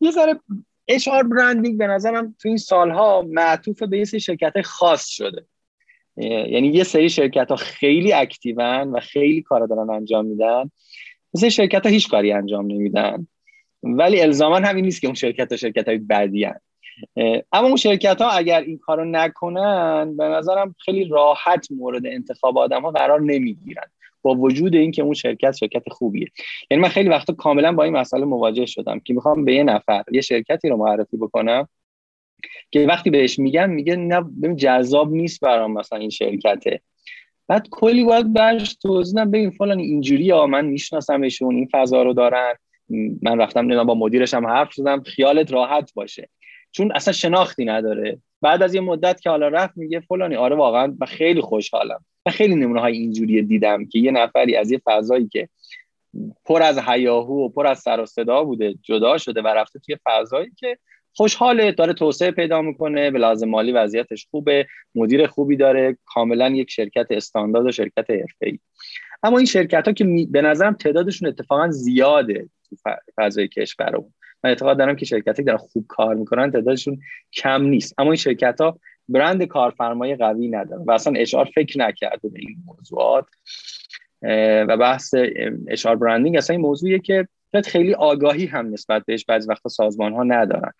یه 0.00 0.10
ذره 0.10 0.40
HR 0.90 1.24
برندینگ 1.30 1.78
به 1.78 1.86
نظرم 1.86 2.34
تو 2.40 2.48
این 2.48 2.56
سالها 2.56 3.24
معطوف 3.28 3.82
به 3.82 3.98
یه 3.98 4.04
سری 4.04 4.20
شرکت 4.20 4.62
خاص 4.62 5.06
شده. 5.06 5.46
یعنی 6.16 6.68
یه 6.68 6.84
سری 6.84 7.10
شرکت 7.10 7.50
ها 7.50 7.56
خیلی 7.56 8.12
اکتیون 8.12 8.90
و 8.90 9.00
خیلی 9.00 9.42
کار 9.42 9.66
دارن 9.66 9.90
انجام 9.90 10.26
میدن. 10.26 10.70
مثل 11.34 11.48
شرکت 11.48 11.86
ها 11.86 11.92
هیچ 11.92 12.08
کاری 12.08 12.32
انجام 12.32 12.66
نمیدن. 12.66 13.26
ولی 13.82 14.20
الزاما 14.20 14.56
همین 14.56 14.84
نیست 14.84 15.00
که 15.00 15.06
اون 15.06 15.14
شرکت 15.14 15.50
ها 15.50 15.56
شرکت 15.56 15.88
های 15.88 15.98
بدی 15.98 16.44
هن. 16.44 16.60
اما 17.52 17.66
اون 17.66 17.76
شرکت 17.76 18.20
ها 18.20 18.30
اگر 18.30 18.60
این 18.60 18.78
کارو 18.78 19.04
نکنن 19.04 20.16
به 20.16 20.24
نظرم 20.24 20.74
خیلی 20.84 21.08
راحت 21.08 21.66
مورد 21.70 22.06
انتخاب 22.06 22.58
آدم 22.58 22.82
ها 22.82 22.90
قرار 22.90 23.20
نمی‌گیرن. 23.20 23.90
با 24.26 24.34
وجود 24.34 24.74
اینکه 24.74 25.02
اون 25.02 25.14
شرکت 25.14 25.56
شرکت 25.56 25.88
خوبیه. 25.88 26.26
یعنی 26.70 26.82
من 26.82 26.88
خیلی 26.88 27.08
وقتا 27.08 27.32
کاملا 27.32 27.72
با 27.72 27.84
این 27.84 27.92
مسئله 27.92 28.24
مواجه 28.24 28.66
شدم 28.66 28.98
که 28.98 29.14
می‌خوام 29.14 29.44
به 29.44 29.54
یه 29.54 29.62
نفر 29.62 30.02
یه 30.12 30.20
شرکتی 30.20 30.68
رو 30.68 30.76
معرفی 30.76 31.16
بکنم 31.16 31.68
که 32.70 32.86
وقتی 32.86 33.10
بهش 33.10 33.38
میگم 33.38 33.70
میگه 33.70 33.96
نه 33.96 34.54
جذاب 34.56 35.12
نیست 35.12 35.40
برام 35.40 35.72
مثلا 35.72 35.98
این 35.98 36.10
شرکته. 36.10 36.80
بعد 37.48 37.68
کلی 37.70 38.04
باید 38.04 38.32
برش 38.32 38.74
توضیح 38.74 39.24
ببین 39.24 39.50
فلان 39.50 39.78
اینجوری 39.78 40.30
ها 40.30 40.46
من 40.46 40.64
میشناسمشون 40.64 41.54
این 41.54 41.68
فضا 41.72 42.02
رو 42.02 42.12
دارن. 42.12 42.54
من 43.22 43.40
رفتم 43.40 43.84
با 43.84 43.94
مدیرش 43.94 44.34
هم 44.34 44.46
حرف 44.46 44.74
زدم 44.74 45.02
خیالت 45.02 45.52
راحت 45.52 45.94
باشه. 45.94 46.28
چون 46.70 46.92
اصلا 46.92 47.12
شناختی 47.12 47.64
نداره. 47.64 48.18
بعد 48.42 48.62
از 48.62 48.74
یه 48.74 48.80
مدت 48.80 49.20
که 49.20 49.30
حالا 49.30 49.48
رفت 49.48 49.76
میگه 49.76 50.00
فلانی. 50.00 50.36
آره 50.36 50.56
واقعا 50.56 50.96
و 51.00 51.06
خیلی 51.06 51.40
خوشحالم. 51.40 52.04
و 52.26 52.30
خیلی 52.30 52.54
نمونه 52.54 52.80
های 52.80 52.96
اینجوری 52.96 53.42
دیدم 53.42 53.86
که 53.86 53.98
یه 53.98 54.10
نفری 54.10 54.56
از 54.56 54.70
یه 54.70 54.80
فضایی 54.84 55.28
که 55.28 55.48
پر 56.44 56.62
از 56.62 56.78
هیاهو 56.78 57.44
و 57.44 57.48
پر 57.48 57.66
از 57.66 57.78
سر 57.78 58.00
و 58.00 58.06
صدا 58.06 58.44
بوده 58.44 58.74
جدا 58.82 59.18
شده 59.18 59.42
و 59.42 59.46
رفته 59.46 59.78
توی 59.78 59.96
فضایی 60.04 60.50
که 60.56 60.78
خوشحاله 61.16 61.72
داره 61.72 61.92
توسعه 61.92 62.30
پیدا 62.30 62.62
می‌کنه 62.62 63.10
به 63.10 63.18
لازم 63.18 63.48
مالی 63.48 63.72
وضعیتش 63.72 64.26
خوبه 64.30 64.66
مدیر 64.94 65.26
خوبی 65.26 65.56
داره 65.56 65.98
کاملا 66.06 66.48
یک 66.48 66.70
شرکت 66.70 67.06
استاندارد 67.10 67.66
و 67.66 67.72
شرکت 67.72 68.10
حرفه‌ای. 68.10 68.58
اما 69.22 69.38
این 69.38 69.46
شرکت 69.46 69.86
ها 69.86 69.92
که 69.92 70.26
به 70.30 70.42
نظرم 70.42 70.74
تعدادشون 70.74 71.28
اتفاقا 71.28 71.70
زیاده 71.70 72.48
تو 72.68 72.76
فضای 73.16 73.48
کشورمون. 73.48 74.12
من 74.46 74.50
اعتقاد 74.50 74.78
دارم 74.78 74.96
که 74.96 75.06
شرکتی 75.06 75.42
دارن 75.42 75.58
خوب 75.58 75.84
کار 75.88 76.14
می‌کنن 76.14 76.50
تعدادشون 76.50 77.00
کم 77.32 77.62
نیست. 77.62 77.94
اما 77.98 78.10
این 78.10 78.16
شرکت 78.16 78.60
ها 78.60 78.78
برند 79.08 79.44
کارفرمای 79.44 80.16
قوی 80.16 80.48
ندارن 80.48 80.82
و 80.82 80.90
اصلا 80.90 81.12
اشعار 81.16 81.44
فکر 81.54 81.78
نکرده 81.78 82.28
به 82.28 82.38
این 82.38 82.56
موضوعات 82.66 83.26
و 84.68 84.76
بحث 84.76 85.14
HR 85.68 85.96
branding 85.96 86.36
اصلا 86.36 86.56
این 86.56 86.60
موضوعیه 86.60 86.98
که 86.98 87.28
خیلی 87.64 87.94
آگاهی 87.94 88.46
هم 88.46 88.72
نسبت 88.72 89.02
بهش 89.06 89.24
بعضی 89.24 89.48
وقتا 89.48 89.68
سازمان 89.68 90.12
ها 90.12 90.22
ندارن 90.22 90.72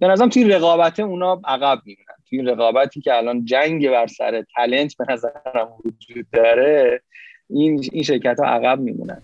به 0.00 0.08
نظرم 0.08 0.28
توی 0.28 0.44
رقابت 0.44 1.00
اونا 1.00 1.40
عقب 1.44 1.82
میمونن. 1.84 2.16
توی 2.28 2.42
رقابتی 2.42 3.00
که 3.00 3.16
الان 3.16 3.44
جنگ 3.44 3.88
بر 3.88 4.06
سر 4.06 4.44
talent 4.56 4.96
به 4.96 5.12
نظرم 5.12 5.68
وجود 5.84 6.26
داره 6.32 7.02
این 7.50 7.84
این 7.92 8.02
شرکت 8.02 8.40
ها 8.40 8.46
عقب 8.46 8.80
میمونن. 8.80 9.22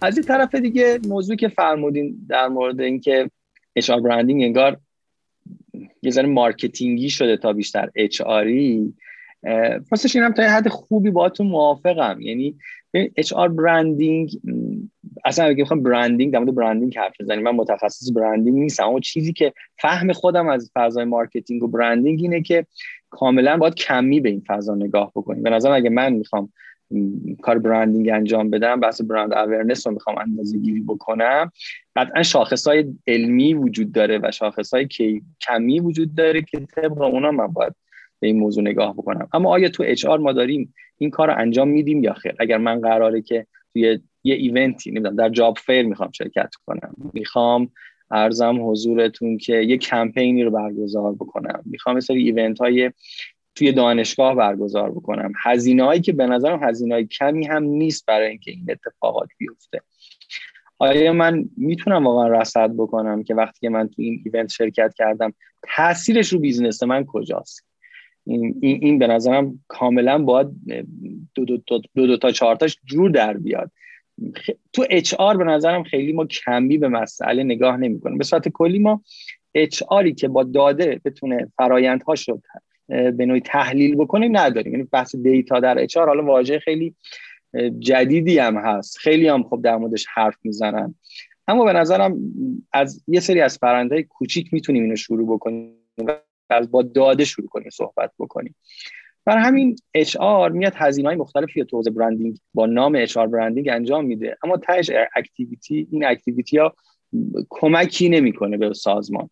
از 0.00 0.18
این 0.18 0.26
طرف 0.26 0.54
دیگه 0.54 0.98
موضوعی 1.08 1.36
که 1.36 1.48
فرمودین 1.48 2.26
در 2.28 2.48
مورد 2.48 2.80
اینکه 2.80 3.30
HR 3.76 4.00
branding 4.00 4.42
انگار 4.42 4.76
یه 6.02 6.10
ذره 6.10 6.26
marketing 6.26 7.02
ی 7.02 7.10
شده 7.10 7.36
تا 7.36 7.52
بیشتر 7.52 7.90
HR 7.94 8.20
ی 8.20 8.94
راستش 9.90 10.16
اینم 10.16 10.32
تا 10.32 10.42
حد 10.42 10.68
خوبی 10.68 11.10
باهاتون 11.10 11.46
موافقم. 11.46 12.20
یعنی 12.20 12.56
HR 13.16 13.48
branding 13.48 14.30
اصلا 15.24 15.44
اگه 15.44 15.64
بخوام 15.64 15.82
branding 15.82 16.32
در 16.32 16.38
مورد 16.38 16.54
branding 16.54 16.98
حرف 16.98 17.20
بزنیم 17.20 17.42
من 17.42 17.50
متخصص 17.50 18.12
branding 18.16 18.58
نیستم. 18.58 18.84
اما 18.84 19.00
چیزی 19.00 19.32
که 19.32 19.52
فهم 19.78 20.12
خودم 20.12 20.48
از 20.48 20.70
فضای 20.74 21.04
marketing 21.04 21.62
و 21.62 21.68
branding 21.68 22.22
اینه 22.22 22.42
که 22.42 22.66
کاملا 23.10 23.56
باید 23.56 23.74
کمی 23.74 24.20
به 24.20 24.28
این 24.28 24.42
فضا 24.46 24.74
نگاه 24.74 25.12
بکنیم. 25.14 25.42
به 25.42 25.50
نظرم 25.50 25.72
اگه 25.72 25.90
من 25.90 26.12
می‌خوام 26.12 26.52
کار 27.42 27.58
branding 27.58 28.08
انجام 28.08 28.50
بدم 28.50 28.80
بحث 28.80 29.00
brand 29.00 29.34
awareness 29.34 29.86
رو 29.86 29.92
می‌خوام 29.92 30.18
اندازه 30.18 30.58
گیری 30.58 30.80
بکنم. 30.80 31.52
قطعا 31.96 32.22
شاخص 32.22 32.68
های 32.68 32.84
علمی 33.06 33.54
وجود 33.54 33.92
داره 33.92 34.20
و 34.22 34.30
شاخص 34.30 34.74
های 34.74 34.88
کمی 35.40 35.80
وجود 35.80 36.14
داره 36.14 36.42
که 36.42 36.60
طبق 36.60 37.00
اونا 37.00 37.30
من 37.30 37.46
باید 37.46 37.72
به 38.20 38.26
این 38.26 38.38
موضوع 38.38 38.64
نگاه 38.64 38.94
بکنم. 38.94 39.28
اما 39.32 39.50
آیا 39.50 39.68
تو 39.68 39.84
HR 39.86 40.06
ما 40.06 40.32
داریم 40.32 40.74
این 40.98 41.10
کار 41.10 41.28
رو 41.28 41.38
انجام 41.38 41.68
میدیم 41.68 42.04
یا 42.04 42.12
خیر؟ 42.12 42.34
اگر 42.38 42.58
من 42.58 42.80
قراره 42.80 43.22
که 43.22 43.46
توی 43.72 43.98
یه 44.24 44.34
event 44.34 44.81
ی 44.81 44.90
نمی‌دونم 44.90 45.16
در 45.16 45.28
job 45.28 45.58
fair 45.58 45.86
می‌خوام 45.86 46.10
شرکت 46.12 46.50
کنم 46.66 46.94
می‌خوام 47.12 47.70
عرضم 48.10 48.70
حضورتون 48.70 49.38
که 49.38 49.56
یه 49.56 49.76
کمپینی 49.76 50.42
رو 50.42 50.50
برگزار 50.50 51.12
بکنم 51.12 51.62
می‌خوام 51.64 52.00
سری 52.00 52.22
event 52.22 52.58
های 52.58 52.90
توی 53.56 53.72
دانشگاه 53.72 54.34
برگزار 54.34 54.90
بکنم. 54.90 55.32
هزینه 55.42 55.84
هایی 55.84 56.00
که 56.00 56.12
به 56.12 56.26
نظرم 56.26 56.62
هزینه 56.62 57.04
کمی 57.04 57.46
هم 57.46 57.62
نیست 57.62 58.06
برای 58.06 58.28
اینکه 58.28 58.50
این 58.50 58.66
اتفاقات 58.70 59.28
بیفته. 59.38 59.80
آیا 60.78 61.12
من 61.12 61.44
می‌تونم 61.56 62.06
واقعا 62.06 62.28
رصد 62.28 62.70
بکنم 62.76 63.22
که 63.22 63.34
وقتی 63.34 63.60
که 63.60 63.68
من 63.68 63.88
تو 63.88 64.02
این 64.02 64.22
event 64.24 64.50
شرکت 64.50 64.94
کردم 64.94 65.34
تاثیرش 65.76 66.32
رو 66.32 66.38
business 66.38 66.82
من 66.82 67.04
کجاست؟ 67.04 67.66
این, 68.26 68.58
این, 68.60 68.98
به 68.98 69.06
نظرم 69.06 69.64
کاملا 69.68 70.18
باید 70.18 70.48
دو 71.34 71.44
دو, 71.44 71.56
دو, 71.56 71.80
دو, 71.94 72.06
دو 72.06 72.16
تا 72.16 72.30
چهارتاش 72.30 72.78
جور 72.84 73.10
در 73.10 73.36
بیاد. 73.36 73.70
تو 74.72 74.86
HR 74.90 75.36
به 75.36 75.44
نظرم 75.44 75.82
خیلی 75.82 76.12
ما 76.12 76.26
کمی 76.26 76.78
به 76.78 76.88
مسئله 76.88 77.42
نگاه 77.42 77.76
نمی 77.76 78.00
کنیم 78.00 78.18
به 78.18 78.24
صورت 78.24 78.48
کلی 78.48 78.78
ما 78.78 79.02
HR 79.54 79.82
که 80.16 80.28
با 80.28 80.42
داده 80.42 81.00
بتونه 81.04 81.52
فرایندهاش 81.56 82.28
رو 82.28 82.42
به 82.88 83.26
نوعی 83.26 83.40
تحلیل 83.40 83.96
بکنیم 83.96 84.36
نداریم. 84.36 84.72
یعنی 84.72 84.88
بحث 84.92 85.16
data 85.16 85.60
در 85.60 85.78
HR 85.78 86.06
حالا 86.06 86.24
واژه 86.24 86.58
خیلی 86.58 86.94
جدیدی 87.78 88.38
هم 88.38 88.56
هست. 88.56 88.98
خیلی 88.98 89.28
هم 89.28 89.42
خب 89.42 89.60
در 89.62 89.76
موردش 89.76 90.06
حرف 90.14 90.36
می‌زنن. 90.44 90.94
اما 91.48 91.64
به 91.64 91.72
نظرم 91.72 92.18
از 92.72 93.04
یه 93.08 93.20
سری 93.20 93.40
از 93.40 93.58
فرآیندهای 93.58 94.02
کوچیک 94.02 94.52
می‌تونیم 94.52 94.82
اینو 94.82 94.96
شروع 94.96 95.36
بکنیم 95.36 95.72
از 96.50 96.70
با 96.70 96.82
داده 96.82 97.24
شروع 97.24 97.48
کنیم 97.48 97.70
صحبت 97.70 98.12
بکنیم. 98.18 98.54
بر 99.24 99.38
همین 99.38 99.76
HR 99.96 100.50
میاد 100.52 100.72
هزینه 100.76 101.08
های 101.08 101.16
مختلفی 101.16 101.64
تو 101.64 101.76
حوزه 101.76 101.90
برندینگ 101.90 102.38
با 102.54 102.66
نام 102.66 103.06
HR 103.06 103.16
branding 103.16 103.68
انجام 103.68 104.04
میده. 104.04 104.36
اما 104.42 104.56
تهش 104.56 104.90
activity 105.16 105.88
این 105.90 106.04
activity 106.04 106.58
ها 106.58 106.74
کمکی 107.50 108.08
نمی‌کنه 108.08 108.56
به 108.56 108.72
سازمان. 108.72 109.30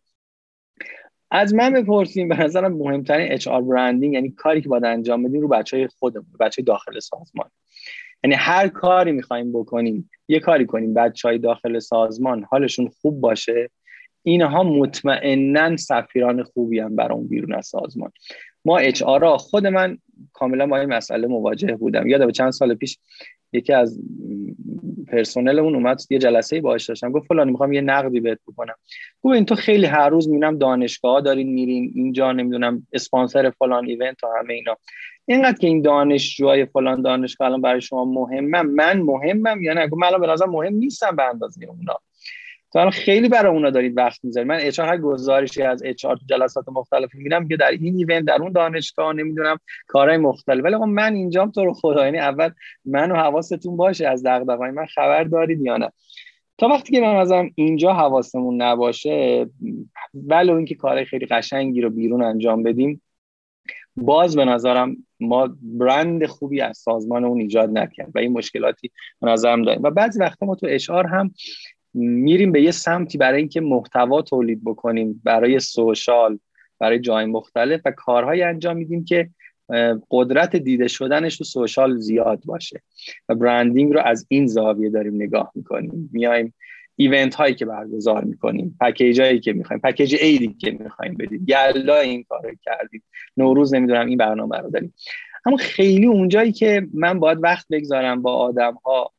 از 1.30 1.54
من 1.54 1.72
بپرسیم 1.72 2.28
به 2.28 2.36
نظرم 2.36 2.72
مهمترین 2.72 3.32
HR 3.32 3.62
branding 3.62 4.14
یعنی 4.14 4.30
کاری 4.30 4.60
که 4.60 4.68
باید 4.68 4.84
انجام 4.84 5.22
بدیم 5.22 5.40
رو 5.40 5.48
بچه 5.48 5.76
های 5.76 5.86
خودمون 5.86 6.26
بچه 6.40 6.62
داخل 6.62 7.00
سازمان. 7.00 7.50
یعنی 8.24 8.34
هر 8.34 8.68
کاری 8.68 9.12
می‌خوایم 9.12 9.52
بکنیم 9.52 10.10
یه 10.28 10.40
کاری 10.40 10.66
کنیم 10.66 10.94
بچه 10.94 11.38
داخل 11.38 11.78
سازمان 11.78 12.44
حالشون 12.50 12.88
خوب 12.88 13.20
باشه 13.20 13.70
اینها 14.22 14.62
مطمئنا 14.62 15.76
سفیران 15.76 16.42
خوبی 16.42 16.78
هم 16.78 16.96
برای 16.96 17.24
بیرون 17.24 17.54
از 17.54 17.66
سازمان. 17.66 18.12
ما 18.64 18.78
اچ 18.78 19.02
آر 19.02 19.36
خود 19.36 19.66
من 19.66 19.98
کاملا 20.32 20.66
با 20.66 20.78
این 20.78 20.88
مسئله 20.88 21.26
مواجه 21.26 21.76
بودم. 21.76 22.06
یادم 22.06 22.30
چند 22.30 22.50
سال 22.50 22.74
پیش 22.74 22.98
یکی 23.54 23.72
از 23.72 23.98
پرسنلمون 25.12 25.74
اومد 25.74 26.00
یه 26.10 26.18
جلسه 26.18 26.60
باهاش 26.60 26.88
داشتم. 26.88 27.12
گفت 27.12 27.26
فلانی 27.26 27.50
می‌خوام 27.50 27.72
یه 27.72 27.80
نقدی 27.80 28.20
بهت 28.20 28.38
بکنم. 28.48 28.74
گفت 29.22 29.34
این 29.34 29.44
تو 29.44 29.54
خیلی 29.54 29.86
هر 29.86 30.08
روز 30.08 30.28
می‌بینم 30.28 30.58
دانشگاه 30.58 31.20
دارین 31.20 31.52
میرین 31.52 31.92
اینجا 31.94 32.32
نمی‌دونم 32.32 32.86
اسپانسر 32.92 33.50
فلان 33.50 33.86
ایونت 33.86 34.24
و 34.24 34.26
همه 34.38 34.54
اینا. 34.54 34.76
اینقدر 35.26 35.58
که 35.58 35.66
این 35.66 35.82
دانشجوهای 35.82 36.66
فلان 36.66 37.02
دانشگاه 37.02 37.48
الان 37.48 37.60
برای 37.60 37.80
شما 37.80 38.04
مهمم 38.04 38.66
من 38.66 39.00
مهمم 39.00 39.62
یا 39.62 39.74
نه؟ 39.74 39.88
من 39.96 40.06
الان 40.06 40.20
به 40.20 40.26
نظر 40.26 40.46
مهم 40.46 40.74
نیستم 40.74 41.16
به 41.16 41.22
اندازه 41.22 41.66
اونا. 41.66 41.98
تو 42.74 42.90
خیلی 42.90 43.28
برای 43.28 43.52
اونا 43.52 43.70
دارید 43.70 43.96
وقت 43.96 44.24
می‌ذارید. 44.24 44.48
من 44.48 44.58
اچ 44.60 44.80
هر 44.80 44.96
گزارشی 44.96 45.62
از 45.62 45.82
اچ 45.84 46.06
تو 46.06 46.18
جلسات 46.26 46.64
مختلف 46.68 47.14
می‌بینم 47.14 47.48
که 47.48 47.56
در 47.56 47.70
این 47.70 47.96
ایونت 47.96 48.24
در 48.24 48.42
اون 48.42 48.52
دانشگاه 48.52 49.12
نمی‌دونم 49.12 49.58
کارهای 49.86 50.16
مختلف. 50.16 50.64
ولی 50.64 50.76
من 50.76 51.14
اینجام 51.14 51.50
تو 51.50 51.64
رو 51.64 51.72
خدا 51.72 52.04
یعنی 52.04 52.18
اول 52.18 52.50
منو 52.84 53.14
حواستون 53.14 53.76
باشه 53.76 54.08
از 54.08 54.22
دغدغه‌های 54.26 54.70
من 54.70 54.86
خبر 54.86 55.24
دارید 55.24 55.60
یا 55.60 55.76
نه. 55.76 55.90
تا 56.58 56.68
وقتی 56.68 56.92
که 56.92 57.00
من 57.00 57.16
ازم 57.16 57.50
اینجا 57.54 57.92
حواسمون 57.92 58.62
نباشه 58.62 59.46
ولو 60.14 60.54
اینکه 60.54 60.74
کارهای 60.74 61.04
خیلی 61.04 61.26
قشنگی 61.26 61.80
رو 61.80 61.90
بیرون 61.90 62.22
انجام 62.22 62.62
بدیم 62.62 63.02
باز 63.96 64.36
به 64.36 64.44
نظرم 64.44 64.96
ما 65.20 65.56
برند 65.62 66.26
خوبی 66.26 66.60
از 66.60 66.78
سازمان 66.78 67.24
اون 67.24 67.40
ایجاد 67.40 67.70
نکرد 67.70 68.10
و 68.14 68.18
این 68.18 68.32
مشکلاتی 68.32 68.90
به 69.20 69.30
نظرم 69.30 69.62
داریم. 69.62 69.82
و 69.82 69.90
بعضی 69.90 70.20
وقتا 70.20 70.46
ما 70.46 70.54
تو 70.54 70.66
اشعار 70.70 71.06
هم 71.06 71.34
میریم 71.94 72.52
به 72.52 72.62
یه 72.62 72.70
سمتی 72.70 73.18
برای 73.18 73.38
اینکه 73.38 73.60
محتوا 73.60 74.22
تولید 74.22 74.64
بکنیم 74.64 75.20
برای 75.24 75.60
سوشال 75.60 76.38
برای 76.78 76.98
جای 76.98 77.24
مختلف 77.24 77.80
و 77.84 77.90
کارهایی 77.90 78.42
انجام 78.42 78.76
میدیم 78.76 79.04
که 79.04 79.30
قدرت 80.10 80.56
دیده 80.56 80.88
شدنش 80.88 81.36
تو 81.36 81.44
سوشال 81.44 81.98
زیاد 81.98 82.42
باشه 82.44 82.82
و 83.28 83.34
برندینگ 83.34 83.92
رو 83.92 84.00
از 84.00 84.26
این 84.28 84.46
زاویه 84.46 84.90
داریم 84.90 85.14
نگاه 85.14 85.52
می‌کنیم. 85.54 86.10
میایم 86.12 86.54
ایونت 86.96 87.34
هایی 87.34 87.54
که 87.54 87.66
برگزار 87.66 88.24
می‌کنیم 88.24 88.76
پکیج 88.80 89.20
هایی 89.20 89.40
که 89.40 89.52
می‌خوایم 89.52 89.80
پکیج 89.80 90.16
ایدی 90.20 90.56
که 90.58 90.70
می‌خوایم 90.70 91.14
بدیم 91.14 91.44
گلا 91.48 91.98
این 91.98 92.24
کار 92.28 92.54
کردیم 92.62 93.02
نوروز 93.36 93.74
نمی‌دونم 93.74 94.06
این 94.06 94.18
برنامه 94.18 94.58
رو 94.58 94.70
داریم. 94.70 94.94
اما 95.46 95.56
خیلی 95.56 96.06
اونجایی 96.06 96.52
که 96.52 96.86
من 96.94 97.18
باید 97.20 97.38
وقت 97.42 97.66
بگذارم 97.70 98.22
با 98.22 98.34
آدم 98.34 98.74
ها 98.84 99.12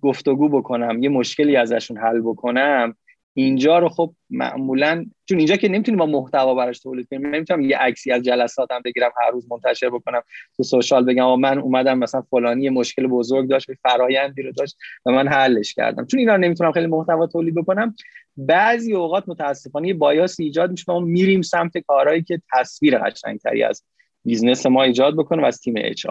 گفتگو 0.00 0.48
بکنم 0.48 1.02
یه 1.02 1.08
مشکلی 1.08 1.56
ازشون 1.56 1.98
حل 1.98 2.20
بکنم 2.20 2.96
اینجا 3.38 3.78
رو 3.78 3.88
خب 3.88 4.14
معمولا 4.30 5.06
چون 5.26 5.38
اینجا 5.38 5.56
که 5.56 5.68
نمی‌تونیم 5.68 5.98
با 5.98 6.06
محتوا 6.06 6.54
براش 6.54 6.78
تولید 6.78 7.08
کنیم 7.10 7.26
نمی‌تونم 7.26 7.60
یه 7.60 7.78
عکسی 7.78 8.12
از 8.12 8.22
جلساتم 8.22 8.80
بگیرم 8.84 9.10
هر 9.22 9.30
روز 9.30 9.46
منتشر 9.50 9.90
بکنم 9.90 10.22
تو 10.56 10.62
سوشال 10.62 11.04
بگم 11.04 11.40
من 11.40 11.58
اومدم 11.58 11.98
مثلا 11.98 12.22
فلانی 12.22 12.64
یه 12.64 12.70
مشکل 12.70 13.06
بزرگ 13.06 13.48
داشت 13.48 13.66
فرایندی 13.82 14.42
رو 14.42 14.52
داشت 14.52 14.76
و 15.06 15.10
من 15.10 15.28
حلش 15.28 15.74
کردم. 15.74 16.06
چون 16.06 16.20
اینا 16.20 16.36
نمی‌تونم 16.36 16.72
خیلی 16.72 16.86
محتوا 16.86 17.26
تولید 17.26 17.54
بکنم 17.54 17.94
بعضی 18.36 18.94
اوقات 18.94 19.24
متاسفانه 19.26 19.88
یه 19.88 19.94
bias 19.94 20.40
ایجاد 20.40 20.70
میشه 20.70 20.84
ما 20.88 21.00
میریم 21.00 21.42
سمت 21.42 21.78
کارهایی 21.78 22.22
که 22.22 22.42
تصویر 22.52 22.98
قشنگتری 22.98 23.62
از 23.62 23.84
business 24.24 24.66
ما 24.66 24.82
ایجاد 24.82 25.16
بکنه 25.16 25.42
و 25.42 25.44
از 25.44 25.60
تیم 25.60 25.74
HR 25.76 26.06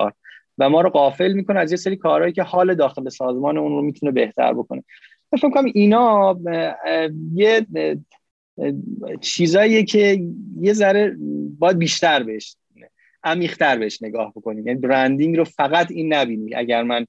و 0.57 0.69
ما 0.69 0.81
رو 0.81 0.89
غافل 0.89 1.33
می‌کنه 1.33 1.59
از 1.59 1.71
یه 1.71 1.77
سری 1.77 1.95
کارهایی 1.95 2.33
که 2.33 2.43
حال 2.43 2.75
داخل 2.75 3.09
سازمان 3.09 3.57
اون 3.57 3.71
رو 3.71 3.81
می‌تونه 3.81 4.11
بهتر 4.11 4.53
بکنه. 4.53 4.83
فکر 5.31 5.49
کنم 5.49 5.71
اینا 5.73 6.39
یه 7.33 7.67
چیزاییه 9.21 9.83
که 9.83 10.21
یه 10.61 10.73
ذره 10.73 11.15
باید 11.59 11.77
بیشتر 11.77 12.23
بهش 12.23 12.55
عمیق‌تر 13.23 13.77
بهش 13.77 14.03
نگاه 14.03 14.31
بکنیم. 14.35 14.67
یعنی 14.67 14.79
برندینگ 14.79 15.37
رو 15.37 15.43
فقط 15.43 15.91
این 15.91 16.13
نبینی. 16.13 16.55
اگر 16.55 16.83
من 16.83 17.05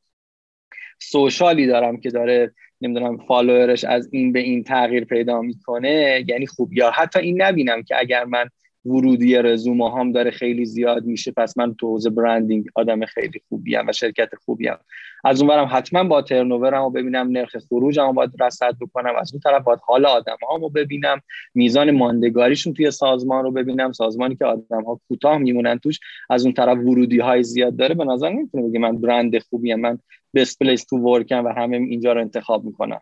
سوشالی 0.99 1.67
دارم 1.67 1.97
که 1.97 2.11
داره 2.11 2.55
نمی‌دونم 2.81 3.17
فالوورش 3.17 3.85
از 3.85 4.09
این 4.13 4.33
به 4.33 4.41
این 4.41 4.65
تغییر 4.65 5.05
پیدا 5.05 5.41
می‌کنه 5.41 6.25
یعنی 6.29 6.47
خوب. 6.47 6.73
یا 6.73 6.91
حتی 6.91 7.19
این 7.19 7.43
نبینم 7.43 7.83
که 7.83 7.99
اگر 7.99 8.25
من 8.25 8.49
ورودی 8.87 9.35
رزومه 9.35 9.99
هم 9.99 10.13
داره 10.13 10.31
خیلی 10.31 10.65
زیاد 10.65 11.05
میشه. 11.05 11.33
پس 11.33 11.59
من 11.59 11.75
تو 11.75 11.87
حوزه 11.87 12.11
برندینگ 12.11 12.67
آدم 12.75 13.05
خیلی 13.05 13.41
خوبی 13.49 13.77
و 13.77 13.93
شرکت 13.93 14.29
خوبی 14.45 14.69
هم. 14.69 14.79
از 15.25 15.41
اونورم 15.41 15.69
حتما 15.73 16.05
با 16.05 16.23
ترنوورم 16.23 16.83
رو 16.83 16.91
ببینم 16.91 17.29
نرخ 17.31 17.57
خروجم 17.69 18.13
باید 18.13 18.31
رصد 18.41 18.77
بکنم. 18.81 19.13
از 19.21 19.33
اون 19.33 19.41
طرف 19.41 19.65
باید 19.65 19.79
حال 19.87 20.07
آدم 20.07 20.37
رو 20.61 20.69
ببینم. 20.69 21.21
میزان 21.55 21.91
ماندگاریشون 21.91 22.73
توی 22.73 22.91
سازمان 22.91 23.45
رو 23.45 23.51
ببینم. 23.51 23.93
سازمانی 23.93 24.37
که 24.37 24.45
آدم 24.45 24.85
ها 24.85 25.01
کوتاه 25.09 25.39
میمونن 25.39 25.79
توش 25.79 26.01
از 26.31 26.45
اون 26.45 26.55
طرف 26.55 26.79
ورودی 26.79 27.19
های 27.19 27.43
زیاد 27.43 27.77
داره. 27.77 27.95
به 27.95 28.05
نظر 28.05 28.31
نمی‌تونه 28.31 28.69
بگه 28.69 28.79
من 28.79 28.97
برند 28.97 29.39
خوبی 29.39 29.73
هم. 29.73 29.81
من 29.81 29.99
بست 30.35 30.59
پلیس 30.59 30.85
تو 30.85 30.97
ورکم 30.97 31.45
و 31.45 31.49
همه 31.49 31.77
اینجا 31.77 32.13
رو 32.13 32.21
انتخاب 32.21 32.65
می‌کنم. 32.65 33.01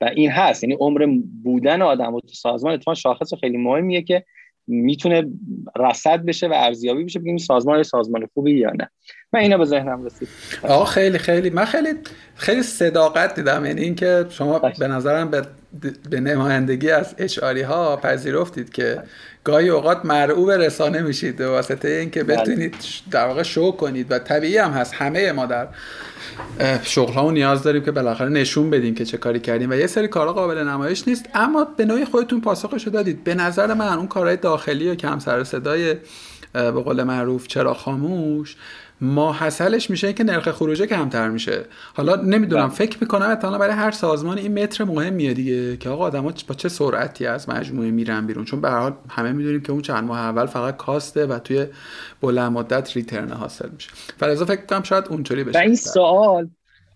و 0.00 0.04
این 0.16 0.30
هست. 0.30 0.64
یعنی 0.64 0.76
عمر 0.80 1.20
بودن 1.42 1.82
آدم 1.82 2.20
تو 2.20 2.28
سازمان 2.28 2.74
اتفاقا 2.74 2.94
شاخص 2.94 3.34
خیلی 3.34 3.56
مهمیه 3.56 4.02
که 4.02 4.24
می‌تونه 4.66 5.24
رصد 5.76 6.24
بشه 6.24 6.48
و 6.48 6.52
ارزیابی 6.56 7.04
بشه. 7.04 7.18
بگیم 7.18 7.36
سازمان 7.36 7.82
سازمان 7.82 8.28
خوبی 8.34 8.58
یا 8.58 8.70
نه. 8.70 8.90
من 9.34 9.40
اینا 9.40 9.58
به 9.58 9.64
ذهنم 9.64 10.04
رسید. 10.04 10.28
آقا 10.62 10.84
خیلی 10.84 11.18
خیلی. 11.18 11.50
من 11.50 11.64
خیلی 11.64 11.94
خیلی 12.36 12.62
صداقت 12.62 13.34
دیدم. 13.34 13.64
یعنی 13.64 13.82
اینکه 13.82 14.26
شما 14.30 14.58
به 14.58 14.88
نظرم 14.88 15.30
به 15.30 15.42
به 16.10 16.20
نمایندگی 16.20 16.90
از 16.90 17.14
اشعاری 17.18 17.62
ها 17.62 17.96
پذیرفتید 17.96 18.72
که 18.72 19.02
گاهی 19.44 19.68
اوقات 19.68 20.04
مرعوب 20.04 20.50
رسانه 20.50 21.02
میشید 21.02 21.36
به 21.36 21.48
واسطه 21.48 21.88
اینکه 21.88 22.24
بله. 22.24 22.36
بتونید 22.36 22.74
در 23.10 23.26
واقع 23.26 23.42
شو 23.42 23.72
کنید 23.72 24.12
و 24.12 24.18
طبیعی 24.18 24.58
هم 24.58 24.70
هست. 24.70 24.94
همه 24.94 25.32
ما 25.32 25.46
در 25.46 25.68
شغل 26.82 27.32
نیاز 27.32 27.62
داریم 27.62 27.84
که 27.84 27.90
بالاخره 27.90 28.28
نشون 28.28 28.70
بدیم 28.70 28.94
که 28.94 29.04
چه 29.04 29.16
کاری 29.16 29.40
کردیم 29.40 29.70
و 29.70 29.74
یه 29.74 29.86
سری 29.86 30.08
کارا 30.08 30.32
قابل 30.32 30.58
نمایش 30.58 31.08
نیست. 31.08 31.28
اما 31.34 31.64
به 31.64 31.84
نوعی 31.84 32.04
خودتون 32.04 32.40
پاسخش 32.40 32.88
دادید. 32.88 33.24
به 33.24 33.34
نظر 33.34 33.74
من 33.74 33.98
اون 33.98 34.06
کارهای 34.06 34.36
داخلی 34.36 34.88
و 34.88 34.94
کم 34.94 35.18
سر 35.18 35.44
صدای 35.44 35.96
به 36.52 36.70
قول 36.70 37.02
معروف 37.02 37.46
چرا 37.46 37.74
خاموش 37.74 38.56
ما 39.00 39.32
حاصلش 39.32 39.90
میشه 39.90 40.12
که 40.12 40.24
نرخ 40.24 40.50
خروجه 40.50 40.86
کمتر 40.86 41.28
میشه. 41.28 41.64
حالا 41.94 42.16
نمی‌دونم 42.16 42.66
بله. 42.66 42.74
فکر 42.74 42.98
می‌کنم 43.00 43.30
اتفاقا 43.30 43.58
برای 43.58 43.74
هر 43.74 43.90
سازمان 43.90 44.38
این 44.38 44.62
متر 44.62 44.84
مهمیه 44.84 45.34
دیگه 45.34 45.76
که 45.76 45.88
آقا 45.88 46.04
آدما 46.04 46.32
با 46.48 46.54
چه 46.54 46.68
سرعتی 46.68 47.26
از 47.26 47.48
مجموعه 47.48 47.90
میرن 47.90 48.26
بیرون؟ 48.26 48.44
چون 48.44 48.60
به 48.60 48.70
هر 48.70 48.78
حال 48.78 48.94
همه 49.08 49.32
می‌دونیم 49.32 49.60
که 49.60 49.72
اون 49.72 49.82
چند 49.82 50.04
ماه 50.04 50.18
اول 50.18 50.46
فقط 50.46 50.76
کاسته 50.76 51.26
و 51.26 51.38
توی 51.38 51.66
بلند 52.20 52.52
مدت 52.52 52.96
ریترن 52.96 53.32
حاصل 53.32 53.68
میشه. 53.68 53.90
فلزا 54.18 54.44
فکر 54.44 54.66
کنم 54.66 54.82
شاید 54.82 55.04
اونطوری 55.10 55.44
بشه. 55.44 55.58
و 55.58 55.62
این 55.62 55.74
سوال 55.74 56.50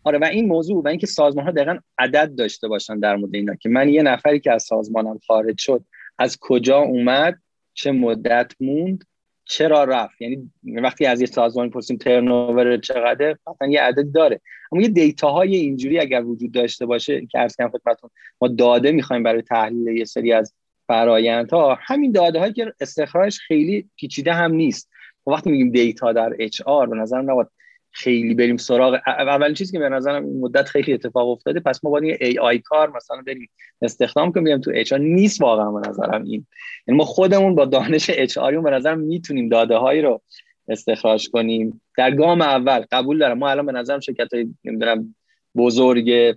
آره 0.04 0.18
و 0.18 0.24
این 0.24 0.48
موضوع 0.48 0.82
و 0.84 0.88
اینکه 0.88 1.06
سازمان 1.06 1.44
ها 1.44 1.50
دقیقا 1.50 1.78
عدد 1.98 2.34
داشته 2.38 2.68
باشن 2.68 2.98
در 2.98 3.16
مورد 3.16 3.34
اینا 3.34 3.54
که 3.54 3.68
من 3.68 3.88
یه 3.88 4.02
نفری 4.02 4.40
که 4.40 4.52
از 4.52 4.62
سازمانم 4.62 5.18
خارج 5.26 5.58
شد 5.58 5.84
از 6.18 6.38
کجا 6.40 6.78
اومد 6.78 7.38
چه 7.74 7.92
مدت 7.92 8.52
موند 8.60 9.04
چرا 9.48 9.84
رفت؟ 9.84 10.22
یعنی 10.22 10.50
وقتی 10.64 11.06
از 11.06 11.20
یه 11.20 11.26
سازمان 11.26 11.70
پرسیم 11.70 11.96
ترنوور 11.96 12.76
چقدر 12.76 13.36
مثلا 13.46 13.68
یه 13.68 13.80
عددی 13.80 14.10
داره. 14.10 14.40
اما 14.72 14.82
یه 14.82 14.88
دیتا 14.88 15.30
های 15.30 15.56
اینجوری 15.56 15.98
اگر 15.98 16.24
وجود 16.24 16.52
داشته 16.52 16.86
باشه 16.86 17.26
که 17.26 17.38
عرض 17.38 17.56
کنم 17.56 17.68
خدمتتون 17.68 18.10
ما 18.40 18.48
داده 18.48 18.92
می‌خوایم 18.92 19.22
برای 19.22 19.42
تحلیل 19.42 19.96
یه 19.96 20.04
سری 20.04 20.32
از 20.32 20.54
فرآیندها 20.86 21.78
همین 21.80 22.12
داده 22.12 22.38
هایی 22.38 22.52
که 22.52 22.72
استخراجش 22.80 23.38
خیلی 23.38 23.90
پیچیده 23.96 24.32
هم 24.32 24.52
نیست. 24.52 24.90
وقتی 25.26 25.50
میگیم 25.50 25.70
دیتا 25.70 26.12
در 26.12 26.32
HR 26.38 26.86
به 26.86 26.96
نظر 26.96 27.22
نباید 27.22 27.48
خیلی 27.96 28.34
بریم 28.34 28.56
سراغ. 28.56 28.98
اولین 29.06 29.54
چیزی 29.54 29.72
که 29.72 29.78
به 29.78 29.88
نظرم 29.88 30.24
این 30.24 30.40
مدت 30.40 30.68
خیلی 30.68 30.92
اتفاق 30.92 31.28
افتاده 31.28 31.60
پس 31.60 31.84
ما 31.84 31.90
باید 31.90 32.04
یه 32.04 32.18
AI 32.20 32.58
کار 32.58 32.96
مثلا 32.96 33.22
بریم 33.26 33.50
استخدام 33.82 34.32
کنیم 34.32 34.44
بریم 34.44 34.60
تو 34.60 34.70
HR 34.74 34.92
نیست 34.92 35.40
واقعا 35.40 35.70
به 35.70 35.88
نظرم 35.88 36.22
این. 36.24 36.46
یعنی 36.86 36.98
ما 36.98 37.04
خودمون 37.04 37.54
با 37.54 37.64
دانش 37.64 38.10
HR 38.14 38.60
به 38.60 38.70
نظرم 38.70 38.98
می‌تونیم 38.98 39.48
داده 39.48 39.76
هایی 39.76 40.02
رو 40.02 40.22
استخراج 40.68 41.28
کنیم. 41.28 41.80
در 41.96 42.10
گام 42.10 42.40
اول 42.40 42.84
قبول 42.92 43.18
دارم. 43.18 43.38
ما 43.38 43.50
الان 43.50 43.66
به 43.66 43.72
نظرم 43.72 44.00
شرکت 44.00 44.34
های 44.34 44.48
نمی‌دونم 44.64 45.14
بزرگ 45.56 46.36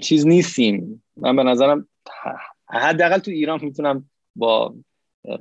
چیز 0.00 0.26
نیستیم. 0.26 1.04
من 1.16 1.36
به 1.36 1.42
نظرم 1.42 1.88
حداقل 2.70 3.18
تو 3.18 3.30
ایران 3.30 3.60
می‌تونم 3.62 4.10
با 4.36 4.74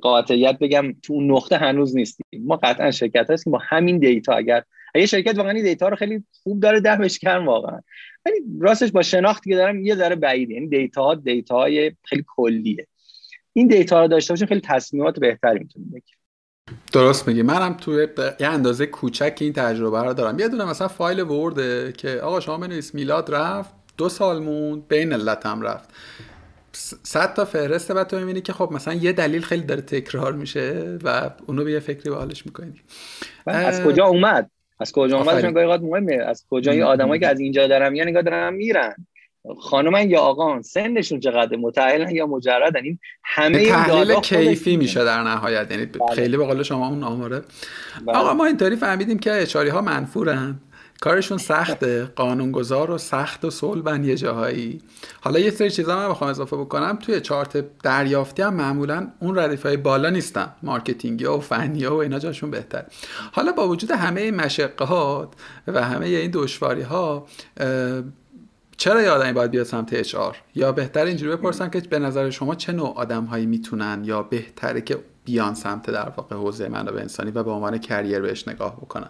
قاطعیت 0.02 0.60
بگم 0.60 0.94
تو 1.04 1.14
اون 1.14 1.32
نقطه 1.32 1.58
هنوز 1.58 1.96
نیستیم. 1.96 2.26
ما 2.34 2.56
قطعا 2.56 2.92
شرکت 2.92 3.30
هستیم 3.30 3.54
با 3.54 3.60
همین 3.62 3.98
دیتا 3.98 4.34
اگر 4.34 4.64
یه 4.96 5.06
شرکت 5.06 5.38
واقعا 5.38 5.54
دیتا 5.54 5.90
رو 5.90 5.96
خیلی 5.96 6.24
خوب 6.44 6.60
داره 6.60 6.80
دفعش 6.80 7.20
کردن 7.20 7.46
واقعا. 7.46 7.80
ولی 8.26 8.36
راستش 8.60 8.92
با 8.92 9.02
شناختی 9.02 9.50
که 9.50 9.56
دارم 9.56 9.86
یه 9.86 9.96
ذره 9.96 10.16
بعیده. 10.16 10.54
یعنی 10.54 10.68
دیتا 10.68 11.04
ها 11.04 11.16
دیتا 11.16 11.56
های 11.56 11.92
خیلی 12.04 12.24
کلیه. 12.28 12.88
این 13.54 13.68
دیتا 13.68 14.02
رو 14.02 14.08
داشته 14.08 14.34
باشیم 14.34 14.48
خیلی 14.48 14.62
تصمیمات 14.62 15.20
بهتری 15.20 15.60
می‌تونیم 15.60 15.90
بگیریم. 15.90 16.18
درست 16.94 17.28
میگی. 17.28 17.42
منم 17.42 17.74
توی 17.74 18.08
یه 18.40 18.48
اندازه 18.48 18.86
کوچک 18.86 19.38
این 19.42 19.54
تجربه 19.54 20.04
رو 20.04 20.14
دارم. 20.14 20.40
یه 20.40 20.48
دونه 20.48 20.66
مثلا 20.66 20.88
فایل 20.88 21.20
Word 21.20 21.79
ـه 21.79 21.94
که 21.98 22.10
آقا 22.10 22.40
شما 22.40 22.58
بنویس 22.58 22.96
میلاد 22.96 23.36
رفت 23.36 23.74
دو 23.98 24.10
سال 24.10 24.44
موند 24.44 24.88
به 24.88 25.01
این 25.01 25.14
علت 25.14 25.46
هم 25.46 25.62
رفت. 25.62 25.90
صد 27.04 27.34
تا 27.34 27.46
فهرسته 27.46 27.94
بعد 27.94 28.08
تو 28.08 28.20
می‌بینی 28.20 28.42
که 28.42 28.54
خب 28.54 28.70
مثلا 28.72 28.94
یه 28.94 29.12
دلیل 29.12 29.42
خیلی 29.42 29.64
داره 29.64 29.82
تکرار 29.82 30.34
میشه 30.34 30.98
و 31.04 31.30
اونو 31.48 31.64
به 31.64 31.72
یه 31.72 31.80
فکری 31.80 32.10
به 32.10 32.16
حالش 32.16 32.46
می‌کنی. 32.46 32.74
از 33.46 33.84
کجا 33.84 34.06
اومد؟ 34.06 34.52
از 34.80 34.92
کجا 34.92 35.18
اومد؟ 35.18 35.42
چون 35.42 35.78
مهمه. 35.78 36.16
از 36.16 36.46
کجا 36.50 36.72
این 36.72 36.84
آدمایی 36.84 37.20
که 37.20 37.28
از 37.28 37.40
اینجا 37.40 37.68
دارن 37.68 37.96
یا 37.96 38.04
نگاه 38.04 38.22
دارن 38.22 38.54
میرن. 38.54 38.96
خانم 39.60 40.10
یا 40.10 40.20
آقان 40.20 40.62
سنشون 40.62 41.20
چقدر 41.20 41.58
متعهلن 41.58 42.16
یا 42.16 42.26
مجردن؟ 42.28 42.84
این 42.84 43.00
همه 43.24 43.58
این 43.58 43.70
تحلیل 43.70 44.16
کیفی 44.16 44.78
میشه 44.78 45.04
در 45.04 45.24
نهایت. 45.24 45.72
یعنی 45.72 45.86
بله. 45.86 46.16
خیلی 46.16 46.38
به 46.38 46.46
قول 46.46 46.64
شما 46.64 46.88
اون 46.88 47.04
آماره. 47.04 47.42
بله. 48.06 48.18
آقا 48.18 48.34
ما 48.34 48.46
اینطوری 48.46 48.76
فهمیدیم 48.76 49.20
که 49.20 49.42
اچاری 49.42 49.70
ها 49.70 49.82
منفورن. 49.82 50.60
کارشون 51.02 51.38
سخته 51.38 52.06
قانونگذار 52.06 52.92
و 52.92 52.98
سخت 52.98 53.46
و 53.46 53.50
صلبن 53.50 54.04
یه 54.04 54.16
جاهایی. 54.16 54.82
حالا 55.22 55.40
یه 55.40 55.52
سری 55.52 55.72
چیزا 55.72 55.96
من 55.96 56.10
بخوام 56.10 56.30
اضافه 56.30 56.58
بکنم. 56.58 56.98
توی 57.02 57.22
چارت 57.22 57.66
دریافتی 57.80 58.42
هم 58.42 58.54
معمولا 58.54 59.08
اون 59.20 59.40
ردیف 59.40 59.66
های 59.66 59.78
بالا 59.78 60.10
نیستن. 60.10 60.54
مارکتینگی 60.64 61.26
و 61.26 61.40
فنی 61.40 61.86
و 61.86 61.94
اینا 61.94 62.20
جاشون 62.20 62.52
بهتر 62.52 62.86
حالا 63.32 63.52
با 63.52 63.68
وجود 63.68 63.92
همه 63.92 64.22
این 64.22 64.36
مشقات 64.36 65.34
و 65.68 65.84
همه 65.84 66.06
این 66.06 66.32
دشواری 66.34 66.82
ها 66.82 67.28
چرا 68.78 69.02
یه 69.02 69.10
آدمی 69.10 69.34
باید 69.34 69.52
بیاد 69.52 69.66
سمت 69.66 69.94
HR 69.94 70.16
یا 70.56 70.72
بهتر 70.72 71.06
اینجوری 71.06 71.36
بپرسم 71.36 71.70
که 71.70 71.80
به 71.80 72.00
نظر 72.00 72.30
شما 72.30 72.56
چه 72.56 72.72
نوع 72.72 72.94
آدم 72.96 73.26
هایی 73.26 73.46
می‌تونن 73.46 74.02
یا 74.06 74.24
بهتره 74.24 74.82
که 74.82 75.00
بیان 75.26 75.54
سمت 75.54 75.90
در 75.90 76.10
واقع 76.10 76.36
حوزه 76.36 76.70
منابع 76.70 77.02
انسانی 77.02 77.32
و 77.32 77.44
به 77.44 77.52
عنوان 77.52 77.78
career 77.78 78.20
بهش 78.20 78.48
نگاه 78.48 78.76
بکنن؟ 78.76 79.10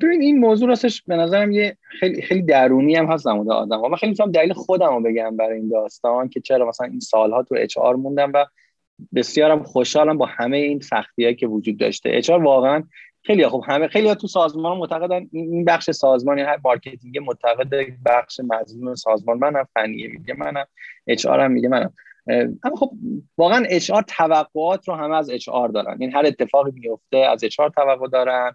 ببین 0.00 0.22
این 0.22 0.38
موضوع 0.38 0.68
راستش 0.68 1.02
به 1.02 1.16
نظرم 1.16 1.52
یه 1.52 1.76
خیلی 2.00 2.22
خیلی 2.22 2.42
درونی 2.42 2.96
هم 2.96 3.06
هست 3.06 3.28
نموده 3.28 3.52
آدم 3.52 3.80
ها. 3.80 3.88
من 3.88 3.96
خیلی 3.96 4.10
می‌تونم 4.10 4.30
دلیل 4.30 4.52
خودم 4.52 4.94
رو 4.94 5.02
بگم 5.02 5.36
برای 5.36 5.58
این 5.58 5.68
داستان 5.68 6.28
که 6.28 6.40
چرا 6.40 6.68
مثلا 6.68 6.86
این 6.86 7.00
سالها 7.00 7.42
تو 7.42 7.54
HR 7.58 7.78
موندم 7.78 8.32
و 8.34 8.46
بسیارم 9.14 9.62
خوشحالم 9.62 10.18
با 10.18 10.26
همه 10.26 10.56
این 10.56 10.80
سختی 10.80 11.34
که 11.34 11.46
وجود 11.46 11.78
داشته. 11.78 12.10
HR 12.12 12.30
واقعا 12.30 12.84
خیلی 13.24 13.48
خوب 13.48 13.64
همه 13.66 13.88
خیلی 13.88 14.14
تو 14.14 14.26
سازمان 14.26 14.78
معتقدن 14.78 15.28
این 15.32 15.64
بخش 15.64 15.90
سازمان 15.90 16.38
هر 16.38 16.58
مارکتینگ 16.64 17.18
معتقد 17.18 17.70
بخش 18.06 18.40
مظلوم 18.44 18.94
سازمان 18.94 19.38
منم 19.38 19.68
فنیه 19.74 20.08
میگه 20.08 20.34
منم 20.38 20.66
HR 21.06 21.26
هم 21.26 21.50
میگه 21.50 21.68
منم. 21.68 21.94
اما 22.64 22.76
خب 22.76 22.92
واقعا 23.38 23.64
HR 23.68 23.90
توقعات 24.08 24.88
رو 24.88 24.94
همه 24.94 25.16
از 25.16 25.30
HR 25.30 25.48
دارن. 25.74 25.96
این 26.00 26.12
هر 26.12 26.26
اتفاقی 26.26 26.70
میفته 26.74 27.16
از 27.16 27.44
اچ 27.44 27.56
توقع 27.56 28.08
دارن. 28.08 28.52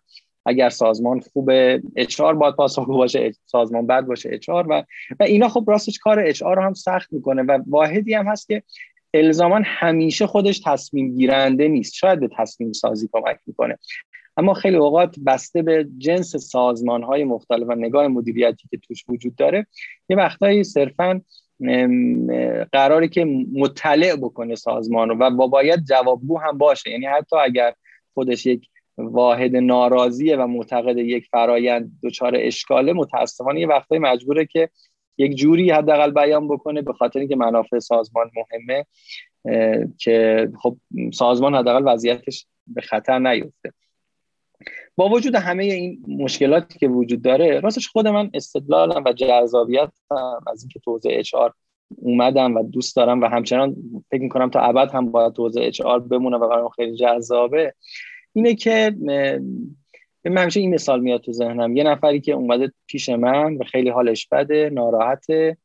اگر 0.47 0.69
سازمان 0.69 1.19
خوبه 1.19 1.81
اچ 1.95 2.21
آر 2.21 2.33
باید 2.33 2.55
پاسخگو 2.55 2.97
باشه 2.97 3.31
سازمان 3.45 3.87
بد 3.87 4.01
باشه 4.01 4.29
اچ 4.33 4.49
و 4.49 4.83
و 5.19 5.23
اینا 5.23 5.49
خب 5.49 5.63
راستش 5.67 5.99
کار 5.99 6.19
اچ 6.19 6.41
رو 6.41 6.61
هم 6.61 6.73
سخت 6.73 7.13
می‌کنه 7.13 7.43
و 7.43 7.59
واحدی 7.67 8.13
هم 8.13 8.27
هست 8.27 8.47
که 8.47 8.63
الزاما 9.13 9.61
همیشه 9.65 10.27
خودش 10.27 10.61
تصمیم 10.65 11.15
گیرنده 11.15 11.67
نیست. 11.67 11.93
شاید 11.93 12.19
به 12.19 12.29
تصمیم 12.37 12.73
سازی 12.73 13.09
کمک 13.11 13.37
می‌کنه. 13.45 13.77
اما 14.37 14.53
خیلی 14.53 14.77
اوقات 14.77 15.15
بسته 15.25 15.61
به 15.61 15.87
جنس 15.97 16.35
سازمان 16.35 17.03
های 17.03 17.23
مختلف 17.23 17.67
و 17.67 17.75
نگاه 17.75 18.07
مدیریتی 18.07 18.67
که 18.71 18.77
توش 18.77 19.03
وجود 19.09 19.35
داره 19.35 19.67
یه 20.09 20.17
وقتایی 20.17 20.63
صرفا 20.63 21.21
قراری 22.71 23.09
که 23.09 23.25
مطلع 23.53 24.15
بکنه 24.15 24.55
سازمان 24.55 25.09
رو 25.09 25.15
و 25.15 25.29
با 25.29 25.47
باید 25.47 25.83
جوابگو 25.83 26.37
هم 26.37 26.57
باشه. 26.57 26.89
یعنی 26.89 27.05
حتی 27.05 27.35
اگر 27.35 27.73
خودش 28.13 28.45
یک 28.45 28.69
واحد 28.97 29.55
ناراضیه 29.55 30.37
و 30.37 30.47
معتقد 30.47 30.97
یک 30.97 31.27
فرایند 31.31 31.91
دچار 32.03 32.33
اشکاله. 32.35 32.93
متاسفانه 32.93 33.59
یه 33.59 33.67
وقتایی 33.67 34.01
مجبوره 34.01 34.45
که 34.45 34.69
یک 35.17 35.35
جوری 35.35 35.71
حداقل 35.71 36.11
بیان 36.11 36.47
بکنه 36.47 36.81
به 36.81 36.93
خاطر 36.93 37.19
اینکه 37.19 37.35
منافع 37.35 37.79
سازمان 37.79 38.31
مهمه 38.35 38.85
که 39.97 40.49
خب 40.61 40.77
سازمان 41.13 41.55
حداقل 41.55 41.93
وضعیتش 41.93 42.45
به 42.67 42.81
خطر 42.81 43.19
نیفته. 43.19 43.73
با 44.95 45.09
وجود 45.09 45.35
همه 45.35 45.63
این 45.63 46.03
مشکلاتی 46.07 46.79
که 46.79 46.87
وجود 46.87 47.21
داره 47.21 47.59
راستش 47.59 47.87
خود 47.87 48.07
من 48.07 48.29
استدلالم 48.33 49.03
و 49.03 49.13
جذابیت 49.13 49.91
از 50.47 50.61
اینکه 50.63 50.79
توزیع 50.79 51.19
اچ 51.19 51.35
اومدم 51.95 52.55
و 52.55 52.63
دوست 52.63 52.95
دارم 52.95 53.21
و 53.21 53.25
همچنان 53.25 53.75
فکر 54.11 54.21
می‌کنم 54.21 54.49
تا 54.49 54.59
ابد 54.59 54.91
هم 54.91 55.11
باید 55.11 55.33
توزیع 55.33 55.67
اچ 55.67 55.81
بمونه 55.81 56.37
و 56.37 56.49
برام 56.49 56.69
خیلی 56.69 56.95
جذابه. 56.95 57.73
اینه 58.37 58.55
که 58.55 58.95
من 60.25 60.37
همیشه 60.37 60.59
این 60.59 60.73
مثال 60.73 61.01
میاد 61.01 61.21
تو 61.21 61.31
ذهنم. 61.31 61.77
یه 61.77 61.83
نفری 61.83 62.21
که 62.21 62.31
اومده 62.31 62.71
پیش 62.87 63.09
من 63.09 63.57
و 63.57 63.63
خیلی 63.63 63.89
حالش 63.89 64.27
بده 64.27 64.69
ناراحته 64.73 65.57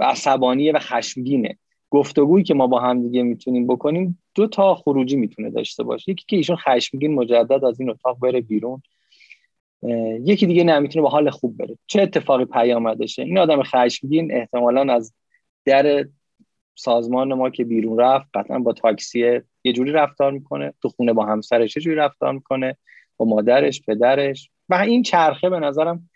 عصبانیه 0.00 0.72
و 0.72 0.78
خشمگینه. 0.78 1.58
گفتگویی 1.90 2.44
که 2.44 2.54
ما 2.54 2.66
با 2.66 2.80
هم 2.80 3.02
دیگه 3.02 3.22
می‌تونیم 3.22 3.66
بکنیم 3.66 4.22
دو 4.34 4.46
تا 4.46 4.74
خروجی 4.74 5.16
می‌تونه 5.16 5.50
داشته 5.50 5.82
باشه. 5.82 6.12
یکی 6.12 6.24
که 6.28 6.36
ایشون 6.36 6.56
خشمگین 6.56 7.14
مجدد 7.14 7.64
از 7.64 7.80
این 7.80 7.90
اتاق 7.90 8.18
بره 8.18 8.40
بیرون. 8.40 8.82
یکی 10.24 10.46
دیگه 10.46 10.64
نه 10.64 10.78
می‌تونه 10.78 11.02
با 11.02 11.08
حال 11.08 11.30
خوب 11.30 11.56
بره. 11.56 11.78
چه 11.86 12.02
اتفاقی 12.02 12.44
پیامدشه 12.44 13.22
این 13.22 13.38
آدم 13.38 13.62
خشمگین 13.62 14.34
احتمالا 14.34 14.94
از 14.94 15.14
در 15.64 16.06
سازمان 16.74 17.34
ما 17.34 17.50
که 17.50 17.64
بیرون 17.64 17.98
رفت 17.98 18.28
قطعا 18.34 18.58
با 18.58 18.72
تاکسی 18.72 19.40
یه 19.64 19.72
جوری 19.72 19.92
رفتار 19.92 20.32
می‌کنه 20.32 20.74
تو 20.82 20.88
خونه 20.88 21.12
با 21.12 21.24
همسرش 21.24 21.76
یه 21.76 21.82
جوری 21.82 21.96
رفتار 21.96 22.32
می‌کنه 22.32 22.76
با 23.16 23.26
مادرش 23.26 23.82
پدرش 23.82 24.50
و 24.68 24.74
این 24.74 25.02
چرخه 25.02 25.50
به 25.50 25.60
نظرم 25.60 26.10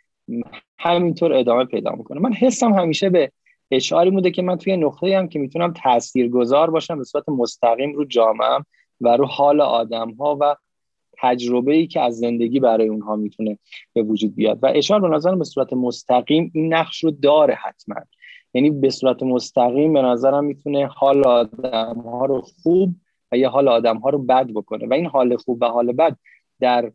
همینطور 0.78 1.32
ادامه 1.32 1.64
پیدا 1.64 1.92
می‌کنه. 1.92 2.20
من 2.20 2.32
حسم 2.32 2.72
همیشه 2.72 3.10
به 3.10 3.32
اشعاری 3.70 4.10
بوده 4.10 4.30
که 4.30 4.42
من 4.42 4.58
توی 4.58 4.76
نقطه 4.76 5.18
هم 5.18 5.28
که 5.28 5.38
می‌تونم 5.38 5.72
تاثیرگذار 5.72 6.70
باشم 6.70 6.98
به 6.98 7.04
صورت 7.04 7.28
مستقیم 7.28 7.92
رو 7.92 8.04
جامعه 8.04 8.58
و 9.00 9.16
رو 9.16 9.26
حال 9.26 9.60
آدم 9.60 10.10
ها 10.10 10.38
و 10.40 10.56
تجربه 11.18 11.74
ای 11.74 11.86
که 11.86 12.00
از 12.00 12.18
زندگی 12.18 12.60
برای 12.60 12.88
اونها 12.88 13.16
می‌تونه 13.16 13.58
به 13.92 14.02
وجود 14.02 14.34
بیاد. 14.34 14.58
و 14.62 14.66
اشعار 14.74 15.00
به 15.00 15.08
نظرم 15.08 15.38
به 15.38 15.44
صورت 15.44 15.72
مستقیم 15.72 16.50
این 16.54 16.74
نقش 16.74 17.04
رو 17.04 17.10
داره 17.10 17.54
حتما. 17.54 17.96
یعنی 18.54 18.70
به 18.70 18.90
صورت 18.90 19.22
مستقیم 19.22 19.92
به 19.92 20.02
نظرم 20.02 20.44
می‌تونه 20.44 20.86
حال 20.86 21.26
آدم 21.26 21.94
ها 22.04 22.26
رو 22.26 22.40
خوب 22.62 22.94
و 23.32 23.36
یه 23.36 23.48
حال 23.48 23.68
آدم 23.68 23.96
ها 23.98 24.10
رو 24.10 24.18
بد 24.18 24.46
بکنه. 24.46 24.86
و 24.86 24.92
این 24.92 25.06
حال 25.06 25.36
خوب 25.36 25.62
و 25.62 25.66
حال 25.66 25.92
بد 25.92 26.16
در 26.60 26.92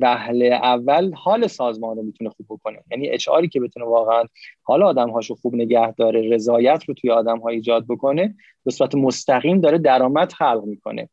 وهله 0.00 0.44
اول 0.44 1.12
حال 1.14 1.46
سازمان 1.46 1.96
رو 1.96 2.02
می‌تونه 2.02 2.30
خوب 2.30 2.46
بکنه. 2.48 2.78
یعنی 2.90 3.08
اشعاری 3.08 3.48
که 3.48 3.60
بتونه 3.60 3.86
واقعا 3.86 4.22
حال 4.62 4.82
آدم 4.82 5.10
هاشو 5.10 5.34
خوب 5.34 5.54
نگه 5.54 5.92
داره 5.92 6.28
رضایت 6.28 6.84
رو 6.84 6.94
توی 6.94 7.10
آدم 7.10 7.38
ها 7.38 7.48
ایجاد 7.48 7.86
بکنه 7.86 8.34
به 8.64 8.70
صورت 8.70 8.94
مستقیم 8.94 9.60
داره 9.60 9.78
درآمد 9.78 10.32
خلق 10.32 10.64
می‌کنه. 10.64 11.08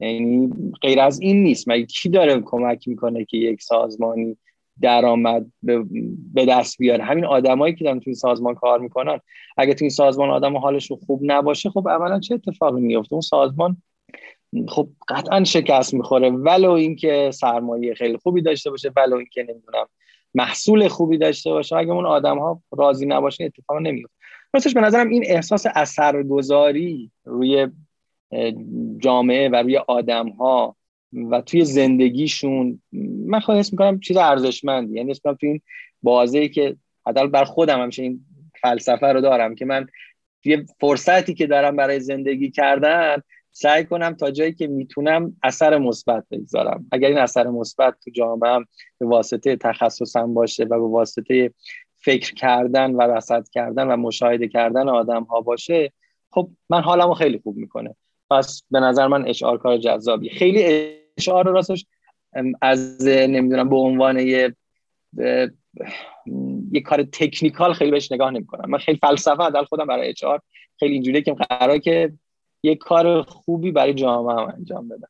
یعنی 0.00 0.50
غیر 0.80 1.00
از 1.00 1.20
این 1.20 1.42
نیست. 1.42 1.68
مگه 1.68 1.86
کی 1.86 2.08
داره 2.08 2.40
کمک 2.40 2.88
می‌کنه 2.88 3.24
که 3.24 3.36
یک 3.36 3.62
سازمانی 3.62 4.36
درآمد 4.80 5.46
به 6.34 6.46
دست 6.48 6.78
بیاره؟ 6.78 7.04
همین 7.04 7.24
آدمایی 7.24 7.74
که 7.74 7.84
دارن 7.84 8.00
توی 8.00 8.14
سازمان 8.14 8.54
کار 8.54 8.80
می‌کنن. 8.80 9.20
اگه 9.56 9.74
توی 9.74 9.90
سازمان 9.90 10.30
آدم 10.30 10.56
حالش 10.56 10.92
خوب 10.92 11.20
نباشه 11.22 11.70
خب 11.70 11.88
اولا 11.88 12.20
چه 12.20 12.34
اتفاقی 12.34 12.80
میفته 12.80 13.12
اون 13.12 13.20
سازمان 13.20 13.82
خب 14.68 14.88
قطعا 15.08 15.44
شکست 15.44 15.94
می‌خوره. 15.94 16.30
ولو 16.30 16.70
اینکه 16.70 17.30
سرمایه 17.34 17.94
خیلی 17.94 18.16
خوبی 18.16 18.42
داشته 18.42 18.70
باشه 18.70 18.92
ولو 18.96 19.16
اینکه 19.16 19.42
نمی‌دونم 19.42 19.86
محصول 20.34 20.88
خوبی 20.88 21.18
داشته 21.18 21.50
باشه. 21.50 21.76
اگه 21.76 21.90
اون 21.90 22.06
آدم 22.06 22.38
ها 22.38 22.62
راضی 22.76 23.06
نباشه 23.06 23.44
اتفاق 23.44 23.76
نمیفته 23.76 24.14
راستش 24.54 24.74
به 24.74 24.80
نظرم 24.80 25.08
این 25.08 25.24
احساس 25.26 25.66
اثرگذاری 25.74 27.10
روی 27.24 27.68
جامعه 28.98 29.48
و 29.48 29.56
روی 29.56 29.76
آدم 29.76 30.28
ها 30.28 30.76
و 31.30 31.40
توی 31.40 31.64
زندگیشون 31.64 32.82
من 33.26 33.40
خواهی 33.40 33.60
اسم 33.60 33.70
می‌کنم 33.72 34.00
چیز 34.00 34.16
ارزشمندی. 34.16 34.94
یعنی 34.94 35.10
اسم 35.10 35.34
توی 35.34 35.48
این 35.48 35.60
بازه 36.02 36.48
که 36.48 36.76
حداقل 37.06 37.28
بر 37.28 37.44
خودم 37.44 37.82
همیشه 37.82 38.02
این 38.02 38.20
فلسفه 38.60 39.06
رو 39.06 39.20
دارم 39.20 39.54
که 39.54 39.64
من 39.64 39.86
توی 40.42 40.64
فرصتی 40.80 41.34
که 41.34 41.46
دارم 41.46 41.76
برای 41.76 42.00
زندگی 42.00 42.50
کردن 42.50 43.22
سعی 43.60 43.84
کنم 43.84 44.14
تا 44.14 44.30
جایی 44.30 44.52
که 44.52 44.66
می‌تونم 44.66 45.36
اثر 45.42 45.78
مثبت 45.78 46.24
بگذارم. 46.30 46.86
اگر 46.92 47.08
این 47.08 47.18
اثر 47.18 47.46
مثبت 47.46 47.94
تو 48.04 48.10
جامعه 48.10 48.64
به 48.98 49.06
واسطه 49.06 49.56
تخصصم 49.56 50.34
باشه 50.34 50.64
و 50.64 50.68
به 50.68 50.88
واسطه 50.88 51.52
فکر 51.98 52.34
کردن 52.34 52.94
و 52.94 53.02
رصد 53.02 53.48
کردن 53.48 53.86
و 53.86 53.96
مشاهده 53.96 54.48
کردن 54.48 54.88
آدم 54.88 55.22
ها 55.22 55.40
باشه 55.40 55.92
خب 56.30 56.48
من 56.70 56.80
حالمو 56.80 57.14
خیلی 57.14 57.38
خوب 57.38 57.56
می‌کنه. 57.56 57.94
پس 58.30 58.62
به 58.70 58.80
نظر 58.80 59.06
من 59.06 59.28
اشعار 59.28 59.58
کار 59.58 59.78
جذابی 59.78 60.30
خیلی 60.30 60.90
اشعار 61.18 61.48
راستش 61.48 61.86
از 62.60 63.06
نمی‌دونم 63.06 63.68
به 63.68 63.76
عنوان 63.76 64.18
یه 64.18 64.56
یه 66.72 66.80
کار 66.84 67.02
تکنیکال 67.02 67.72
خیلی 67.72 67.90
بهش 67.90 68.12
نگاه 68.12 68.30
نمی‌کنم. 68.30 68.70
من 68.70 68.78
خیلی 68.78 68.98
فلسفه 68.98 69.50
دل 69.50 69.64
خودم 69.64 69.86
برای 69.86 70.08
اچ 70.08 70.24
خیلی 70.78 70.94
اینجوریه 70.94 71.22
که 71.22 71.34
قرار 71.34 71.78
که 71.78 72.12
یک 72.62 72.78
کار 72.78 73.22
خوبی 73.22 73.72
برای 73.72 73.94
جامعه 73.94 74.36
هم 74.36 74.52
انجام 74.56 74.88
بدم 74.88 75.08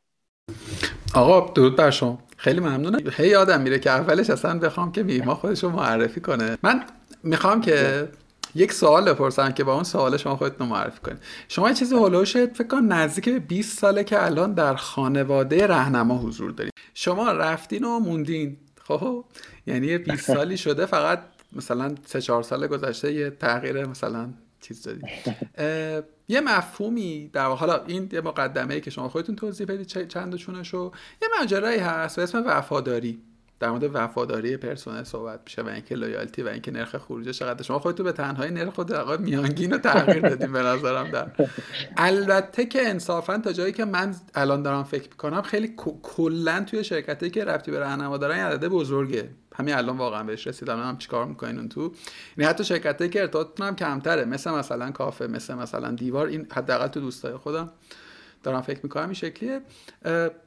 آقا 1.14 1.52
درود 1.52 1.76
بر 1.76 1.90
شما. 1.90 2.18
خیلی 2.36 2.60
ممنونم. 2.60 2.98
هی 3.16 3.28
یادم 3.28 3.60
میره 3.60 3.78
که 3.78 3.90
اولش 3.90 4.30
اصلا 4.30 4.58
بخوام 4.58 4.92
که 4.92 5.02
میما 5.02 5.34
خودش 5.34 5.64
رو 5.64 5.70
معرفی 5.70 6.20
کنه. 6.20 6.58
من 6.62 6.84
می‌خوام 7.22 7.60
که 7.60 8.08
یک 8.54 8.72
سوال 8.72 9.12
بپرسم 9.12 9.52
که 9.52 9.64
با 9.64 9.74
اون 9.74 9.84
سوال 9.84 10.16
شما 10.16 10.36
خودتون 10.36 10.68
معرفی 10.68 11.00
کنید. 11.00 11.18
شما 11.48 11.68
یه 11.68 11.74
چیزی 11.74 11.94
هولوش 11.94 12.36
فکر 12.36 12.66
کنم 12.66 12.92
نزدیک 12.92 13.28
به 13.28 13.38
20 13.38 13.78
ساله 13.78 14.04
که 14.04 14.24
الان 14.24 14.54
در 14.54 14.74
خانواده 14.74 15.66
رهنما 15.66 16.18
حضور 16.18 16.50
دارید. 16.50 16.72
شما 16.94 17.32
رفتین 17.32 17.84
و 17.84 17.98
موندین. 17.98 18.56
خب 18.84 19.24
یعنی 19.66 19.98
20 19.98 20.26
سالی 20.34 20.56
شده 20.56 20.86
فقط 20.86 21.22
مثلا 21.52 21.94
3 22.06 22.20
4 22.20 22.42
سال 22.42 22.66
گذشته 22.66 23.12
یه 23.12 23.30
تغییر 23.30 23.86
مثلا 23.86 24.28
چیز 24.60 24.82
دادید. 24.82 25.04
یه 26.28 26.40
مفهومی 26.40 27.30
در 27.32 27.46
حالا 27.46 27.84
این 27.84 28.08
یه 28.12 28.20
مقدمه 28.20 28.74
ای 28.74 28.80
که 28.80 28.90
شما 28.90 29.08
خودتون 29.08 29.36
توضیح 29.36 29.66
بدید 29.66 30.08
چند 30.08 30.36
چونشو 30.36 30.92
یه 31.22 31.28
ماجرایی 31.38 31.78
هست 31.78 32.16
به 32.16 32.22
اسم 32.22 32.42
وفاداری. 32.46 33.22
در 33.60 33.70
مورد 33.70 33.90
وفاداری 33.94 34.56
پرسنل 34.56 35.02
صحبت 35.02 35.40
میشه 35.44 35.62
و 35.62 35.68
اینکه 35.68 35.94
لویالتی 35.94 36.42
و 36.42 36.48
اینکه 36.48 36.70
نرخ 36.70 36.96
خروج 36.96 37.28
چقدر. 37.28 37.62
شما 37.62 37.78
خودتون 37.78 38.06
به 38.06 38.12
تنهایی 38.12 38.50
نرخ 38.50 38.74
خود 38.74 38.92
آقا 38.92 39.16
میانگین 39.16 39.70
رو 39.72 39.78
تغییر 39.78 40.28
دادیم 40.28 40.52
به 40.52 40.62
نظرم 40.62 41.10
در. 41.10 41.30
البته 41.96 42.64
که 42.66 42.88
انصافا 42.88 43.38
تا 43.38 43.52
جایی 43.52 43.72
که 43.72 43.84
من 43.84 44.14
الان 44.34 44.62
دارم 44.62 44.84
فکر 44.84 45.08
می‌کنم 45.08 45.42
خیلی 45.42 45.74
کلا 46.02 46.64
توی 46.64 46.84
شرکتی 46.84 47.30
که 47.30 47.44
رفتی 47.44 47.70
به 47.70 47.78
راهنما 47.78 48.16
دارن 48.16 48.38
عدد 48.38 48.68
بزرگه. 48.68 49.28
همین 49.58 49.74
الان 49.74 49.96
واقعا 49.96 50.24
بهش 50.24 50.46
رسیدم 50.46 50.80
هم 50.80 50.98
چیکار 50.98 51.26
می‌کنین 51.26 51.58
اون 51.58 51.68
تو. 51.68 51.92
یعنی 52.36 52.50
حتی 52.50 52.64
شرکتی 52.64 53.08
که 53.08 53.20
ارتباطتون 53.20 53.66
هم 53.66 53.76
کمتره 53.76 54.24
مثل 54.24 54.50
مثلا 54.50 54.90
کافه 54.90 55.26
مثل 55.26 55.54
مثلا 55.54 55.90
دیوار 55.90 56.26
این 56.26 56.46
حداقل 56.52 56.86
تو 56.86 57.00
دوستای 57.00 57.36
خودم 57.36 57.70
دارم 58.42 58.60
فکر 58.60 58.80
می‌کنم 58.82 59.04
این 59.04 59.12
شکلیه. 59.12 59.60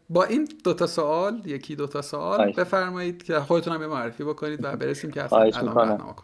با 0.09 0.23
این 0.23 0.49
دوتا 0.63 0.87
سوال 0.87 1.41
یکی 1.45 1.75
دوتا 1.75 2.01
سوال 2.01 2.51
بفرمایید 2.51 3.23
که 3.23 3.39
خودتون 3.39 3.73
هم 3.73 3.85
معرفی 3.85 4.23
بکنید 4.23 4.63
و 4.63 4.75
برسیم 4.75 5.11
که 5.11 5.23
اصلا 5.23 5.39
الان 5.39 6.15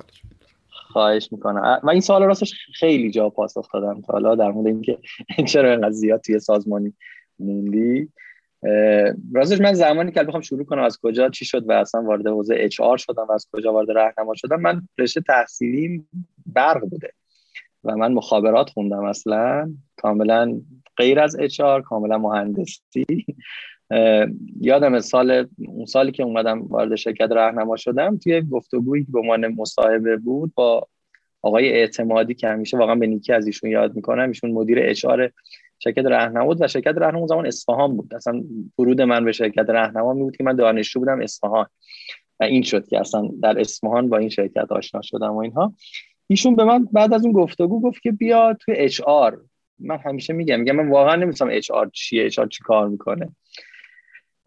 خواهش 0.70 1.32
می‌کنم. 1.32 1.80
من 1.84 1.90
این 1.90 2.02
سوال 2.02 2.24
راستش 2.24 2.54
خیلی 2.74 3.12
جا 3.12 3.30
پاسخ 3.30 3.72
دادم 3.74 4.02
تا 4.02 4.14
حالا 4.14 4.36
در 4.36 4.52
مورد 4.52 4.68
اینکه 4.68 4.98
چرا 5.52 5.72
اینقدر 5.72 5.92
زیاد 5.92 6.22
توی 6.22 6.40
سازمانی 6.40 6.94
موندی. 7.40 8.10
راستش 9.34 9.62
من 9.62 9.74
زمانی 9.74 10.12
که 10.12 10.24
بخوام 10.24 10.42
شروع 10.42 10.64
کنم 10.64 10.84
از 10.84 11.00
کجا 11.02 11.30
چی 11.30 11.46
شد 11.46 11.70
و 11.70 11.72
اصلا 11.72 12.02
وارد 12.02 12.28
حوزه 12.28 12.56
اچ 12.58 12.82
آر 12.82 12.98
شدم 12.98 13.26
و 13.30 13.32
از 13.32 13.48
کجا 13.52 13.74
وارد 13.74 13.92
راهنما 13.92 14.34
شدم 14.36 14.62
من 14.62 14.82
رشته 14.98 15.22
تحصیلی 15.22 16.06
برق 16.46 16.82
بوده 16.90 17.12
و 17.84 17.96
من 17.96 18.14
مخابرات 18.14 18.70
خوندم 18.70 19.04
اصلا 19.04 19.74
کاملا 19.98 20.62
غیر 20.98 21.20
از 21.20 21.40
اچ 21.40 21.60
آر 21.60 21.82
کاملا 21.82 22.18
مهندسی. 22.18 23.26
یادم 24.62 25.00
سال 25.00 25.48
اون 25.68 25.86
سالی 25.86 26.12
که 26.12 26.24
اومدم 26.24 26.62
وارد 26.62 26.96
شرکت 26.96 27.32
راهنما 27.32 27.76
شدم 27.76 28.18
توی 28.18 28.42
گفتگویی 28.42 29.06
که 29.06 29.12
به 29.12 29.20
عنوان 29.20 29.48
مصاحبه 29.48 30.18
بود 30.18 30.54
با 30.56 30.88
آقای 31.42 31.70
اعتمادی 31.70 32.34
که 32.34 32.48
همیشه 32.48 32.78
واقعا 32.78 32.96
به 32.96 33.08
نیکی 33.08 33.34
از 33.34 33.48
ایشون 33.48 33.70
یاد 33.70 33.96
می‌کنم 33.96 34.28
ایشون 34.28 34.52
مدیر 34.52 34.80
اچ 34.80 35.06
شرکت 35.80 36.06
راهنما 36.06 36.46
بود 36.46 36.62
و 36.62 36.68
شرکت 36.68 36.98
راهنما 36.98 37.28
زمان 37.28 37.48
اصفهان 37.48 37.98
بود. 37.98 38.16
اصلا 38.16 38.44
ورود 38.80 39.02
من 39.02 39.26
به 39.26 39.32
شرکت 39.32 39.70
راهنما 39.70 40.14
می 40.14 40.24
بود 40.24 40.38
که 40.38 40.44
من 40.44 40.56
دانشجو 40.56 41.00
بودم 41.00 41.22
اصفهان. 41.22 41.66
و 42.40 42.44
این 42.44 42.62
شد 42.62 42.88
که 42.88 43.00
اصلا 43.00 43.30
در 43.42 43.60
اصفهان 43.60 44.10
با 44.10 44.18
این 44.18 44.30
شرکت 44.30 44.72
آشنا 44.72 45.02
شدم 45.02 45.34
و 45.34 45.38
اینها. 45.38 45.74
ایشون 46.28 46.56
به 46.56 46.64
من 46.64 46.88
بعد 46.92 47.14
از 47.14 47.26
اون 47.26 47.34
گفتگو 47.34 47.82
گفت 47.82 48.02
که 48.02 48.12
بیا 48.12 48.58
توی 48.60 48.76
HR. 48.78 49.38
من 49.80 49.98
همیشه 49.98 50.34
میگم 50.34 50.60
میگم 50.60 50.76
من 50.76 50.90
واقعا 50.90 51.16
نمی‌دونم 51.16 51.52
HR 51.54 51.90
چیه 51.94 52.26
HR 52.26 52.48
چی 52.48 52.64
کار 52.64 52.88
می‌کنه. 52.88 53.36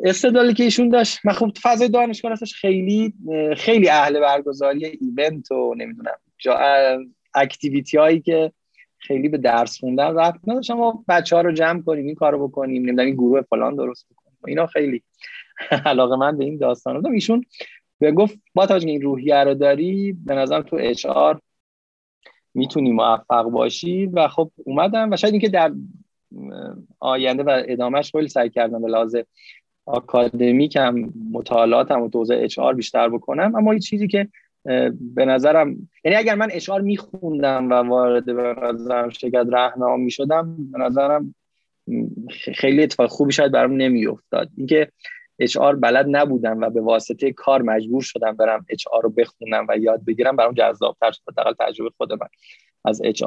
استدلالی 0.05 0.55
که 0.55 0.65
ایشون 0.65 0.89
داشت 0.89 1.19
من 1.25 1.33
خب 1.33 1.51
فضای 1.63 1.89
دانشگاه 1.89 2.33
هستش 2.33 2.55
خیلی 2.55 3.15
خیلی 3.57 3.89
اهل 3.89 4.21
برگزاری 4.21 4.87
event 4.87 5.51
و 5.51 5.75
نمی‌دونم 5.75 6.17
جا 6.39 6.59
activity 7.35 7.97
هایی 7.97 8.21
که 8.21 8.53
خیلی 9.01 9.29
به 9.29 9.39
درس 9.39 9.81
خوندن 9.81 10.15
ربط 10.15 10.41
نداشت 10.47 10.75
ما 10.75 11.05
بچه 11.09 11.37
ها 11.37 11.43
رو 11.43 11.53
جمع 11.53 11.83
کنیم 11.83 12.07
این 12.07 12.15
کارو 12.15 12.49
بکنیم 12.49 12.83
نمی‌دونم 12.83 13.07
این 13.07 13.15
گروه 13.15 13.43
فلان 13.43 13.75
درست 13.75 14.07
بکنیم. 14.11 14.39
اینا 14.47 14.67
خیلی 14.67 15.03
علاقه 15.87 16.17
من 16.17 16.39
به 16.39 16.45
این 16.45 16.59
داستان 16.59 16.97
بودم 16.97 17.13
ایشون 17.13 17.45
به 17.99 18.13
گفت 18.13 18.39
با 18.55 18.67
توجه 18.67 18.89
این 18.89 19.03
روحیه 19.03 19.45
رو 19.45 19.55
داری 19.55 20.13
به 20.13 20.35
نظرم 20.35 20.63
تو 20.63 20.77
اچ 20.81 21.07
آر 21.07 21.41
می‌تونی 22.55 22.93
موفق 22.93 23.43
باشی. 23.43 24.07
و 24.07 24.29
خب 24.29 24.51
اومدم 24.57 25.11
و 25.11 25.17
شاید 25.17 25.35
اینکه 25.35 25.49
در 25.49 25.73
آینده 26.99 27.43
و 27.43 27.63
ادامهش 27.69 28.13
خیلی 28.13 28.29
سعی 28.29 28.51
کردم 28.51 28.83
به 28.83 28.89
لحاظ 28.89 29.17
آکادمیک 29.87 30.77
هم 30.77 31.13
مطالعاتم 31.33 32.03
و 32.03 32.09
دوزه 32.09 32.35
اچ 32.35 32.59
آر 32.59 32.75
بیشتر 32.75 33.09
بکنم. 33.09 33.55
اما 33.57 33.75
یه 33.75 33.81
چیزی 33.81 34.09
که 34.09 34.29
به 35.15 35.25
نظرم 35.25 35.89
یعنی 36.05 36.17
اگر 36.17 36.35
من 36.35 36.49
اشعار 36.53 36.81
میخوندم 36.81 37.71
و 37.71 37.75
وارد 37.75 38.27
به 38.27 38.55
نظرم 38.63 39.09
شرکت 39.09 39.47
رهنما 39.51 39.97
می‌شدم 39.97 40.57
به 40.73 40.79
نظرم 40.79 41.35
خیلی 42.55 42.83
اتفاق 42.83 43.11
خوبی 43.11 43.33
شاید 43.33 43.53
برام 43.53 43.73
نمیافتاد. 43.73 44.49
اینکه 44.57 44.89
آر 45.59 45.77
بلد 45.77 46.07
نبودم 46.09 46.61
و 46.61 46.71
به 46.71 46.81
واسطه 46.81 47.33
کار 47.33 47.63
مجبور 47.63 48.03
شدم 48.03 48.33
برم 48.33 48.67
اچ 48.69 48.85
رو 49.03 49.11
بخونم 49.11 49.67
و 49.69 49.77
یاد 49.79 50.05
بگیرم 50.05 50.37
برام 50.37 50.55
جذابتر 50.55 51.11
شد 51.11 51.23
حداقل 51.29 51.53
تجربه 51.61 51.91
خود 51.97 52.13
من 52.13 52.29
از 52.85 53.03
اچ 53.05 53.23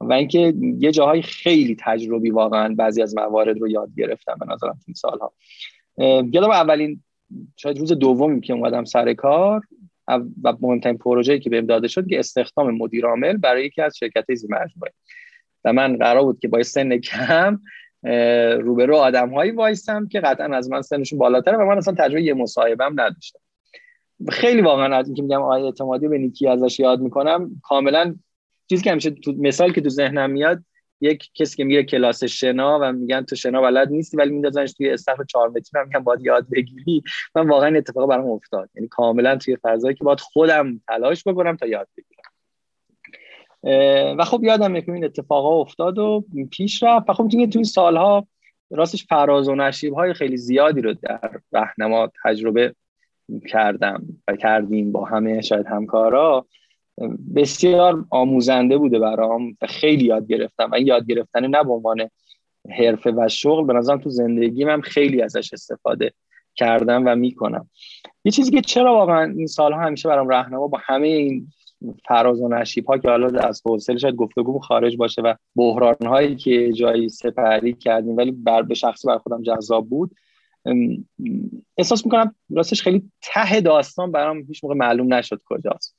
و 0.00 0.12
اینکه 0.12 0.54
یه 0.78 0.92
جاهای 0.92 1.22
خیلی 1.22 1.76
تجربی 1.80 2.30
واقعا 2.30 2.74
بعضی 2.74 3.02
از 3.02 3.16
موارد 3.16 3.58
رو 3.58 3.68
یاد 3.68 3.88
گرفتم 3.96 4.36
به 4.40 4.46
نظرم 4.52 4.78
این 4.86 4.94
سالها. 4.94 5.32
یادم 6.32 6.50
اولین 6.50 7.02
شاید 7.56 7.78
روز 7.78 7.92
دومی 7.92 8.40
که 8.40 8.52
اومدم 8.52 8.84
سر 8.84 9.14
کار 9.14 9.62
و 10.44 10.52
مهمترین 10.60 10.98
پروژه‌ای 10.98 11.40
که 11.40 11.50
بهم 11.50 11.66
داده 11.66 11.88
شد 11.88 12.06
که 12.06 12.18
استخدام 12.18 12.70
مدیر 12.70 13.06
عامل 13.06 13.36
برای 13.36 13.66
یکی 13.66 13.82
از 13.82 13.96
شرکت‌های 13.96 14.36
زیر 14.36 14.50
مجموعه 14.50 14.92
و 15.64 15.72
من 15.72 15.96
قرار 15.96 16.22
بود 16.22 16.38
که 16.38 16.48
با 16.48 16.62
سن 16.62 16.98
کم 16.98 17.60
روبرو 18.62 18.96
آدمهایی 18.96 19.50
وایسم 19.50 20.08
که 20.08 20.20
قطعا 20.20 20.56
از 20.56 20.70
من 20.70 20.82
سنشون 20.82 21.18
بالاتره 21.18 21.56
و 21.56 21.64
من 21.64 21.78
اصلا 21.78 21.94
تجربه 21.94 22.22
یه 22.22 22.34
مصاحبم 22.34 23.00
نداشتم. 23.00 23.40
خیلی 24.28 24.60
واقعا 24.60 24.96
از 24.96 25.06
اینکه 25.06 25.22
میگم 25.22 25.42
آیه 25.42 25.64
اعتمادی 25.64 26.08
به 26.08 26.18
نیکی 26.18 26.48
ازش 26.48 26.80
یاد 26.80 27.00
می‌کنم 27.00 27.60
کاملا 27.62 28.14
چیزی 28.68 28.82
که 28.82 28.90
همیشه 28.90 29.10
تو 29.10 29.34
مثال 29.38 29.72
که 29.72 29.80
تو 29.80 29.88
ذهنم 29.88 30.30
میاد 30.30 30.64
یک 31.00 31.30
کسی 31.34 31.56
که 31.56 31.64
میره 31.64 31.84
کلاس 31.84 32.24
شنا 32.24 32.78
و 32.82 32.92
میگن 32.92 33.22
تو 33.22 33.36
شنا 33.36 33.60
بلد 33.60 33.90
نیستی 33.90 34.16
ولی 34.16 34.30
میندازنش 34.30 34.72
توی 34.72 34.90
استخر 34.90 35.24
4 35.24 35.48
متری 35.48 35.80
و 35.80 35.84
میگن 35.84 36.00
باید 36.00 36.20
یاد 36.20 36.46
بگیری. 36.52 37.02
من 37.34 37.48
واقعا 37.48 37.76
اتفاق 37.76 38.08
برام 38.08 38.30
افتاد. 38.30 38.70
یعنی 38.74 38.88
کاملا 38.88 39.36
توی 39.36 39.56
فضایی 39.62 39.94
که 39.94 40.04
باید 40.04 40.20
خودم 40.20 40.80
تلاش 40.88 41.28
بکنم 41.28 41.56
تا 41.56 41.66
یاد 41.66 41.88
بگیرم. 41.96 42.30
و 44.18 44.24
خب 44.24 44.44
یادم 44.44 44.80
که 44.80 44.92
این 44.92 45.04
اتفاقا 45.04 45.60
افتاد 45.60 45.98
و 45.98 46.24
پیش 46.50 46.82
رفت. 46.82 47.10
و 47.10 47.12
خب 47.12 47.28
توی 47.28 47.46
توی 47.46 47.64
سالها 47.64 48.26
راستش 48.70 49.06
فراز 49.06 49.48
و 49.48 49.54
نشیب 49.54 49.94
های 49.94 50.14
خیلی 50.14 50.36
زیادی 50.36 50.80
رو 50.80 50.94
در 50.94 51.40
راهنما 51.52 52.12
تجربه 52.24 52.74
کردم 53.48 54.02
و 54.28 54.36
کردیم 54.36 54.92
با 54.92 55.04
همه 55.04 55.40
شاید 55.40 55.66
همکارا. 55.66 56.46
بسیار 57.34 58.04
آموزنده 58.10 58.78
بوده 58.78 58.98
برام 58.98 59.56
و 59.62 59.66
خیلی 59.66 60.04
یاد 60.04 60.26
گرفتم. 60.26 60.70
و 60.72 60.80
یاد 60.80 61.06
گرفتن 61.06 61.46
نه 61.46 61.64
به 61.64 61.72
عنوان 61.72 62.10
حرفه 62.78 63.10
و 63.10 63.28
شغل 63.28 63.66
به 63.66 63.72
نظرم 63.72 63.98
تو 63.98 64.10
زندگی 64.10 64.64
من 64.64 64.80
خیلی 64.80 65.22
ازش 65.22 65.52
استفاده 65.52 66.12
کردم 66.54 67.02
و 67.06 67.14
می‌کنم. 67.14 67.70
یه 68.24 68.32
چیزی 68.32 68.50
که 68.50 68.60
چرا 68.60 68.94
واقعا 68.94 69.34
این 69.36 69.46
سالها 69.46 69.80
همیشه 69.80 70.08
برام 70.08 70.28
راهنما 70.28 70.68
با 70.68 70.78
همه 70.82 71.08
این 71.08 71.52
فراز 72.08 72.40
و 72.40 72.48
نشیب 72.48 72.86
ها 72.86 72.98
که 72.98 73.08
حالا 73.08 73.40
از 73.40 73.62
حوصله 73.64 73.98
شاید 73.98 74.14
گفتگو 74.14 74.58
خارج 74.58 74.96
باشه 74.96 75.22
و 75.22 75.34
بحران 75.56 76.06
هایی 76.06 76.36
که 76.36 76.72
جایی 76.72 77.08
سپری 77.08 77.72
کردیم 77.72 78.16
ولی 78.16 78.30
بر 78.30 78.62
به 78.62 78.74
شخصی 78.74 79.08
بر 79.08 79.18
خودم 79.18 79.42
جذاب 79.42 79.88
بود 79.88 80.14
احساس 81.76 82.06
می‌کنم 82.06 82.34
راستش 82.50 82.82
خیلی 82.82 83.10
ته 83.22 83.60
داستان 83.60 84.12
برام 84.12 84.42
هیچ 84.42 84.64
موقع 84.64 84.74
معلوم 84.74 85.14
نشد 85.14 85.40
کجاست. 85.46 85.96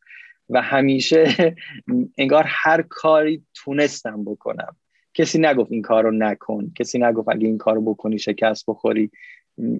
و 0.52 0.62
همیشه 0.62 1.56
انگار 2.18 2.44
هر 2.48 2.82
کاری 2.82 3.44
تونستم 3.54 4.24
بکنم. 4.24 4.76
کسی 5.14 5.40
نگفت 5.40 5.72
این 5.72 5.82
کار 5.82 6.04
رو 6.04 6.12
نکن. 6.12 6.72
کسی 6.76 7.00
نگفت 7.00 7.30
اگه 7.30 7.48
این 7.48 7.58
کار 7.58 7.76
رو 7.76 7.82
بکنی 7.82 8.20
شکست 8.20 8.66
بخوری 8.68 9.12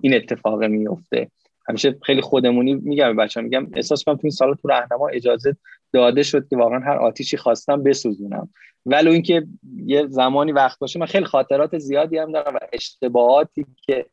این 0.02 0.14
اتفاق 0.14 0.64
میفته. 0.64 1.32
همیشه 1.70 1.98
خیلی 2.04 2.22
خودمونی 2.22 2.74
میگم 2.74 3.16
بچه 3.16 3.42
میگم 3.42 3.68
احساس 3.74 4.04
کنم 4.04 4.16
تو 4.16 4.22
این 4.24 4.32
سال 4.32 4.56
تو 4.56 4.68
راهنما 4.68 5.08
اجازه 5.08 5.58
داده 5.94 6.24
شد 6.24 6.48
که 6.48 6.58
واقعا 6.58 6.80
هر 6.80 6.98
آتیشی 6.98 7.38
خواستم 7.38 7.84
بسوزونم. 7.84 8.50
ولو 8.86 9.12
اینکه 9.12 9.48
یه 9.86 10.08
زمانی 10.08 10.52
وقت 10.52 10.80
باشه 10.80 11.00
من 11.00 11.06
خیلی 11.06 11.26
خاطرات 11.26 11.78
زیادی 11.78 12.18
هم 12.18 12.32
دارم 12.32 12.56
و 12.56 12.60
اشتباهاتی 12.74 13.66
که 13.86 14.06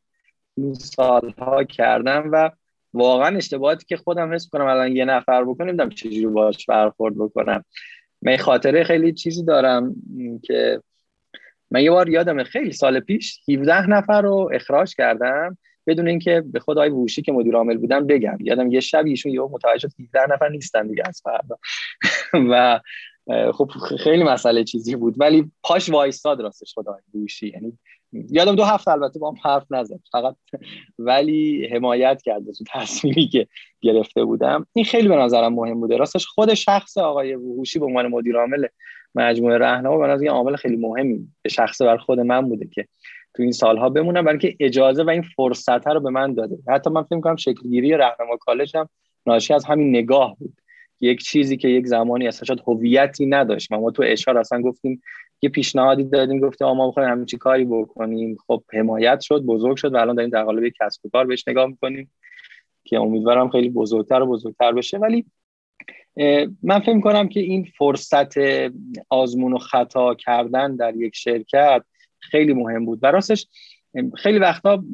این 0.57 0.75
سالها 0.75 1.65
کردم 1.65 2.29
و 2.33 2.51
واقعا 2.99 3.37
اشتباهاتی 3.37 3.87
که 3.89 3.97
خودم 3.97 4.35
حس 4.35 4.49
کنم 4.49 4.67
الان 4.67 4.97
یه 4.97 5.05
نفر 5.05 5.45
بکنم 5.45 5.69
نمی‌دونم 5.69 5.91
چجوری 5.91 6.27
باش 6.27 6.67
برخورد 6.67 7.15
بکنم. 7.19 7.65
من 8.23 8.37
خاطره 8.37 8.85
خیلی 8.85 9.13
چیزی 9.13 9.45
دارم 9.45 9.95
که 10.43 10.83
من 11.71 11.83
یه 11.83 11.91
بار 11.91 12.09
یادم 12.09 12.45
خیلی 12.45 12.73
سال 12.73 13.01
پیش 13.01 13.41
17 13.49 13.91
نفر 13.91 14.23
رو 14.23 14.51
اخراج 14.55 14.95
کردم 14.95 15.59
بدون 15.87 16.09
اینکه 16.09 16.45
به 16.53 16.61
خود 16.61 16.77
ووشی 16.77 17.23
که 17.23 17.33
مدیر 17.33 17.57
عامل 17.57 17.77
بودم 17.77 18.07
بگم. 18.07 18.39
یادم 18.41 18.73
یه 18.73 18.81
شب 18.81 19.07
ایشون 19.07 19.33
یه 19.33 19.41
متوجه 19.41 19.89
شد 19.89 20.01
17 20.01 20.35
نفر 20.35 20.49
نیستن 20.49 20.87
دیگه 20.87 21.03
از 21.07 21.23
فردا. 21.25 21.59
و 22.51 22.81
خب 23.53 23.71
خیلی 24.05 24.25
مسئله 24.25 24.65
چیزی 24.65 24.97
بود. 24.97 25.15
ولی 25.19 25.51
پاش 25.63 25.91
وایستاد 25.91 26.41
راستش 26.41 26.75
خدا 26.75 26.99
ووشی 27.15 27.49
یعنی 27.49 27.79
یادم 28.13 28.55
دو 28.55 28.65
هفته 28.65 28.91
البته 28.91 29.19
با 29.19 29.31
هم 29.31 29.37
حرف 29.45 29.67
نزد. 29.71 30.01
فقط 30.13 30.37
ولی 30.99 31.69
حمایت 31.73 32.23
کرد 32.23 32.43
تو 32.45 32.65
تصمیمی 32.73 33.29
که 33.29 33.47
گرفته 33.81 34.25
بودم. 34.25 34.67
این 34.73 34.85
خیلی 34.85 35.09
به 35.09 35.17
نظرم 35.17 35.55
مهم 35.55 35.81
بوده. 35.81 35.97
راستش 35.97 36.27
خود 36.27 36.55
شخص 36.55 36.99
آقای 36.99 37.35
وحوشی 37.35 37.79
به 37.79 37.87
عنوان 37.87 38.07
مدیر 38.07 38.37
عامل 38.37 38.67
مجموعه 39.15 39.57
راهنما 39.57 39.99
به 39.99 40.07
نظر 40.07 40.27
عامل 40.27 40.57
خیلی 40.57 40.77
مهمی 40.77 41.29
به 41.43 41.49
شخص 41.49 41.83
بر 41.83 41.97
خود 41.97 42.21
من 42.21 42.49
بوده 42.49 42.67
که 42.67 42.89
تو 43.35 43.43
این 43.43 43.53
سالها 43.53 43.89
بمونم 43.89 44.25
برای 44.25 44.39
اینکه 44.43 44.65
اجازه 44.65 45.03
و 45.03 45.11
این 45.11 45.23
فرصت 45.23 45.87
رو 45.87 46.01
به 46.01 46.11
من 46.11 46.35
داده. 46.35 46.59
حتی 46.69 46.91
من 46.91 47.03
فکر 47.03 47.15
می‌کنم 47.15 47.37
شکلگیری 47.37 47.91
راهنما 47.91 48.37
کالج 48.41 48.77
هم 48.77 48.89
ناشی 49.27 49.55
از 49.55 49.65
همین 49.65 49.97
نگاه 49.97 50.37
بود. 50.39 50.61
یک 51.01 51.23
چیزی 51.23 51.57
که 51.57 51.69
یک 51.69 51.87
زمانی 51.87 52.29
اصلا 52.29 52.45
شاید 52.45 52.63
هویتی 52.67 53.27
نداشت. 53.27 53.73
ما 53.73 53.91
تو 53.91 54.03
اشار 54.07 54.39
اصلا 54.39 54.63
گفتیم 54.63 55.03
یه 55.43 55.51
پیشنهادی 55.51 56.05
دادیم 56.05 56.41
گفته 56.41 56.65
ما 56.65 56.87
می‌خوایم 56.87 57.25
چی 57.25 57.39
کاری 57.39 57.65
بکنیم. 57.65 58.37
خب 58.47 58.63
حمایت 58.73 59.21
شد 59.21 59.43
بزرگ 59.43 59.77
شد 59.77 59.95
و 59.95 59.97
الان 59.97 60.17
داریم 60.17 60.31
در 60.31 60.45
قالب 60.45 60.73
کسب 60.81 61.07
و 61.07 61.09
کار 61.09 61.27
بهش 61.27 61.49
نگاه 61.49 61.67
می‌کنیم 61.67 62.11
که 62.85 62.99
امیدوارم 62.99 63.51
خیلی 63.51 63.71
بزرگتر 63.71 64.23
و 64.23 64.27
بزرگتر 64.27 64.73
بشه. 64.73 64.99
ولی 64.99 65.27
من 66.63 66.79
فکر 66.81 67.01
کنم 67.01 67.29
که 67.29 67.41
این 67.41 67.65
فرصت 67.79 68.35
آزمون 69.09 69.53
و 69.53 69.59
خطا 69.59 70.15
کردن 70.15 70.77
در 70.77 70.97
یک 70.97 71.17
شرکت 71.17 71.83
خیلی 72.19 72.53
مهم 72.53 72.85
بود. 72.85 72.99
و 73.03 73.07
راستش 73.07 73.49
خیلی 74.17 74.39
وقتا 74.39 74.85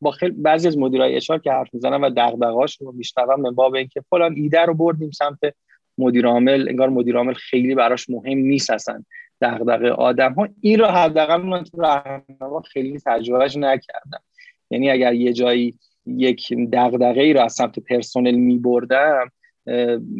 با 0.00 0.10
خیلی 0.10 0.32
بعضی 0.32 0.68
از 0.68 0.78
مدیرای 0.78 1.16
اشار 1.16 1.38
که 1.38 1.52
حرف 1.52 1.74
می‌زنن 1.74 2.04
و 2.04 2.10
دغدغه‌هاشون 2.16 2.86
رو 2.86 2.92
میشنوم 2.92 3.40
من 3.40 3.54
باب 3.54 3.74
اینکه 3.74 4.00
فلان 4.10 4.34
ایده 4.36 4.60
رو 4.60 4.74
بردیم 4.74 5.10
سمت 5.10 5.38
مدیر 5.98 6.26
عامل. 6.26 6.68
انگار 6.68 6.88
مدیر 6.88 7.16
عامل 7.16 7.34
خیلی 7.34 7.74
براش 7.74 8.10
مهم 8.10 8.38
نیست 8.38 8.70
اصلا. 8.70 9.04
دغدغه 9.40 9.90
آدم 9.90 10.32
ها 10.32 10.48
این 10.60 10.78
رو 10.78 10.86
حداقل 10.86 11.42
من 11.42 11.64
تو 11.64 11.80
راهنما 11.80 12.62
خیلی 12.72 12.98
تجربهش 13.06 13.56
نکردم. 13.56 14.22
یعنی 14.70 14.90
اگر 14.90 15.14
یه 15.14 15.32
جایی 15.32 15.78
یک 16.06 16.54
دغدغه 16.72 17.20
ای 17.20 17.32
رو 17.32 17.40
از 17.40 17.52
سمت 17.52 17.78
پرسنل 17.78 18.34
می 18.34 18.58
بردم 18.58 19.30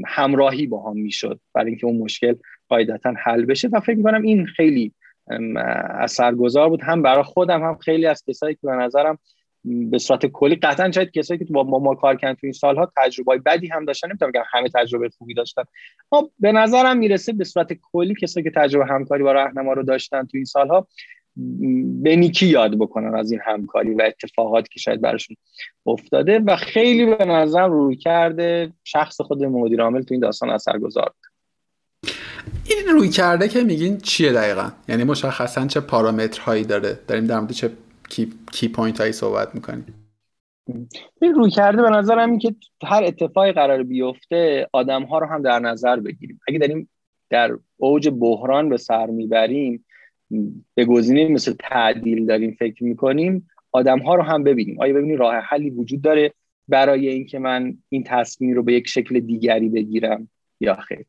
همراهی 0.07 0.67
با 0.67 0.91
هم 0.91 0.97
می‌شد. 0.97 1.41
برای 1.55 1.69
اینکه 1.69 1.87
اون 1.87 1.99
مشکل 1.99 2.35
قاعدتا 2.69 3.15
حل 3.25 3.45
بشه. 3.45 3.69
و 3.73 3.81
فکر 3.81 3.97
می‌کنم 3.97 4.23
این 4.23 4.47
خیلی 4.47 4.93
اثرگذار 6.01 6.69
بود. 6.69 6.83
هم 6.83 7.03
برای 7.03 7.23
خودم 7.23 7.63
هم 7.63 7.75
خیلی 7.75 8.07
از 8.07 8.25
کسایی 8.29 8.55
که 8.55 8.61
به 8.63 8.73
نظرم 8.73 9.19
به 9.65 9.99
صورت 9.99 10.27
کلی. 10.27 10.57
قطعا 10.57 10.91
شاید 10.91 11.11
کسایی 11.11 11.39
که 11.39 11.53
با 11.53 11.63
ما 11.63 11.95
کار 11.95 12.17
کردن 12.17 12.35
تو 12.35 12.41
این 12.43 12.53
سالها 12.53 12.93
تجربه 12.97 13.39
بدی 13.39 13.67
هم 13.67 13.85
داشتن 13.85 14.09
نمی‌تونم 14.09 14.31
بگم 14.31 14.43
همه 14.53 14.69
تجربه 14.75 15.09
خوبی 15.19 15.35
داشتن. 15.35 15.63
اما 16.13 16.31
به 16.39 16.53
نظرم 16.53 16.99
می‌رسه 16.99 17.33
به 17.33 17.45
صورت 17.45 17.69
کلی 17.93 18.15
کسایی 18.23 18.45
که 18.45 18.53
تجربه 18.57 18.87
همکاری 18.87 19.23
با 19.23 19.33
راهنما 19.33 19.73
رو 19.73 19.83
داشتن 19.83 20.23
تو 20.23 20.37
این 20.37 20.45
سالها 20.45 20.87
به 22.03 22.17
نیکی 22.17 22.47
یاد 22.47 22.79
بکنن 22.79 23.15
از 23.15 23.31
این 23.33 23.41
همکاری 23.45 23.95
و 23.95 24.03
اتفاقاتی 24.03 24.69
که 24.73 24.81
شاید 24.81 25.01
براشون 25.01 25.37
افتاده. 25.87 26.39
و 26.39 26.57
خیلی 26.57 27.07
به 27.07 27.25
نظر 27.25 27.69
رویکرد 27.69 28.73
شخص 28.85 29.21
خود 29.21 29.45
مدیر 29.45 29.83
عامل 29.83 30.03
تو 30.03 30.15
این 30.15 30.21
داستان 30.21 30.51
اثرگذار 30.51 31.11
این 32.65 32.89
رویکرده 32.93 33.49
که 33.49 33.65
میگین 33.65 33.99
چیه 33.99 34.33
دقیقا؟ 34.33 34.71
یعنی 34.89 35.05
مشخصا 35.05 35.67
چه 35.67 35.81
پارامترهایی 35.81 36.65
داره؟ 36.65 36.99
داریم 37.09 37.27
در 37.27 37.41
مورد 37.41 37.53
چه 37.53 37.71
key, 38.11 38.33
key 38.53 38.69
point 38.69 39.01
هایی 39.01 39.13
صحبت 39.13 39.55
می‌کنیم 39.55 39.85
این 41.21 41.35
رویکرده 41.35 41.83
به 41.83 41.91
نظرم 41.91 42.31
این 42.31 42.39
که 42.39 42.55
هر 42.85 43.05
اتفاقی 43.05 43.53
قرار 43.53 43.83
بیفته 43.83 44.69
آدم 44.73 45.03
ها 45.03 45.19
رو 45.19 45.27
هم 45.27 45.43
در 45.43 45.59
نظر 45.59 46.01
بگیریم. 46.01 46.41
اگه 46.49 46.59
داریم 46.59 46.91
در 47.31 47.59
اوج 47.77 48.09
بحران 48.09 48.69
به 48.69 48.77
سر 48.77 49.07
می‌بریم 49.07 49.87
به 50.75 50.85
گزینه 50.85 51.29
مثل 51.29 51.55
تعدیل 51.59 52.27
داریم 52.27 52.57
فکر 52.59 52.85
می‌کنیم 52.85 53.49
آدم 53.73 53.99
ها 53.99 54.15
رو 54.15 54.23
هم 54.23 54.45
ببینیم. 54.45 54.81
آیا 54.81 54.95
ببینیم 54.95 55.19
راه 55.19 55.35
حلی 55.35 55.71
وجود 55.71 56.03
داره 56.03 56.33
برای 56.69 57.09
اینکه 57.09 57.39
من 57.39 57.79
این 57.89 58.05
تصمیم 58.05 58.55
رو 58.55 58.63
به 58.63 58.73
یک 58.73 58.89
شکل 58.89 59.21
دیگری 59.21 59.69
بگیرم 59.69 60.29
یا 60.61 60.75
خیر؟ 60.75 61.05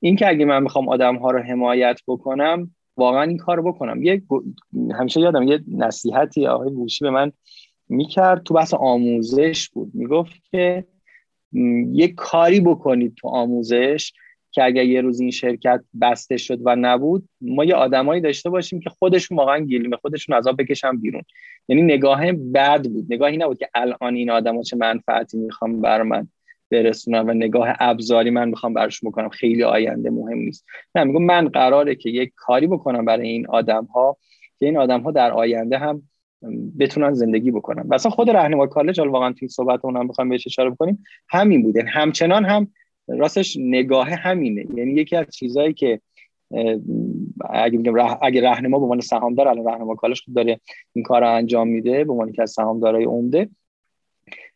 این 0.00 0.16
که 0.16 0.28
اگه 0.28 0.44
من 0.44 0.62
می‌خوام 0.62 0.88
آدم 0.88 1.16
ها 1.16 1.30
رو 1.30 1.38
حمایت 1.38 2.00
بکنم 2.06 2.74
واقعا 3.00 3.22
این 3.22 3.36
کار 3.36 3.62
بکنم. 3.62 4.02
یه 4.02 4.22
همیشه 4.98 5.20
یادم 5.20 5.42
یه 5.42 5.60
نصیحتی 5.68 6.46
آقای 6.46 6.70
بوشی 6.70 7.04
به 7.04 7.10
من 7.10 7.32
می‌کرد 7.88 8.42
تو 8.42 8.54
بحث 8.54 8.74
آموزش 8.74 9.68
بود. 9.68 9.90
می‌گفت 9.94 10.32
که 10.50 10.84
یه 11.92 12.08
کاری 12.08 12.60
بکنید 12.60 13.14
تو 13.14 13.28
آموزش 13.28 14.12
که 14.52 14.64
اگر 14.64 14.84
یه 14.84 15.00
روز 15.00 15.20
این 15.20 15.30
شرکت 15.30 15.80
بسته 16.00 16.36
شد 16.36 16.58
و 16.64 16.76
نبود 16.76 17.28
ما 17.40 17.64
یه 17.64 17.74
آدمایی 17.74 18.20
داشته 18.20 18.50
باشیم 18.50 18.80
که 18.80 18.90
خودشون 18.90 19.38
واقعا 19.38 19.58
گلیم 19.58 19.96
خودشون 19.96 20.36
عذاب 20.36 20.62
بکشن 20.62 20.96
بیرون. 20.96 21.22
یعنی 21.68 21.82
نگاه 21.82 22.32
بد 22.32 22.86
بود. 22.88 23.06
نگاهی 23.10 23.36
نبود 23.36 23.58
که 23.58 23.68
الان 23.74 24.14
این 24.14 24.30
آدما 24.30 24.62
چه 24.62 24.76
منفعتی 24.76 25.38
می‌خوام 25.38 25.80
بر 25.80 26.02
من. 26.02 26.28
برسونم 26.70 27.28
و 27.28 27.32
نگاه 27.32 27.68
ابزاری 27.80 28.30
من 28.30 28.48
می‌خوام 28.48 28.74
براش 28.74 29.04
بکنم. 29.04 29.28
خیلی 29.28 29.62
آینده 29.62 30.10
مهم 30.10 30.38
نیست. 30.38 30.66
نه 30.94 31.04
میگم 31.04 31.22
من 31.22 31.48
قراره 31.48 31.94
که 31.94 32.10
یک 32.10 32.32
کاری 32.36 32.66
بکنم 32.66 33.04
برای 33.04 33.28
این 33.28 33.46
آدم 33.46 33.84
ها 33.84 34.16
که 34.58 34.66
این 34.66 34.76
آدم 34.76 35.00
ها 35.00 35.10
در 35.10 35.32
آینده 35.32 35.78
هم 35.78 36.02
بتونن 36.78 37.12
زندگی 37.14 37.50
بکنن. 37.50 37.82
و 37.88 37.94
اصلا 37.94 38.10
خود 38.10 38.30
راهنمای 38.30 38.68
کالج 38.68 39.00
حالا 39.00 39.12
واقعا 39.12 39.32
توی 39.32 39.48
صحبت 39.48 39.84
اونم 39.84 40.08
بخوام 40.08 40.28
بهش 40.28 40.46
اشاره 40.46 40.70
بکنیم 40.70 41.04
همین 41.28 41.62
بوده. 41.62 41.84
همچنان 41.88 42.44
هم 42.44 42.72
راستش 43.08 43.56
نگاه 43.60 44.08
همینه. 44.10 44.66
یعنی 44.74 44.92
یکی 44.92 45.16
از 45.16 45.26
چیزهایی 45.30 45.72
که 45.72 46.00
اگه 47.50 47.78
بگم 47.78 47.94
اگه 48.22 48.40
راهنما 48.40 48.78
به 48.78 48.84
عنوان 48.84 49.00
سهامدار 49.00 49.48
الان 49.48 49.64
راهنما 49.64 49.94
کالج 49.94 50.22
داره 50.34 50.60
این 50.92 51.02
کار 51.02 51.20
رو 51.20 51.34
انجام 51.34 51.68
میده 51.68 52.04
به 52.04 52.12
عنوان 52.12 52.32
که 52.32 52.42
از 52.42 52.50
سهامدارای 52.50 53.04
عمده 53.04 53.48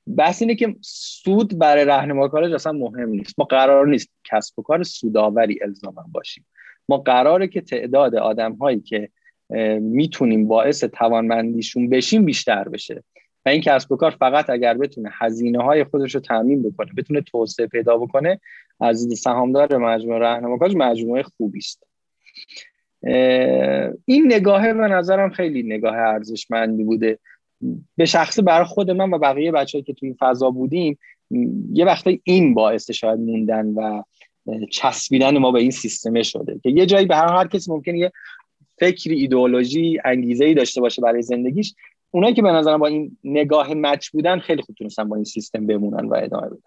بحث 0.06 0.42
اینه 0.42 0.54
که 0.54 0.76
سود 0.80 1.58
برای 1.58 1.84
راهنما 1.84 2.28
کالج 2.28 2.52
اصلا 2.52 2.72
مهم 2.72 3.08
نیست. 3.08 3.38
ما 3.38 3.44
قرار 3.44 3.86
نیست 3.86 4.10
کسب 4.24 4.58
و 4.58 4.62
کار 4.62 4.82
سوداوری 4.82 5.58
الزاما 5.62 6.04
باشیم. 6.12 6.46
ما 6.88 6.96
قراره 6.96 7.48
که 7.48 7.60
تعداد 7.60 8.16
آدم 8.16 8.52
هایی 8.52 8.80
که 8.80 9.08
می‌تونیم 9.80 10.48
باعث 10.48 10.84
توانمندیشون 10.84 11.88
بشیم 11.88 12.24
بیشتر 12.24 12.68
بشه. 12.68 13.02
و 13.46 13.48
این 13.48 13.60
کسب 13.60 13.92
و 13.92 13.96
کار 13.96 14.10
فقط 14.10 14.50
اگر 14.50 14.74
بتونه 14.74 15.10
هزینه 15.12 15.62
های 15.62 15.84
خودش 15.84 16.14
رو 16.14 16.20
تعمین 16.20 16.62
بکنه 16.62 16.92
بتونه 16.96 17.20
توسعه 17.20 17.66
پیدا 17.66 17.98
بکنه 17.98 18.40
از 18.80 19.08
سهامدار 19.18 19.76
مجموعه 19.76 20.18
راهنما 20.18 20.58
کالج 20.58 20.76
مجموعه 20.76 21.22
خوبی 21.22 21.58
است. 21.58 21.86
این 24.04 24.32
نگاهه 24.32 24.74
به 24.74 24.88
نظرم 24.88 25.30
خیلی 25.30 25.62
نگاه 25.62 25.96
ارزشمندی 25.96 26.84
بوده. 26.84 27.18
به 27.96 28.04
شخصه 28.04 28.42
برای 28.42 28.66
خود 28.66 28.90
من 28.90 29.10
و 29.10 29.18
بقیه 29.18 29.52
بچه‌ای 29.52 29.84
که 29.84 29.92
تو 29.92 30.06
این 30.06 30.16
فضا 30.20 30.50
بودیم 30.50 30.98
یه 31.72 31.84
وقتی 31.84 32.20
این 32.24 32.54
باعث 32.54 32.90
شاید 32.90 33.20
موندن 33.20 33.66
و 33.66 34.02
چسبیدن 34.70 35.38
ما 35.38 35.50
به 35.50 35.60
این 35.60 35.70
سیستمه 35.70 36.22
شده 36.22 36.60
که 36.62 36.70
یه 36.70 36.86
جایی 36.86 37.06
به 37.06 37.16
هر 37.16 37.32
هر 37.32 37.46
کسی 37.46 37.72
ممکنه 37.72 37.98
یه 37.98 38.12
فکری 38.78 39.20
ایدئولوژی 39.20 39.98
انگیزه 40.04 40.44
ای 40.44 40.54
داشته 40.54 40.80
باشه 40.80 41.02
برای 41.02 41.22
زندگیش. 41.22 41.74
اونایی 42.10 42.34
که 42.34 42.42
به 42.42 42.52
نظرم 42.52 42.78
با 42.78 42.86
این 42.86 43.18
نگاه 43.24 43.74
مچ 43.74 44.08
بودن 44.08 44.38
خیلی 44.38 44.62
خوب 44.62 44.76
تونستن 44.76 45.08
با 45.08 45.16
این 45.16 45.24
سیستم 45.24 45.66
بمونن 45.66 46.08
و 46.08 46.14
ادامه 46.14 46.46
بدن. 46.46 46.60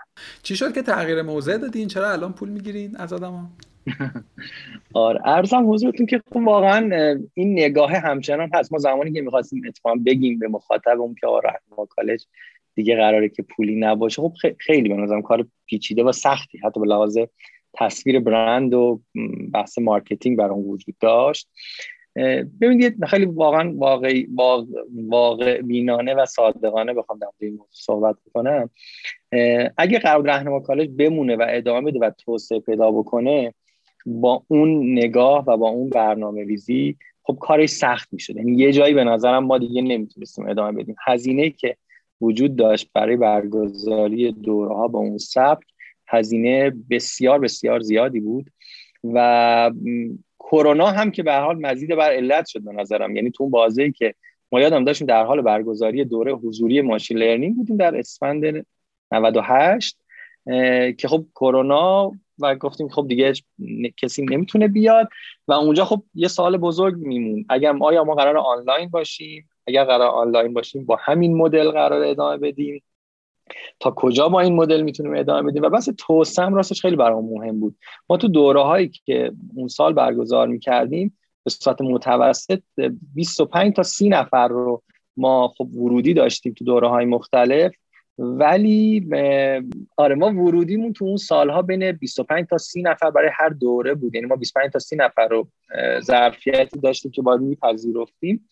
چی 0.43 0.55
شد 0.55 0.73
که 0.73 0.81
تغییر 0.81 1.21
موضع 1.21 1.57
دادین؟ 1.57 1.87
چرا 1.87 2.11
الان 2.11 2.33
پول 2.33 2.49
می‌گیرین 2.49 2.95
از 2.95 3.13
آدما 3.13 3.49
آره. 4.93 5.19
عرضم 5.25 5.71
حضورتون 5.71 6.05
که 6.05 6.21
خب 6.33 6.37
واقعا 6.37 6.89
این 7.33 7.51
نگاه 7.59 7.91
همچنان 7.91 8.49
هست. 8.53 8.73
ما 8.73 8.79
زمانی 8.79 9.11
که 9.11 9.21
می‌خواستیم 9.21 9.61
اتفاقا 9.67 9.95
بگیم 10.05 10.39
به 10.39 10.47
مخاطبمون 10.47 11.15
که 11.21 11.27
آره 11.27 11.59
ما 11.77 11.85
کالج 11.85 12.25
دیگه 12.75 12.95
قراره 12.95 13.29
که 13.29 13.43
پولی 13.43 13.75
نباشه 13.75 14.21
خب 14.21 14.33
خیلی 14.59 14.89
به 14.89 14.95
نظرم 14.95 15.21
کار 15.21 15.47
پیچیده 15.65 16.03
و 16.03 16.11
سختی. 16.11 16.57
حتی 16.57 16.79
به 16.79 16.87
لحاظ 16.87 17.17
تصویر 17.73 18.19
برند 18.19 18.73
و 18.73 19.01
بحث 19.53 19.79
مارکتینگ 19.79 20.37
برام 20.37 20.69
وجود 20.69 20.95
داشت. 20.99 21.49
ببینید 22.61 23.05
خیلی 23.05 23.25
واقعا 23.25 23.73
واقعی 23.75 24.27
واقع 25.07 25.61
بینانه 25.61 26.13
و 26.13 26.25
صادقانه 26.25 26.93
بخوام 26.93 27.19
در 27.19 27.27
این 27.39 27.59
صحبت 27.69 28.15
کنم 28.33 28.69
اگه 29.77 29.99
قرار 29.99 30.25
راهنما 30.25 30.59
کالج 30.59 30.89
بمونه 30.97 31.35
و 31.35 31.45
ادامه 31.49 31.91
بده 31.91 31.99
و 31.99 32.11
توسعه 32.25 32.59
پیدا 32.59 32.91
بکنه 32.91 33.53
با 34.07 34.43
اون 34.47 34.91
نگاه 34.91 35.43
و 35.47 35.57
با 35.57 35.69
اون 35.69 35.89
برنامه 35.89 36.43
ریزی 36.43 36.97
خب 37.23 37.37
کارش 37.41 37.69
سخت 37.69 38.09
می‌شد. 38.11 38.35
یعنی 38.35 38.55
یه 38.55 38.71
جایی 38.71 38.93
به 38.93 39.03
نظرم 39.03 39.43
ما 39.43 39.57
دیگه 39.57 39.81
نمی‌تونستیم 39.81 40.47
ادامه 40.49 40.81
بدیم. 40.83 40.95
هزینه 41.07 41.49
که 41.49 41.77
وجود 42.21 42.55
داشت 42.55 42.89
برای 42.93 43.17
برگزاری 43.17 44.31
دوره 44.31 44.75
ها 44.75 44.87
با 44.87 44.99
اون 44.99 45.17
سبک 45.17 45.65
هزینه 46.07 46.73
بسیار 46.89 47.39
بسیار 47.39 47.79
زیادی 47.79 48.19
بود 48.19 48.49
و 49.03 49.71
کرونا 50.39 50.87
هم 50.87 51.11
که 51.11 51.23
به 51.23 51.35
حال 51.35 51.59
مزید 51.61 51.95
بر 51.95 52.11
علت 52.11 52.47
شد 52.47 52.61
به 52.61 52.73
نظرم. 52.73 53.15
یعنی 53.15 53.31
تو 53.31 53.43
اون 53.43 53.51
بازی 53.51 53.91
که 53.91 54.13
ما 54.51 54.61
یادم 54.61 54.83
داشتیم 54.83 55.07
در 55.07 55.23
حال 55.23 55.41
برگزاری 55.41 56.05
دوره 56.05 56.33
حضوری 56.33 56.81
ماشین 56.81 57.17
لرنینگ 57.17 57.55
بودیم 57.55 57.77
در 57.77 57.97
اسفند 57.97 58.65
98 59.11 59.97
که 60.97 61.07
خب 61.07 61.25
کرونا 61.35 62.11
و 62.39 62.55
گفتیم 62.55 62.89
خب 62.89 63.07
دیگه 63.07 63.33
کسی 63.97 64.25
نمی‌تونه 64.25 64.67
بیاد 64.67 65.09
و 65.47 65.53
اونجا 65.53 65.85
خب 65.85 66.03
یه 66.13 66.27
سال 66.27 66.57
بزرگ 66.57 66.95
میمون. 66.97 67.45
اگر 67.49 67.77
آیا 67.81 68.03
ما 68.03 68.15
قرار 68.15 68.37
آنلاین 68.37 68.89
باشیم؟ 68.89 69.49
اگر 69.67 69.83
قرار 69.83 70.07
آنلاین 70.07 70.53
باشیم 70.53 70.85
با 70.85 70.97
همین 71.01 71.37
مدل 71.37 71.71
قرار 71.71 72.03
ادامه 72.03 72.37
بدیم؟ 72.37 72.83
تا 73.79 73.93
کجا 73.95 74.29
ما 74.29 74.39
این 74.39 74.55
مدل 74.55 74.81
می‌تونیم 74.81 75.15
ادامه 75.15 75.51
بدیم؟ 75.51 75.63
و 75.63 75.69
بس 75.69 75.89
توسم 75.97 76.53
راستش 76.53 76.81
خیلی 76.81 76.95
برام 76.95 77.25
مهم 77.25 77.59
بود. 77.59 77.75
ما 78.09 78.17
تو 78.17 78.27
دوره 78.27 78.61
هایی 78.61 78.91
که 79.05 79.31
اون 79.55 79.67
سال 79.67 79.93
برگزار 79.93 80.47
می‌کردیم 80.47 81.17
به 81.43 81.49
صورت 81.49 81.81
متوسط 81.81 82.61
25 83.15 83.73
تا 83.75 83.83
30 83.83 84.09
نفر 84.09 84.47
رو 84.47 84.83
ما 85.17 85.53
خب 85.57 85.75
ورودی 85.75 86.13
داشتیم 86.13 86.53
تو 86.53 86.65
دوره 86.65 86.87
های 86.89 87.05
مختلف. 87.05 87.71
ولی 88.17 89.07
آره 89.97 90.15
ما 90.15 90.27
ورودیمون 90.27 90.93
تو 90.93 91.05
اون 91.05 91.17
سالها 91.17 91.61
بین 91.61 91.91
25 91.91 92.45
تا 92.49 92.57
30 92.57 92.81
نفر 92.81 93.11
برای 93.11 93.29
هر 93.33 93.49
دوره 93.49 93.93
بود. 93.93 94.15
یعنی 94.15 94.27
ما 94.27 94.35
25 94.35 94.71
تا 94.71 94.79
30 94.79 94.95
نفر 94.95 95.27
رو 95.27 95.47
ظرفیتی 96.01 96.79
داشتیم 96.79 97.11
که 97.11 97.21
باید 97.21 97.41
میپذیرفتیم. 97.41 98.49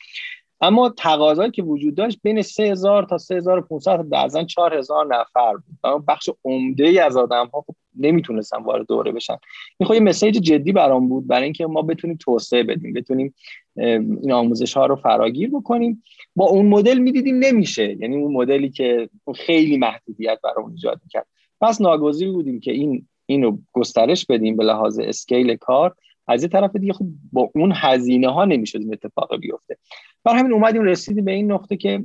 اما 0.62 0.90
تقاضایی 0.90 1.52
که 1.52 1.64
وجود 1.64 1.96
داشت 1.96 2.20
بین 2.24 2.42
3000 2.42 3.04
تا 3.04 3.18
3500 3.18 3.98
تا 3.98 4.04
بعضا 4.04 4.44
4000 4.44 5.06
نفر 5.16 5.54
بود. 5.54 6.06
بخش 6.08 6.30
عمده 6.46 6.88
ای 6.88 7.00
از 7.00 7.18
آدم 7.18 7.48
ها 7.54 7.62
خب 7.62 7.76
نمی‌تونستن 8.00 8.64
وارد 8.64 8.88
دوره 8.88 9.12
بشن. 9.12 9.38
این 9.78 9.88
خب 9.88 9.94
یه 9.94 10.00
مسیج 10.00 10.36
جدی 10.38 10.72
برام 10.72 11.10
بود 11.10 11.28
برای 11.28 11.44
اینکه 11.44 11.66
ما 11.66 11.82
بتونیم 11.82 12.18
توسعه 12.20 12.64
بدیم 12.64 12.94
بتونیم 12.94 13.36
این 13.76 14.32
آموزش 14.32 14.78
ها 14.78 14.86
رو 14.86 14.96
فراگیر 14.96 15.50
بکنیم. 15.50 16.04
با 16.36 16.46
اون 16.46 16.66
مدل 16.66 16.98
می‌دیدیم 16.98 17.36
نمیشه. 17.36 17.98
یعنی 18.00 18.16
اون 18.16 18.34
مدلی 18.34 18.70
که 18.70 19.10
خیلی 19.36 19.78
محدودیت 19.78 20.40
برامون 20.44 20.72
ایجاد 20.72 21.00
می‌کرد. 21.04 21.28
پس 21.62 21.82
ناگزیر 21.82 22.32
بودیم 22.32 22.60
که 22.60 22.72
این 22.72 23.08
اینو 23.26 23.58
گسترش 23.74 24.26
بدیم 24.26 24.58
به 24.58 24.64
لحاظ 24.64 25.00
اسکیل 25.00 25.56
کار. 25.56 25.96
از 26.28 26.44
یه 26.44 26.50
طرف 26.50 26.76
دیگه 26.76 26.94
خب 26.94 27.06
با 27.32 27.50
اون 27.56 27.74
هزینه 27.76 28.28
ها 28.28 28.46
نمی‌شد 28.46 28.80
این 28.80 28.94
اتفاق 28.94 29.38
بیفته. 29.38 29.78
بر 30.24 30.36
همین 30.36 30.54
اومدیم 30.54 30.84
رسیدیم 30.84 31.26
به 31.26 31.32
این 31.32 31.52
نقطه 31.52 31.78
که 31.78 32.04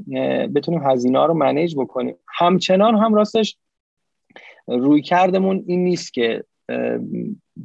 بتونیم 0.54 0.80
هزینه 0.84 1.18
ها 1.18 1.26
رو 1.26 1.34
منیج 1.34 1.74
بکنیم. 1.76 2.14
همچنان 2.38 2.94
هم 2.94 3.14
راستش 3.14 3.56
روی 4.66 5.02
کردمون 5.02 5.64
این 5.66 5.84
نیست 5.84 6.14
که 6.14 6.44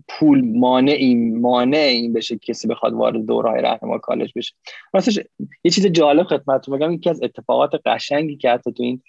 پول 0.07 0.57
مانع 0.57 0.91
این 0.91 1.39
مانع 1.39 1.77
این 1.77 2.13
بشه 2.13 2.37
کسی 2.37 2.67
بخواد 2.67 2.93
وارد 2.93 3.25
دورهای 3.25 3.61
رهنما 3.61 3.97
کالج 3.97 4.31
بشه. 4.35 4.55
راستش 4.93 5.19
یه 5.63 5.71
چیز 5.71 5.85
جالب 5.85 6.23
خدمتتون 6.23 6.77
بگم 6.77 6.91
یکی 6.91 7.09
از 7.09 7.23
اتفاقات 7.23 7.71
قشنگی 7.85 8.37
که 8.37 8.49
حتی 8.49 8.71
تو 8.71 8.83
این 8.83 9.01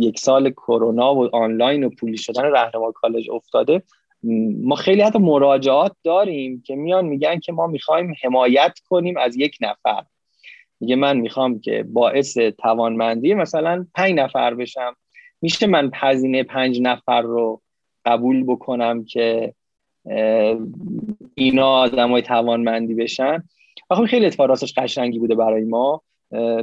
یک 0.00 0.18
سال 0.18 0.50
کرونا 0.50 1.14
و 1.14 1.36
آنلاین 1.36 1.84
و 1.84 1.90
پولی 1.90 2.16
شدن 2.16 2.42
رهنما 2.42 2.92
کالج 2.92 3.30
افتاده 3.30 3.82
ما 4.62 4.74
خیلی 4.74 5.02
حتی 5.02 5.18
مراجعات 5.18 5.96
داریم 6.04 6.62
که 6.66 6.76
میان 6.76 7.04
میگن 7.04 7.38
که 7.38 7.52
ما 7.52 7.66
می‌خوایم 7.66 8.14
حمایت 8.22 8.78
کنیم 8.88 9.16
از 9.16 9.36
یک 9.36 9.56
نفر. 9.60 10.04
میگه 10.80 10.96
من 10.96 11.16
می‌خوام 11.16 11.60
که 11.60 11.82
باعث 11.88 12.38
توانمندی 12.38 13.34
مثلا 13.34 13.86
پنج 13.94 14.14
نفر 14.14 14.54
بشم. 14.54 14.96
میشه 15.42 15.66
من 15.66 15.90
هزینه 15.94 16.42
پنج 16.42 16.80
نفر 16.80 17.22
رو 17.22 17.60
قبول 18.04 18.44
بکنم 18.44 19.04
که 19.04 19.54
اینا 21.34 21.68
آدم 21.68 22.10
های 22.10 22.22
توانمندی 22.22 22.94
بشن؟ 22.94 23.42
و 23.90 23.94
خب 23.94 24.04
خیلی 24.04 24.26
اتفاق 24.26 24.48
راستش 24.48 24.74
قشنگی 24.78 25.18
بوده 25.18 25.34
برای 25.34 25.64
ما. 25.64 26.02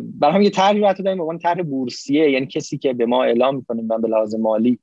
برای 0.04 0.34
هم 0.34 0.42
یه 0.42 0.50
طرحی 0.50 0.84
حتی 0.84 1.04
داریم 1.04 1.28
به 1.28 1.38
طرح 1.38 1.62
بورسیه. 1.62 2.32
یعنی 2.32 2.46
کسی 2.46 2.78
که 2.78 2.94
به 2.94 3.06
ما 3.06 3.24
اعلام 3.24 3.56
می‌کنیم 3.56 3.86
من 3.86 4.02
به 4.02 4.08
لحاظ 4.08 4.36
مالی 4.36 4.80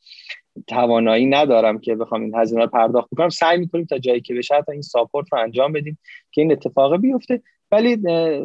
توانایی 0.67 1.27
ندارم 1.27 1.79
که 1.79 1.95
بخوام 1.95 2.23
این 2.23 2.35
هزینه 2.35 2.63
رو 2.63 2.67
پرداخت 2.67 3.09
بکنم. 3.11 3.29
سعی 3.29 3.59
می‌کنیم 3.59 3.85
تا 3.85 3.99
جایی 3.99 4.21
که 4.21 4.35
بشه 4.35 4.63
تا 4.67 4.73
این 4.73 4.83
ساپورت 4.83 5.33
رو 5.33 5.39
انجام 5.39 5.73
بدیم 5.73 5.99
که 6.33 6.41
این 6.41 6.53
اتفاق 6.53 6.97
بیفته. 6.97 7.43
ولی 7.73 7.99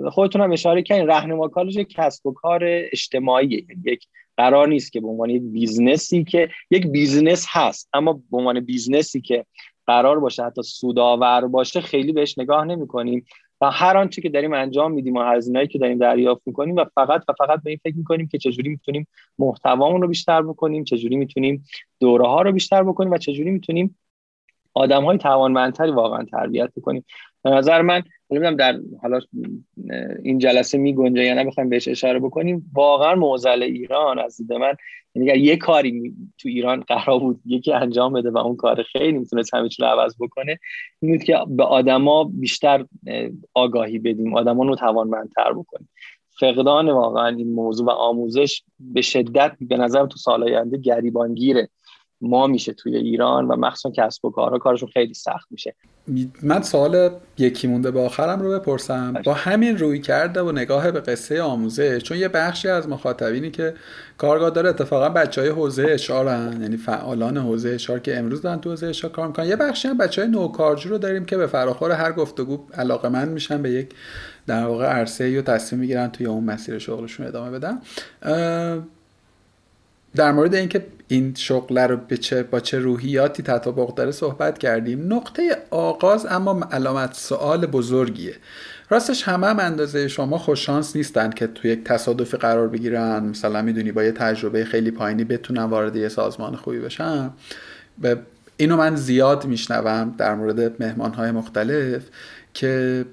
خودتون 0.09 0.41
هم 0.41 0.51
اشاره 0.51 0.83
کردین 0.83 1.07
راهنما 1.07 1.47
کالج 1.47 1.79
کسب 1.79 2.25
و 2.27 2.33
کار 2.33 2.61
اجتماعی 2.63 3.67
یک 3.85 4.07
قرار 4.37 4.67
نیست 4.67 4.91
که 4.91 5.01
به 5.01 5.07
عنوان 5.07 5.29
یک 5.29 5.41
بیزنسی 5.41 6.23
که 6.23 6.49
یک 6.71 6.87
بیزنس 6.87 7.45
هست 7.49 7.89
اما 7.93 8.13
به 8.13 8.37
عنوان 8.37 8.59
بیزنسی 8.59 9.21
که 9.21 9.45
قرار 9.87 10.19
باشه 10.19 10.43
حتی 10.43 10.63
سودآور 10.63 11.47
باشه 11.47 11.81
خیلی 11.81 12.11
بهش 12.11 12.37
نگاه 12.37 12.65
نمی 12.65 12.87
کنیم 12.87 13.25
و 13.61 13.71
هر 13.71 13.97
آنچه 13.97 14.21
که 14.21 14.29
داریم 14.29 14.53
انجام 14.53 14.91
میدیم 14.91 15.15
و 15.15 15.21
هزینه‌ای 15.21 15.67
که 15.67 15.79
داریم 15.79 15.97
دریافت 15.97 16.41
می‌کنیم 16.45 16.75
و 16.75 16.85
فقط 16.95 17.23
و 17.29 17.33
فقط 17.37 17.63
به 17.63 17.69
این 17.69 17.79
فکر 17.83 17.95
می‌کنیم 17.95 18.27
که 18.27 18.37
چجوری 18.37 18.69
می‌تونیم 18.69 19.07
محتوامون 19.39 20.01
رو 20.01 20.07
بیشتر 20.07 20.41
بکنیم 20.41 20.83
چجوری 20.83 21.15
می‌تونیم 21.15 21.65
دوره 21.99 22.27
ها 22.27 22.41
رو 22.41 22.51
بیشتر 22.51 22.83
بکنیم 22.83 23.11
و 23.11 23.17
چجوری 23.17 23.51
می‌تونیم 23.51 23.97
آدم 24.73 25.03
های 25.03 25.17
توانمندتری 25.17 25.91
واقعا 25.91 26.23
تربیت 26.23 26.69
بکنیم. 26.77 27.05
به 27.43 27.49
نظر 27.49 27.81
من 27.81 28.03
نمی‌دونم 28.29 28.55
در 28.55 28.79
حالا 29.01 29.19
این 30.23 30.39
جلسه 30.39 30.77
می 30.77 30.93
گنجه 30.93 31.23
یا 31.23 31.33
نه 31.33 31.43
بخوایم 31.43 31.69
بهش 31.69 31.87
اشاره 31.87 32.19
بکنیم. 32.19 32.71
واقعا 32.73 33.15
موزل 33.15 33.63
ایران 33.63 34.19
از 34.19 34.37
دید 34.37 34.53
من 34.53 34.73
یعنی 35.15 35.31
اگر 35.31 35.39
یه 35.41 35.57
کاری 35.57 36.13
تو 36.37 36.49
ایران 36.49 36.79
قرار 36.79 37.19
بود 37.19 37.41
یکی 37.45 37.73
انجام 37.73 38.13
بده 38.13 38.31
و 38.31 38.37
اون 38.37 38.55
کار 38.55 38.83
خیلی 38.83 39.17
می‌تونست 39.17 39.53
همه 39.53 39.69
رو 39.79 39.85
عوض 39.85 40.15
بکنه 40.19 40.59
این 41.01 41.11
بود 41.11 41.23
که 41.23 41.37
به 41.49 41.63
آدما 41.63 42.23
بیشتر 42.23 42.85
آگاهی 43.53 43.99
بدیم 43.99 44.35
آدما 44.35 44.63
رو 44.63 44.75
توانمندتر 44.75 45.53
بکنیم. 45.53 45.89
فقدان 46.39 46.89
واقعا 46.89 47.27
این 47.27 47.53
موضوع 47.53 47.87
و 47.87 47.89
آموزش 47.89 48.63
به 48.79 49.01
شدت 49.01 49.55
به 49.61 49.77
نظر 49.77 50.05
تو 50.05 50.17
سال 50.17 50.43
آینده 50.43 50.77
گریبانگیره. 50.77 51.69
ما 52.21 52.47
میشه 52.47 52.73
توی 52.73 52.95
ایران 52.95 53.47
و 53.47 53.55
مخصوصا 53.55 53.91
کسب 53.97 54.25
و 54.25 54.31
کارها 54.31 54.57
کارشون 54.57 54.89
خیلی 54.93 55.13
سخت 55.13 55.47
میشه. 55.51 55.75
من 56.41 56.61
سوال 56.61 57.09
یکی 57.37 57.67
مونده 57.67 57.91
به 57.91 58.01
آخرم 58.01 58.41
رو 58.41 58.59
بپرسم. 58.59 59.13
با 59.25 59.33
همین 59.33 59.77
روی 59.77 59.99
کرده 59.99 60.41
و 60.41 60.51
نگاه 60.51 60.91
به 60.91 60.99
قصه 60.99 61.41
آموزش 61.41 61.97
چون 62.03 62.17
یه 62.17 62.27
بخشی 62.27 62.67
از 62.67 62.89
مخاطبینی 62.89 63.51
که 63.51 63.73
کارگاه 64.17 64.49
داره 64.49 64.69
اتفاقا 64.69 65.09
بچه 65.09 65.41
های 65.41 65.49
حوزه 65.49 65.87
اشارن 65.89 66.61
یعنی 66.61 66.77
فعالان 66.77 67.37
حوزه 67.37 67.69
اشار 67.69 67.99
که 67.99 68.17
امروز 68.17 68.41
دارن 68.41 68.59
تو 68.59 68.69
حوزه 68.69 68.87
اشار 68.87 69.11
کار 69.11 69.27
می‌کنن. 69.27 69.45
یه 69.45 69.55
بخشی 69.55 69.87
هم 69.87 69.97
بچه 69.97 70.21
های 70.21 70.31
نوکارجو 70.31 70.89
رو 70.89 70.97
داریم 70.97 71.25
که 71.25 71.37
به 71.37 71.47
فراخور 71.47 71.91
هر 71.91 72.11
گفتگو 72.11 72.59
علاقه 72.73 73.09
من 73.09 73.29
میشن 73.29 73.61
به 73.61 73.71
یک 73.71 73.89
در 74.47 74.65
واقع 74.65 74.85
عرصه 74.85 75.29
یا 75.29 75.41
تصمیم 75.41 75.79
می‌گیرن 75.79 76.07
توی 76.07 76.25
اون 76.25 76.43
مسیر 76.43 76.79
شغلشون 76.79 77.27
ادامه 77.27 77.59
بدن. 77.59 77.81
در 80.15 80.31
مورد 80.31 80.55
اینکه 80.55 80.85
این 81.07 81.33
شغل 81.37 81.77
رو 81.77 81.97
به 81.97 82.17
چه 82.17 82.43
با 82.43 82.59
چه 82.59 82.79
روحیاتی 82.79 83.43
تطابق 83.43 83.95
داره 83.95 84.11
صحبت 84.11 84.57
کردیم. 84.57 85.13
نقطه 85.13 85.57
آغاز 85.69 86.25
اما 86.29 86.67
علامت 86.71 87.13
سوال 87.13 87.65
بزرگیه. 87.65 88.35
راستش 88.89 89.23
همه 89.23 89.47
هم 89.47 89.59
اندازه 89.59 90.07
شما 90.07 90.37
خوششانس 90.37 90.95
نیستن 90.95 91.29
که 91.29 91.47
توی 91.47 91.71
یک 91.71 91.83
تصادفی 91.83 92.37
قرار 92.37 92.67
بگیرن. 92.67 93.23
مثلا 93.23 93.61
می‌دونی 93.61 93.91
با 93.91 94.03
یه 94.03 94.11
تجربه 94.11 94.65
خیلی 94.65 94.91
پایینی 94.91 95.23
بتونن 95.23 95.63
وارد 95.63 95.95
یه 95.95 96.09
سازمان 96.09 96.55
خوبی 96.55 96.79
بشن. 96.79 97.29
به 97.97 98.19
اینو 98.57 98.77
من 98.77 98.95
زیاد 98.95 99.45
میشنوم 99.45 100.15
در 100.17 100.35
مورد 100.35 100.81
مهمان 100.81 101.13
های 101.13 101.31
مختلف 101.31 102.03
که 102.53 103.05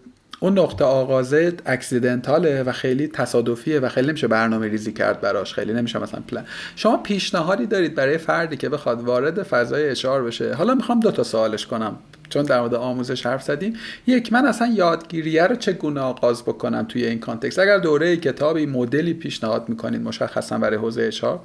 اون 0.43 0.59
نقطه 0.59 0.85
آغازه 0.85 1.53
اکسیدنتاله 1.67 2.63
و 2.63 2.73
خیلی 2.73 3.09
تصادفیه 3.09 3.81
و 3.81 3.89
خیلی 3.89 4.09
نمیشه 4.09 4.29
برنامه 4.29 4.69
ریزی 4.69 4.93
کرد 4.93 5.21
براش. 5.21 5.55
خیلی 5.55 5.73
نمیشه 5.73 5.99
مثلا 5.99 6.21
پلان 6.29 6.45
شما 6.77 6.97
پیشنهادی 6.97 7.67
دارید 7.67 7.95
برای 7.95 8.19
فردی 8.19 8.57
که 8.57 8.69
بخواد 8.69 9.03
وارد 9.03 9.43
فضای 9.43 9.89
اشعار 9.89 10.25
بشه؟ 10.25 10.55
حالا 10.55 10.75
می‌خوام 10.75 11.01
دو 11.01 11.11
تا 11.11 11.23
سوالش 11.23 11.67
کنم. 11.67 11.97
چون 12.29 12.43
در 12.43 12.61
مورد 12.61 12.75
آموزش 12.75 13.27
حرف 13.27 13.43
زدیم. 13.43 13.77
یک 14.07 14.33
من 14.33 14.47
اصلا 14.47 14.69
یادگیریه 14.69 15.47
رو 15.47 15.57
چگونه 15.57 16.01
آغاز 16.01 16.43
بکنم 16.43 16.87
توی 16.89 17.07
این 17.07 17.19
context؟ 17.19 17.59
اگر 17.59 17.79
دوره 17.79 18.17
کتابی 18.17 18.67
مدلی 18.67 19.15
پیشنهاد 19.15 19.69
می‌کنید 19.69 20.03
مشخصا 20.03 20.59
برای 20.59 20.77
حوزه 20.77 21.03
HR 21.03 21.41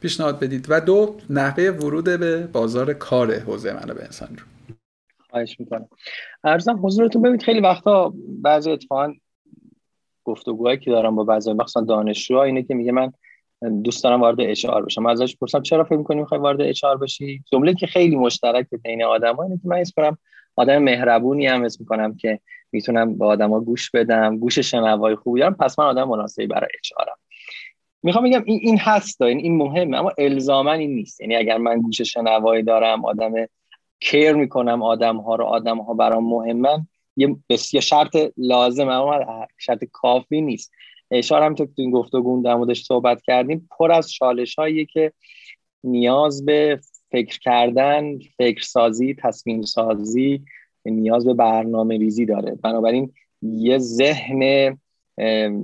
پیشنهاد 0.00 0.40
بدید. 0.40 0.66
و 0.68 0.80
دو 0.80 1.16
نحوه 1.30 1.64
ورود 1.64 2.04
به 2.04 2.48
بازار 2.52 2.92
کار 2.92 3.38
حوزه 3.38 3.72
منابع 3.72 4.04
انسانی 4.04 4.28
رو. 4.28 4.55
خواهش 5.36 5.60
می‌کنم. 5.60 5.88
عرضم 6.44 6.80
حضورتون 6.82 7.22
ببینید 7.22 7.42
خیلی 7.42 7.60
وقتا 7.60 8.12
بعضی 8.42 8.70
اتفاقا 8.70 9.14
گفتگوهایی 10.24 10.78
که 10.78 10.90
دارم 10.90 11.16
با 11.16 11.24
بعضی 11.24 11.52
مثلا 11.52 11.82
دانشجوها 11.82 12.42
اینه 12.42 12.62
که 12.62 12.74
میگه 12.74 12.92
من 12.92 13.12
دوست 13.82 14.04
دارم 14.04 14.20
وارد 14.20 14.40
HR 14.40 14.84
بشم. 14.84 15.06
ازش 15.06 15.36
پرسم 15.36 15.62
چرا 15.62 15.84
فکر 15.84 15.96
می‌کنی 15.96 16.20
می‌خوای 16.20 16.40
وارد 16.40 16.60
HR 16.60 16.96
بشی؟ 16.96 17.42
جمله 17.52 17.74
که 17.74 17.86
خیلی 17.86 18.16
مشترک 18.16 18.66
بین 18.82 19.04
آدم‌ها 19.04 19.42
اینه 19.42 19.56
که 19.56 19.68
من 19.68 19.76
اسم 19.76 19.92
کنم 19.96 20.18
آدم 20.56 20.78
مهربونی 20.78 21.46
هم 21.46 21.64
اسم 21.64 21.76
می‌کنم 21.80 22.16
که 22.16 22.40
می‌تونم 22.72 23.18
به 23.18 23.24
آدما 23.24 23.60
گوش 23.60 23.90
بدم 23.90 24.38
گوش 24.38 24.58
شنوای 24.58 25.14
خوبی 25.16 25.40
دارم 25.40 25.54
پس 25.54 25.78
من 25.78 25.84
آدم 25.84 26.08
مناسبی 26.08 26.46
برای 26.46 26.68
اچ 26.78 26.92
آرم. 26.96 27.16
می‌خوام 28.02 28.24
بگم 28.24 28.42
این 28.46 28.60
این 28.62 28.78
هست 28.78 29.22
این 29.22 29.38
این 29.38 29.56
مهمه 29.56 29.96
اما 29.96 30.12
الزاما 30.18 30.72
این 30.72 30.94
نیست. 30.94 31.20
یعنی 31.20 31.36
اگر 31.36 31.58
من 31.58 31.80
گوش 31.80 32.00
شنوایی 32.00 32.62
دارم 32.62 33.04
آدم 33.04 33.32
کیر 34.00 34.32
می‌کنم 34.32 34.82
آدم 34.82 35.16
ها 35.16 35.34
رو 35.34 35.44
آدم 35.44 35.78
ها 35.78 35.94
برام 35.94 36.28
مهمن. 36.28 36.86
یه 37.16 37.36
بسیار 37.48 37.82
شرط 37.82 38.16
لازم 38.36 38.88
اما 38.88 39.46
شرط 39.58 39.84
کافی 39.92 40.40
نیست. 40.40 40.72
اشاره 41.10 41.44
هم 41.44 41.54
تو 41.54 41.66
این 41.74 41.90
گفتگو 41.90 42.42
در 42.42 42.54
موردش 42.54 42.84
صحبت 42.84 43.22
کردیم. 43.22 43.68
پر 43.78 43.92
از 43.92 44.12
چالش 44.12 44.54
هایی 44.54 44.86
که 44.86 45.12
نیاز 45.84 46.44
به 46.44 46.80
فکر 47.10 47.38
کردن 47.38 48.18
فکر 48.18 48.62
سازی 48.62 49.14
تصمیم 49.14 49.62
سازی 49.62 50.44
نیاز 50.84 51.26
به 51.26 51.34
برنامه 51.34 51.98
ریزی 51.98 52.26
داره. 52.26 52.54
بنابراین 52.62 53.12
یه 53.42 53.78
ذهن 53.78 54.78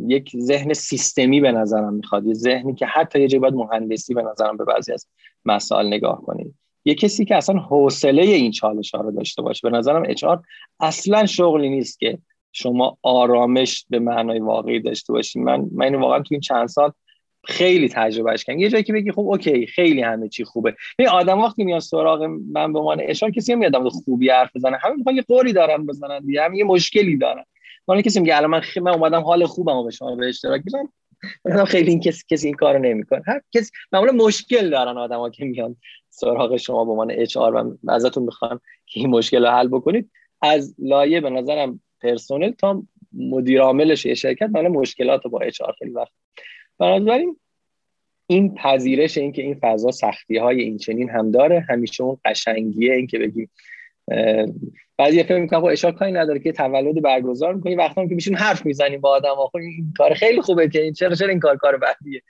یک 0.06 0.36
ذهن 0.36 0.72
سیستمی 0.72 1.40
به 1.40 1.52
نظرم 1.52 1.94
می‌خواد. 1.94 2.26
یه 2.26 2.34
ذهنی 2.34 2.74
که 2.74 2.86
حتی 2.86 3.20
یه 3.20 3.28
جایی 3.28 3.40
باید 3.40 3.54
مهندسی 3.54 4.14
به 4.14 4.22
نظرم 4.22 4.56
به 4.56 4.64
بعضی 4.64 4.92
از 4.92 5.06
مسائل 5.44 5.86
نگاه 5.86 6.22
کنید 6.22 6.54
یه 6.84 6.94
کسی 6.94 7.24
که 7.24 7.36
اصلا 7.36 7.58
حوصله 7.58 8.22
این 8.22 8.50
چالش 8.50 8.94
ها 8.94 9.00
رو 9.00 9.10
داشته 9.10 9.42
باشه. 9.42 9.70
به 9.70 9.76
نظرم 9.78 10.02
اچار 10.06 10.42
اصلا 10.80 11.26
شغلی 11.26 11.68
نیست 11.68 11.98
که 11.98 12.18
شما 12.52 12.98
آرامش 13.02 13.86
به 13.90 13.98
معنای 13.98 14.38
واقعی 14.38 14.80
داشته 14.80 15.12
باشید 15.12 15.42
من 15.42 15.68
من 15.72 15.94
واقعا 15.94 16.18
تو 16.18 16.28
این 16.30 16.40
چند 16.40 16.68
سال 16.68 16.92
خیلی 17.44 17.88
تجربهش 17.88 18.44
کردم. 18.44 18.58
یه 18.58 18.68
جایی 18.68 18.84
که 18.84 18.92
بگی 18.92 19.12
خب 19.12 19.20
اوکی 19.20 19.66
خیلی 19.66 20.02
همه 20.02 20.28
چی 20.28 20.44
خوبه. 20.44 20.76
این 20.98 21.08
آدم 21.08 21.38
وقتی 21.38 21.64
میاد 21.64 21.80
سراغ 21.80 22.22
من 22.52 22.72
به 22.72 22.78
عنوان 22.78 23.00
اشار 23.02 23.30
کسی 23.30 23.54
نمیاد 23.54 23.88
خوبی 23.88 24.30
حرف 24.30 24.56
بزنه. 24.56 24.78
همه 24.82 24.94
می‌خوان 24.96 25.16
یه 25.16 25.22
قوری 25.22 25.52
دارن 25.52 25.86
بزنن 25.86 26.20
دیگه. 26.20 26.42
هم 26.42 26.54
یه 26.54 26.64
مشکلی 26.64 27.16
دارن. 27.16 27.44
من 27.88 28.02
کسی 28.02 28.20
میگه 28.20 28.36
الان 28.36 28.50
من, 28.50 28.60
خ... 28.60 28.78
من 28.78 28.90
اومدم 28.90 29.22
حال 29.22 29.46
خوبم 29.46 29.84
به 29.84 29.90
شما 29.90 30.16
به 30.16 30.28
اشتراک 30.28 30.62
بزنم 30.66 30.92
خیلی 31.66 31.90
این 31.90 32.00
کسی 32.00 32.24
کسی 32.30 32.46
این 32.46 32.56
کارو 32.56 32.78
نمی‌کنه. 32.78 33.22
هر 33.26 33.40
کسی 33.52 33.70
معمولا 33.92 34.12
مشکل 34.12 34.70
دارن 34.70 34.98
آدما 34.98 35.30
که 35.30 35.44
میان 35.44 35.76
سراغ 36.10 36.56
شما 36.56 36.84
به 36.84 36.90
عنوان 36.90 37.10
اچ 37.10 37.36
آر 37.36 37.54
و 37.54 37.78
ازتون 37.88 38.22
می‌خوان 38.22 38.60
که 38.86 39.00
این 39.00 39.10
مشکل 39.10 39.46
رو 39.46 39.50
حل 39.50 39.68
بکنید. 39.68 40.10
از 40.42 40.74
لایه 40.78 41.20
به 41.20 41.30
نظرم 41.30 41.80
پرسنل 42.00 42.50
تا 42.50 42.82
مدیر 43.12 43.60
عاملش 43.60 44.06
شرکت 44.06 44.50
من 44.50 44.68
مشکلات 44.68 45.26
با 45.26 45.40
اچ 45.40 45.60
آر 45.60 45.74
خیلی 45.78 45.90
وقت. 45.90 46.12
بنابراین 46.78 47.36
این 48.26 48.54
پذیرش 48.54 49.18
این 49.18 49.32
که 49.32 49.42
این 49.42 49.58
فضا 49.62 49.90
سختی 49.90 50.36
های 50.36 50.60
این 50.60 50.78
چنین 50.78 51.10
هم 51.10 51.30
داره 51.30 51.66
همیشه 51.68 52.04
اون 52.04 52.18
قشنگیه 52.24 52.94
این 52.94 53.06
که 53.06 53.18
بگیم 53.18 53.50
بعضی 54.98 55.22
فکر 55.22 55.38
می‌کنن 55.38 55.60
خب 55.60 55.66
اشاره 55.66 55.94
کاری 55.94 56.12
نداره 56.12 56.38
که 56.38 56.52
تولد 56.52 57.02
برگزار 57.02 57.54
می‌کنی. 57.54 57.74
وقتی 57.74 58.08
که 58.08 58.14
میشین 58.14 58.34
حرف 58.34 58.66
می‌زنیم 58.66 59.00
با 59.00 59.10
آدم 59.10 59.34
خب 59.34 59.56
این 59.56 59.92
کار 59.96 60.14
خیلی 60.14 60.40
خوبه 60.40 60.68
که 60.68 60.92
چرا 60.92 61.14
چرا 61.14 61.28
این 61.28 61.40
کار 61.40 61.56
کار 61.56 61.76
بعدیه؟ 61.76 62.22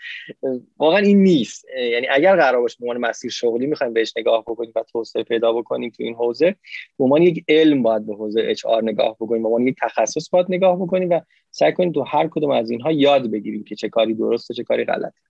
واقعا 0.76 0.98
این 0.98 1.22
نیست. 1.22 1.64
یعنی 1.92 2.06
اگر 2.10 2.36
قرار 2.36 2.60
باشه 2.60 2.76
به 2.80 2.98
مسیر 2.98 3.30
شغلی 3.30 3.66
می‌خوایم 3.66 3.92
بهش 3.92 4.12
نگاه 4.16 4.42
بکنیم 4.42 4.72
و 4.76 4.82
توسعه 4.92 5.22
پیدا 5.22 5.52
بکنیم 5.52 5.90
تو 5.90 6.02
این 6.02 6.14
حوزه 6.14 6.56
به 6.98 7.04
عنوان 7.04 7.22
یک 7.22 7.44
علم 7.48 7.82
باید 7.82 8.06
به 8.06 8.14
حوزه 8.14 8.42
اچ 8.44 8.66
آر 8.66 8.84
نگاه 8.84 9.16
بکنیم 9.20 9.42
به 9.42 9.48
عنوان 9.48 9.66
یک 9.66 9.76
تخصص 9.82 10.30
باید 10.30 10.46
نگاه 10.48 10.76
بکنیم 10.76 11.10
و 11.10 11.20
سعی 11.50 11.72
کنیم 11.72 11.92
تو 11.92 12.02
هر 12.02 12.28
کدوم 12.28 12.50
از 12.50 12.70
اینها 12.70 12.92
یاد 12.92 13.30
بگیریم 13.30 13.64
که 13.64 13.74
چه 13.74 13.88
کاری 13.88 14.14
درسته 14.14 14.54
چه 14.54 14.62
کاری 14.62 14.84
غلطه. 14.84 15.20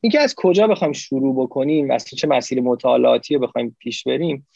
اینکه 0.00 0.20
از 0.20 0.34
کجا 0.34 0.66
بخوایم 0.66 0.92
شروع 0.92 1.44
بکنیم 1.44 1.88
و 1.88 1.98
چه 1.98 2.28
مسیر 2.28 2.60
مطالعاتی 2.60 3.34
رو 3.34 3.40
بخوایم 3.40 3.76
پیش 3.78 4.04
بریم 4.04 4.46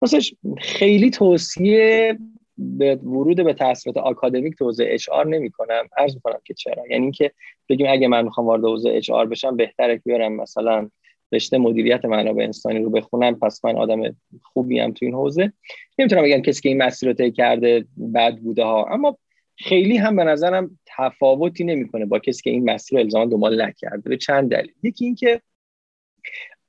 راستش 0.00 0.34
خیلی 0.58 1.10
توصیه 1.10 2.18
به 2.58 2.94
ورود 2.94 3.44
به 3.44 3.54
تحصیلات 3.54 3.96
آکادمیک 3.96 4.56
تو 4.56 4.64
حوزه 4.64 4.86
اچ 4.88 5.08
آر 5.08 5.26
نمی 5.26 5.50
کنم 5.50 5.88
عرض 5.96 6.14
می‌کنم 6.14 6.38
که 6.44 6.54
چرا؟ 6.54 6.86
یعنی 6.90 7.02
اینکه 7.02 7.32
بگیم 7.68 7.86
اگه 7.90 8.08
من 8.08 8.24
می‌خوام 8.24 8.46
وارد 8.46 8.64
حوزه 8.64 8.90
اچ 8.90 9.10
آر 9.10 9.26
بشم 9.26 9.56
بهتره 9.56 9.96
که 9.96 10.02
بیارم 10.04 10.32
مثلا 10.32 10.90
رشته 11.32 11.58
مدیریت 11.58 12.04
منابع 12.04 12.44
انسانی 12.44 12.78
رو 12.78 12.90
بخونم. 12.90 13.38
پس 13.38 13.64
من 13.64 13.76
آدم 13.76 14.16
خوبی 14.42 14.78
هم 14.78 14.92
تو 14.92 15.04
این 15.04 15.14
حوزه. 15.14 15.52
نمی‌تونم 15.98 16.22
بگم 16.22 16.42
کسی 16.42 16.62
که 16.62 16.68
این 16.68 16.82
مسیر 16.82 17.08
رو 17.08 17.14
طی 17.14 17.30
کرده 17.30 17.84
بد 18.14 18.36
بوده 18.36 18.64
ها. 18.64 18.86
اما 18.90 19.18
خیلی 19.58 19.96
هم 19.96 20.16
به 20.16 20.24
نظرم 20.24 20.78
تفاوتی 20.86 21.64
نمی‌کنه 21.64 22.06
با 22.06 22.18
کسی 22.18 22.42
که 22.42 22.50
این 22.50 22.70
مسیر 22.70 22.98
رو 22.98 23.04
الزاما 23.04 23.24
دنبال 23.24 23.62
نکرده. 23.62 24.08
به 24.08 24.16
چند 24.16 24.50
دلیل. 24.50 24.72
یکی 24.82 25.04
اینکه 25.04 25.40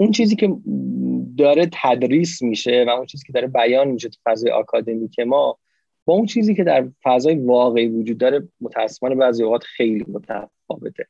اون 0.02 0.12
چیزی 0.12 0.36
که 0.36 0.56
داره 1.38 1.70
تدریس 1.74 2.41
میشه 2.41 2.86
و 2.88 2.89
اون 2.89 3.06
چیزی 3.06 3.24
که 3.28 3.34
داره 3.34 3.47
بیان 3.47 3.88
میشه 3.88 4.10
تو 4.10 4.18
فضای 4.26 4.52
آکادمیک 4.52 5.20
ما 5.20 5.58
با 6.06 6.14
اون 6.14 6.26
چیزی 6.26 6.56
که 6.56 6.64
در 6.64 6.88
فضای 7.04 7.36
واقعی 7.36 7.88
وجود 7.88 8.18
داره 8.18 8.47
متاسفانه 8.62 9.16
بعضی 9.16 9.43
اوقات 9.43 9.64
خیلی 9.64 10.06
متفاوته. 10.08 11.08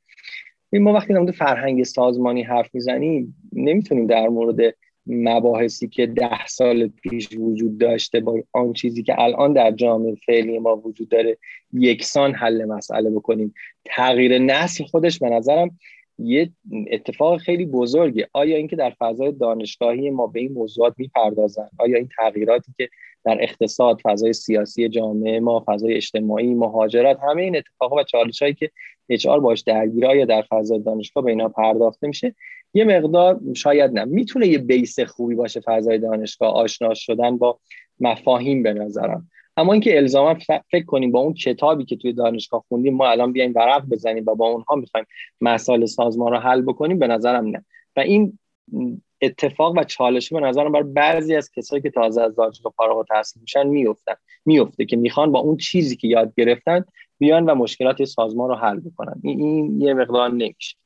ما 0.74 0.94
وقتی 0.94 1.14
در 1.14 1.20
مورد 1.20 1.34
فرهنگ 1.34 1.84
سازمانی 1.84 2.44
حرف 2.44 2.76
می‌زنیم 2.76 3.36
نمی‌تونیم 3.54 4.08
در 4.08 4.28
مورد 4.28 4.76
مباحثی 5.08 5.88
که 5.88 6.06
ده 6.08 6.48
سال 6.48 6.88
پیش 6.88 7.30
وجود 7.38 7.78
داشته 7.78 8.20
با 8.20 8.44
آن 8.52 8.74
چیزی 8.74 9.04
که 9.04 9.22
الان 9.22 9.54
در 9.54 9.72
جامعه 9.72 10.16
فعلی 10.26 10.60
ما 10.60 10.76
وجود 10.76 11.10
داره 11.10 11.38
یکسان 11.74 12.34
حل 12.34 12.66
مسئله 12.66 13.10
بکنیم. 13.10 13.54
تغییر 13.86 14.38
نسل 14.38 14.84
خودش 14.84 15.20
به 15.20 15.30
نظرم 15.30 15.80
یه 16.24 16.50
اتفاق 16.92 17.38
خیلی 17.38 17.66
بزرگه. 17.66 18.30
آیا 18.34 18.58
اینکه 18.58 18.76
در 18.76 18.94
فضای 19.00 19.32
دانشگاهی 19.32 20.10
ما 20.10 20.28
به 20.28 20.40
این 20.40 20.54
موضوعات 20.54 20.94
می‌پردازن؟ 20.98 21.70
آیا 21.80 21.98
این 21.98 22.10
تغییراتی 22.18 22.74
که 22.78 22.90
در 23.26 23.38
اقتصاد 23.42 24.00
فضای 24.04 24.34
سیاسی 24.34 24.90
جامعه 24.90 25.40
ما 25.40 25.64
فضای 25.68 25.94
اجتماعی 25.94 26.54
مهاجرت 26.54 27.20
همه 27.20 27.42
این 27.42 27.58
اتفاقات 27.58 28.00
و 28.00 28.04
چالش 28.04 28.42
هایی 28.42 28.54
که 28.54 28.72
اچ 29.10 29.28
باش 29.28 29.62
درگیره 29.62 30.08
آیا 30.08 30.26
در 30.26 30.42
فضای 30.42 30.80
دانشگاه 30.80 31.24
به 31.24 31.32
اینا 31.32 31.50
پرداخته 31.50 32.08
میشه؟ 32.08 32.36
یه 32.74 32.84
مقدار 32.84 33.40
شاید 33.56 33.92
نه. 33.92 34.06
می‌تونه 34.06 34.48
یه 34.48 34.58
بیس 34.58 35.00
خوبی 35.00 35.36
باشه 35.36 35.60
فضای 35.60 35.98
دانشگاه 35.98 36.54
آشنا 36.54 36.94
شدن 36.94 37.38
با 37.38 37.60
مفاهیم 38.00 38.64
به 38.64 38.74
نظرم. 38.74 39.30
اما 39.58 39.74
اینکه 39.74 39.98
الزاما 39.98 40.38
فکر 40.72 40.86
کنیم 40.86 41.12
با 41.12 41.20
اون 41.20 41.34
کتابی 41.34 41.86
که 41.86 41.96
توی 41.96 42.14
دانشگاه 42.14 42.64
خوندیم 42.68 42.96
ما 42.96 43.08
الان 43.08 43.32
بیایم 43.32 43.54
ورق 43.56 43.86
بزنیم 43.86 44.24
و 44.28 44.36
با 44.36 44.48
اونها 44.48 44.76
می‌خوایم 44.76 45.06
مسائل 45.42 45.86
سازمان 45.86 46.32
رو 46.32 46.38
حل 46.38 46.62
بکنیم 46.62 47.00
به 47.00 47.08
نظرم 47.08 47.48
نه. 47.48 47.66
و 47.96 48.00
این 48.00 48.40
اتفاق 49.22 49.78
و 49.78 49.84
چالش 49.84 50.34
به 50.34 50.40
نظرم 50.40 50.72
بر 50.72 50.84
بعضی 50.84 51.36
از 51.36 51.52
کسایی 51.52 51.82
که 51.82 51.90
تازه 51.90 52.22
از 52.22 52.36
دانشگاه 52.36 52.74
فارغ 52.78 52.98
التحصیل 52.98 53.42
میشن 53.42 53.68
میفتن 53.68 54.14
میفته 54.46 54.86
که 54.86 54.98
می‌خوان 54.98 55.32
با 55.32 55.40
اون 55.40 55.58
چیزی 55.58 55.96
که 55.96 56.08
یاد 56.08 56.34
گرفتن 56.38 56.86
بیان 57.18 57.46
و 57.46 57.56
مشکلات 57.56 58.04
سازمان 58.04 58.50
رو 58.50 58.56
حل 58.56 58.80
بکنن. 58.80 59.22
این 59.24 59.82
یه 59.82 59.94
مقدار 59.94 60.32
نمیشه 60.32 60.78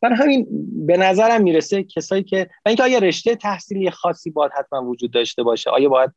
برای 0.00 0.16
همین 0.16 0.46
به 0.86 0.96
نظرم 0.96 1.42
می‌رسه 1.42 1.82
کسایی 1.82 2.22
که 2.22 2.50
و 2.64 2.68
اینکه 2.68 2.82
آیا 2.82 2.98
رشته 2.98 3.36
تحصیلی 3.36 3.90
خاصی 3.90 4.30
باید 4.30 4.52
حتما 4.58 4.88
وجود 4.88 5.10
داشته 5.10 5.42
باشه؟ 5.42 5.70
آیا 5.70 5.88
باید 5.88 6.10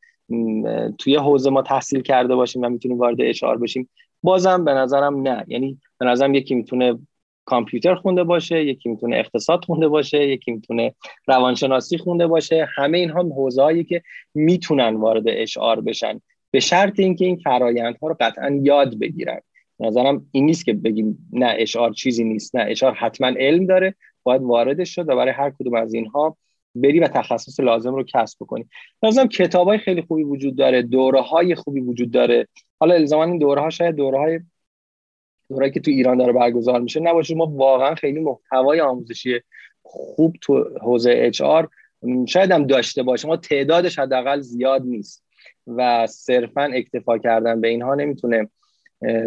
توی 0.97 1.15
حوزه 1.15 1.49
ما 1.49 1.61
تحصیل 1.61 2.01
کرده 2.01 2.36
باشیم 2.36 2.61
و 2.61 2.69
می‌تونیم 2.69 2.97
وارد 2.97 3.21
اشعار 3.21 3.57
بشیم 3.57 3.89
بازم 4.23 4.65
به 4.65 4.73
نظرم 4.73 5.21
نه. 5.21 5.45
یعنی 5.47 5.78
به 5.97 6.05
نظرم 6.05 6.34
یکی 6.34 6.55
می‌تونه 6.55 6.99
کامپیوتر 7.45 7.95
خونده 7.95 8.23
باشه 8.23 8.65
یکی 8.65 8.89
می‌تونه 8.89 9.15
اقتصاد 9.15 9.65
خونده 9.65 9.88
باشه 9.88 10.28
یکی 10.28 10.51
می‌تونه 10.51 10.93
روانشناسی 11.28 11.97
خونده 11.97 12.28
باشه. 12.28 12.67
همه 12.75 12.97
اینها 12.97 13.21
حوزه 13.21 13.61
هایی 13.61 13.84
که 13.84 14.01
می‌تونن 14.34 14.95
وارد 14.95 15.23
اشعار 15.28 15.82
بشن. 15.82 16.21
به 16.51 16.59
شرط 16.59 16.99
اینکه 16.99 17.25
این 17.25 17.36
فرایندها 17.36 18.07
رو 18.07 18.15
قطعا 18.19 18.59
یاد 18.63 18.99
بگیرن. 18.99 19.39
نظرم 19.80 20.25
این 20.32 20.45
نیست 20.45 20.65
که 20.65 20.73
بگیم 20.73 21.30
نه 21.34 21.55
اشعار 21.59 21.93
چیزی 21.93 22.23
نیست. 22.23 22.55
نه 22.55 22.65
اشعار 22.69 22.93
حتما 22.93 23.28
علم 23.28 23.65
داره. 23.65 23.95
باید 24.23 24.41
واردش 24.41 24.95
شد 24.95 25.09
و 25.09 25.15
برای 25.15 25.34
هر 25.34 25.49
کدوم 25.49 25.73
از 25.73 25.93
اینها 25.93 26.38
بری 26.82 26.99
و 26.99 27.07
تخصص 27.07 27.59
لازم 27.59 27.95
رو 27.95 28.03
کسب 28.03 28.38
بکنی 28.41 28.67
لازم 29.03 29.28
کتاب 29.28 29.67
های 29.67 29.78
خیلی 29.78 30.01
خوبی 30.01 30.23
وجود 30.23 30.55
داره 30.55 30.82
دوره 30.82 31.21
های 31.21 31.55
خوبی 31.55 31.80
وجود 31.80 32.11
داره. 32.11 32.47
حالا 32.80 32.93
الزاما 32.93 33.23
این 33.23 33.38
دوره 33.38 33.61
ها 33.61 33.69
شاید 33.69 33.95
دوره 33.95 34.17
های 34.17 34.39
دوره 35.49 35.69
که 35.69 35.80
تو 35.80 35.91
ایران 35.91 36.17
داره 36.17 36.34
برگزار 36.34 36.82
میشه 36.82 36.99
نباشه. 36.99 37.36
ما 37.36 37.45
واقعا 37.45 37.95
خیلی 37.95 38.19
محتوای 38.19 38.82
آموزشی 38.82 39.39
خوب 39.82 40.36
تو 40.41 40.65
حوزه 40.82 41.13
اچ 41.15 41.41
آر 41.41 41.69
شاید 42.28 42.51
هم 42.51 42.67
داشته 42.67 43.03
باشه. 43.03 43.28
ما 43.28 43.38
تعدادش 43.38 43.99
حداقل 43.99 44.39
زیاد 44.39 44.84
نیست 44.84 45.23
و 45.67 46.07
صرفا 46.07 46.69
اکتفا 46.73 47.17
کردن 47.17 47.61
به 47.61 47.67
اینها 47.67 47.95
نمی‌تونه 47.95 48.49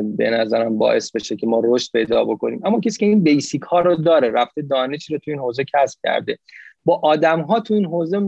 به 0.03 0.31
نظرم 0.31 0.79
باعث 0.79 1.11
بشه 1.11 1.37
که 1.37 1.47
ما 1.47 1.63
رشد 1.65 1.93
پیدا 1.93 2.25
بکنیم. 2.25 2.61
اما 2.65 2.81
کسی 2.81 2.99
که 2.99 3.07
این 3.07 3.23
بیسیک 3.23 3.63
ها 3.63 3.81
رو 3.81 3.97
داره 3.97 4.31
رفته 4.31 4.63
دانشی 4.63 5.13
رو 5.13 5.19
تو 5.19 5.31
این 5.31 5.41
حوزه 5.41 5.65
کسب 5.75 5.99
کرده 6.05 6.39
با 6.85 7.01
آدم 7.03 7.41
ها 7.41 7.61
تو 7.61 7.75
این 7.75 7.85
حوزه 7.85 8.21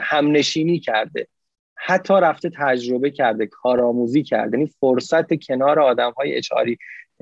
همنشینی 0.00 0.78
کرده. 0.78 1.26
حتی 1.76 2.14
رفته 2.14 2.50
تجربه 2.58 3.10
کرده 3.10 3.46
کارآموزی 3.46 4.22
کرده. 4.22 4.58
یعنی 4.58 4.70
فرصت 4.80 5.44
کنار 5.46 5.80
آدم 5.80 6.10
های 6.10 6.36
اچاری 6.36 6.78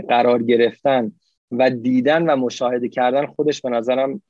قرار 0.08 0.42
گرفتن 0.42 1.12
و 1.50 1.70
دیدن 1.70 2.30
و 2.30 2.36
مشاهده 2.36 2.88
کردن 2.88 3.26
خودش 3.26 3.60
به 3.60 3.70
نظرم 3.70 4.22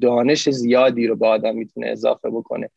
دانش 0.00 0.50
زیادی 0.50 1.06
رو 1.06 1.16
به 1.16 1.26
آدم 1.26 1.54
می‌تونه 1.54 1.86
اضافه 1.86 2.30
بکنه. 2.30 2.70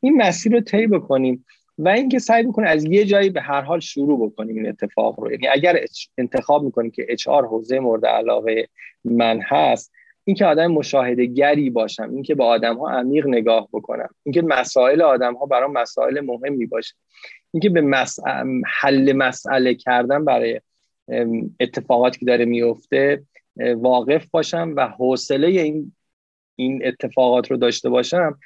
این 0.00 0.16
مسیر 0.16 0.52
رو 0.52 0.60
طی 0.60 0.86
بکنیم 0.86 1.44
و 1.78 1.88
اینکه 1.88 2.18
سعی 2.18 2.42
بکنیم 2.42 2.68
از 2.68 2.84
یه 2.84 3.04
جایی 3.04 3.30
به 3.30 3.40
هر 3.40 3.60
حال 3.60 3.80
شروع 3.80 4.26
بکنیم 4.26 4.56
این 4.56 4.68
اتفاق 4.68 5.20
رو. 5.20 5.30
یعنی 5.30 5.48
اگر 5.48 5.78
انتخاب 6.18 6.64
می‌کنیم 6.64 6.90
که 6.90 7.06
اچ 7.08 7.28
حوزه 7.28 7.80
مورد 7.80 8.06
علاقه 8.06 8.68
من 9.04 9.40
هست 9.42 9.92
اینکه 10.28 10.44
آدم 10.44 10.66
مشاهده 10.66 11.26
گری 11.26 11.70
باشم 11.70 12.10
اینکه 12.14 12.34
به 12.34 12.44
آدم 12.44 12.76
ها 12.76 12.90
عمیق 12.90 13.26
نگاه 13.26 13.68
بکنم 13.72 14.08
اینکه 14.22 14.42
مسائل 14.42 15.02
آدم 15.02 15.34
ها 15.34 15.46
برام 15.46 15.72
مسائل 15.72 16.20
مهمی 16.20 16.66
باشه 16.66 16.94
اینکه 17.50 17.70
به 17.70 18.04
حل 18.66 19.12
مسئله 19.12 19.74
کردن 19.74 20.24
برای 20.24 20.60
اتفاقاتی 21.60 22.18
که 22.18 22.26
داره 22.26 22.44
میفته 22.44 23.22
واقف 23.76 24.26
باشم 24.30 24.74
و 24.76 24.88
حوصله 24.88 25.46
این 25.46 25.92
این 26.56 26.86
اتفاقات 26.86 27.50
رو 27.50 27.56
داشته 27.56 27.88
باشم. 27.88 28.38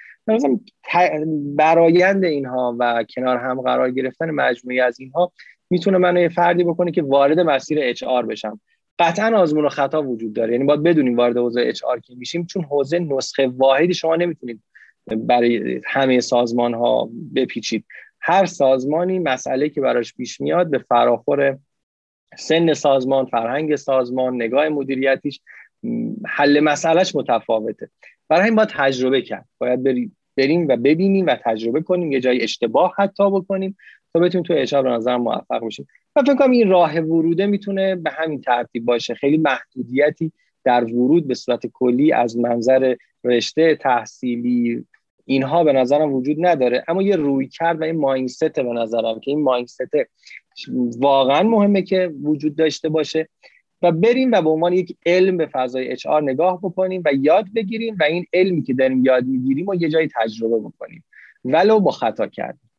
برایند 1.56 2.24
اینها 2.24 2.76
و 2.78 3.04
کنار 3.14 3.36
هم 3.36 3.60
قرار 3.60 3.90
گرفتن 3.90 4.30
مجموعی 4.30 4.80
از 4.80 5.00
اینها 5.00 5.32
می‌تونه 5.70 5.98
منو 5.98 6.20
یه 6.20 6.28
فردی 6.28 6.64
بکنه 6.64 6.92
که 6.92 7.02
وارد 7.02 7.40
مسیر 7.40 7.78
اچ 7.82 8.02
آر 8.02 8.26
بشم. 8.26 8.60
قطعا 9.02 9.38
آزمون 9.38 9.64
و 9.64 9.68
خطا 9.68 10.02
وجود 10.02 10.32
داره. 10.32 10.52
یعنی 10.52 10.64
باید 10.64 10.82
بدونیم 10.82 11.16
وارد 11.16 11.36
حوزه 11.36 11.60
اچ 11.60 11.84
آر 11.84 12.00
که 12.00 12.14
میشیم 12.14 12.46
چون 12.46 12.64
حوزه 12.64 12.98
نسخه 12.98 13.46
واحدی 13.46 13.94
شما 13.94 14.16
نمی‌تونید 14.16 14.62
برای 15.16 15.80
همه 15.86 16.20
سازمان 16.20 16.74
ها 16.74 17.10
بپیچید. 17.34 17.84
هر 18.20 18.46
سازمانی 18.46 19.18
مسئله 19.18 19.68
که 19.68 19.80
براش 19.80 20.14
پیش 20.14 20.40
میاد 20.40 20.70
به 20.70 20.78
فراخور 20.78 21.58
سن 22.38 22.72
سازمان 22.72 23.26
فرهنگ 23.26 23.76
سازمان 23.76 24.34
نگاه 24.34 24.68
مدیریتیش 24.68 25.40
حل 26.26 26.60
مسئلهش 26.60 27.14
متفاوته. 27.14 27.90
برای 28.28 28.44
این 28.44 28.54
باید 28.54 28.68
تجربه 28.72 29.22
کرد. 29.22 29.48
باید 29.58 29.82
بریم 30.36 30.68
و 30.68 30.76
ببینیم 30.76 31.26
و 31.26 31.36
تجربه 31.44 31.80
کنیم 31.80 32.12
یه 32.12 32.20
جای 32.20 32.42
اشتباه 32.42 32.94
حتی 32.98 33.30
بکنیم. 33.30 33.76
تا 34.14 34.20
بتونیم 34.20 34.42
تو 34.42 34.54
اچار 34.56 34.82
به 34.82 34.90
نظر 34.90 35.16
موفق 35.16 35.66
بشیم. 35.66 35.86
و 36.16 36.22
فکر 36.22 36.34
کنم 36.34 36.50
این 36.50 36.68
راه 36.68 37.00
وروده 37.00 37.46
می‌تونه 37.46 37.96
به 37.96 38.10
همین 38.10 38.40
ترتیب 38.40 38.84
باشه. 38.84 39.14
خیلی 39.14 39.38
محدودیتی 39.38 40.32
در 40.64 40.84
ورود 40.84 41.28
به 41.28 41.34
صورت 41.34 41.66
کلی 41.66 42.12
از 42.12 42.38
منظر 42.38 42.94
رشته 43.24 43.76
تحصیلی 43.76 44.84
اینها 45.24 45.64
به 45.64 45.72
نظرم 45.72 46.12
وجود 46.12 46.36
نداره. 46.46 46.84
اما 46.88 47.02
یه 47.02 47.16
روی 47.16 47.48
کرد 47.48 47.80
و 47.80 47.84
این 47.84 47.96
ماینست 47.96 48.60
به 48.60 48.72
نظرم 48.72 49.20
که 49.20 49.30
این 49.30 49.42
ماینست 49.42 49.80
واقعا 50.98 51.42
مهمه 51.42 51.82
که 51.82 52.12
وجود 52.22 52.56
داشته 52.56 52.88
باشه. 52.88 53.28
و 53.82 53.92
بریم 53.92 54.32
و 54.32 54.42
به 54.42 54.50
عنوان 54.50 54.72
یک 54.72 54.96
علم 55.06 55.36
به 55.36 55.46
فضای 55.46 55.92
اچ 55.92 56.06
نگاه 56.22 56.60
بکنیم 56.62 57.02
و 57.04 57.12
یاد 57.14 57.44
بگیریم 57.54 57.96
و 58.00 58.04
این 58.04 58.26
علمی 58.32 58.62
که 58.62 58.74
داریم 58.74 59.04
یاد 59.04 59.26
می‌گیریم 59.26 59.68
و 59.68 59.74
یه 59.74 59.88
جایی 59.88 60.08
تجربه 60.16 60.58
بکنیم. 60.58 61.04
ولو 61.44 61.80
با 61.80 61.90
خطا 61.90 62.26
کردیم. 62.26 62.71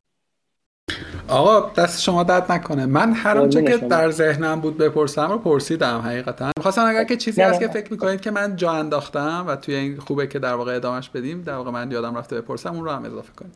آقا 1.28 1.70
دست 1.82 2.02
شما 2.02 2.22
درد 2.22 2.52
نکنه. 2.52 2.86
من 2.86 3.12
هر 3.12 3.38
آنچه 3.38 3.62
که 3.62 3.76
در 3.76 4.10
ذهنم 4.10 4.60
بود 4.60 4.78
بپرسم 4.78 5.30
رو 5.32 5.38
پرسیدم 5.38 5.98
حقیقتا. 5.98 6.50
می‌خواستم 6.56 6.84
اگر 6.86 7.04
که 7.04 7.16
چیزی 7.16 7.42
هست 7.42 7.60
که 7.60 7.68
فکر 7.68 7.92
می‌کنید 7.92 8.20
که 8.20 8.30
من 8.30 8.56
جا 8.56 8.72
انداختم 8.72 9.44
و 9.48 9.56
توی 9.56 9.74
این 9.74 9.96
خوبه 9.96 10.26
که 10.26 10.38
در 10.38 10.54
واقع 10.54 10.76
ادامش 10.76 11.08
بدیم 11.10 11.42
در 11.42 11.54
واقع 11.54 11.70
من 11.70 11.90
یادم 11.90 12.16
رفته 12.16 12.40
بپرسم 12.40 12.74
اون 12.74 12.84
رو 12.84 12.90
هم 12.90 13.04
اضافه 13.04 13.32
کنیم. 13.32 13.52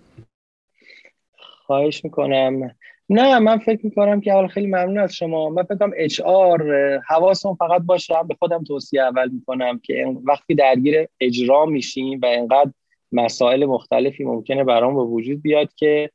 خواهش 1.67 2.05
می‌کنم. 2.05 2.71
نه 3.11 3.39
من 3.39 3.59
فکر 3.59 3.81
می‌کنم 3.83 4.21
که 4.21 4.33
اول 4.33 4.49
خیلی 4.49 4.67
ممنون 4.67 4.99
از 4.99 5.15
شما. 5.15 5.49
من 5.49 5.63
فکرم 5.63 5.91
اچ 5.97 6.21
آر 6.21 6.63
حواسم 7.09 7.55
فقط 7.55 7.83
باشه. 7.83 8.15
به 8.29 8.35
خودم 8.39 8.65
توصیه 8.65 9.03
اول 9.03 9.29
می‌کنم 9.29 9.81
که 9.83 10.07
وقتی 10.25 10.55
درگیر 10.55 11.09
اجرا 11.21 11.67
میشیم 11.67 12.21
و 12.23 12.27
انقدر 12.27 12.71
مسائل 13.13 13.67
مختلفی 13.67 14.25
ممکنه 14.25 14.65
برام 14.65 14.95
به 14.95 15.03
وجود 15.03 15.43
بیاد 15.43 15.69
که 15.77 16.11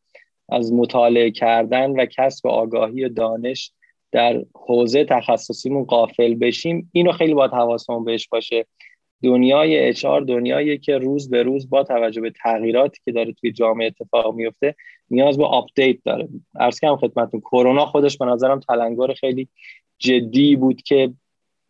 از 0.53 0.73
مطالعه 0.73 1.31
کردن 1.31 1.91
و 1.91 2.05
کسب 2.05 2.47
آگاهی 2.47 3.05
و 3.05 3.09
دانش 3.09 3.71
در 4.11 4.45
حوزه 4.55 5.05
تخصصیمون 5.05 5.83
قافل 5.83 6.33
بشیم. 6.33 6.89
اینو 6.93 7.11
خیلی 7.11 7.33
باید 7.33 7.51
حواسمون 7.51 8.03
بهش 8.03 8.27
باشه. 8.27 8.65
دنیای 9.23 9.79
اچار 9.79 10.21
دنیایی 10.21 10.77
که 10.77 10.97
روز 10.97 11.29
به 11.29 11.43
روز 11.43 11.69
با 11.69 11.83
توجه 11.83 12.21
به 12.21 12.31
تغییراتی 12.43 12.99
که 13.05 13.11
داره 13.11 13.33
توی 13.33 13.51
جامعه 13.51 13.87
اتفاق 13.87 14.35
میفته 14.35 14.75
نیاز 15.09 15.37
به 15.37 15.45
update 15.45 15.97
داره. 16.05 16.29
عرض 16.59 16.79
کنم 16.79 16.97
خدمتتون 16.97 17.39
کرونا 17.39 17.85
خودش 17.85 18.17
به 18.17 18.25
نظرم 18.25 18.59
تلنگر 18.59 19.13
خیلی 19.13 19.47
جدی 19.97 20.55
بود 20.55 20.81
که 20.81 21.13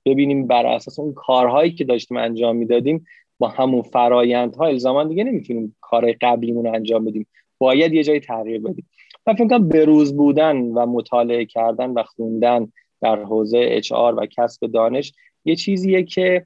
ببینیم 0.06 0.48
بر 0.48 0.66
اساس 0.66 1.00
اون 1.00 1.14
کارهایی 1.14 1.72
که 1.72 1.84
داشتیم 1.84 2.18
انجام 2.18 2.56
می‌دادیم 2.56 3.06
با 3.40 3.48
همون 3.48 3.82
فرایندها 3.82 4.66
الزاما 4.66 5.04
دیگه 5.04 5.24
نمی‌تونیم 5.24 5.76
کارهای 5.82 6.14
قبلیمون 6.22 6.66
رو 6.66 6.74
انجام 6.74 7.06
بدیم. 7.06 7.28
باید 7.64 7.94
یه 7.94 8.04
جایی 8.04 8.20
تغییر 8.20 8.62
بدیم 8.62 8.90
من 9.28 9.34
فکر 9.34 9.48
کنم 9.48 9.70
بروز 9.70 10.18
بودن 10.18 10.58
و 10.58 10.86
مطالعه 10.86 11.46
کردن 11.46 11.90
و 11.90 12.04
خوندن 12.04 12.72
در 13.02 13.24
حوزه 13.24 13.68
HR 13.72 13.92
و 13.92 14.26
کسب 14.38 14.68
دانش 14.68 15.14
یه 15.46 15.56
چیزیه 15.56 16.04
که 16.04 16.46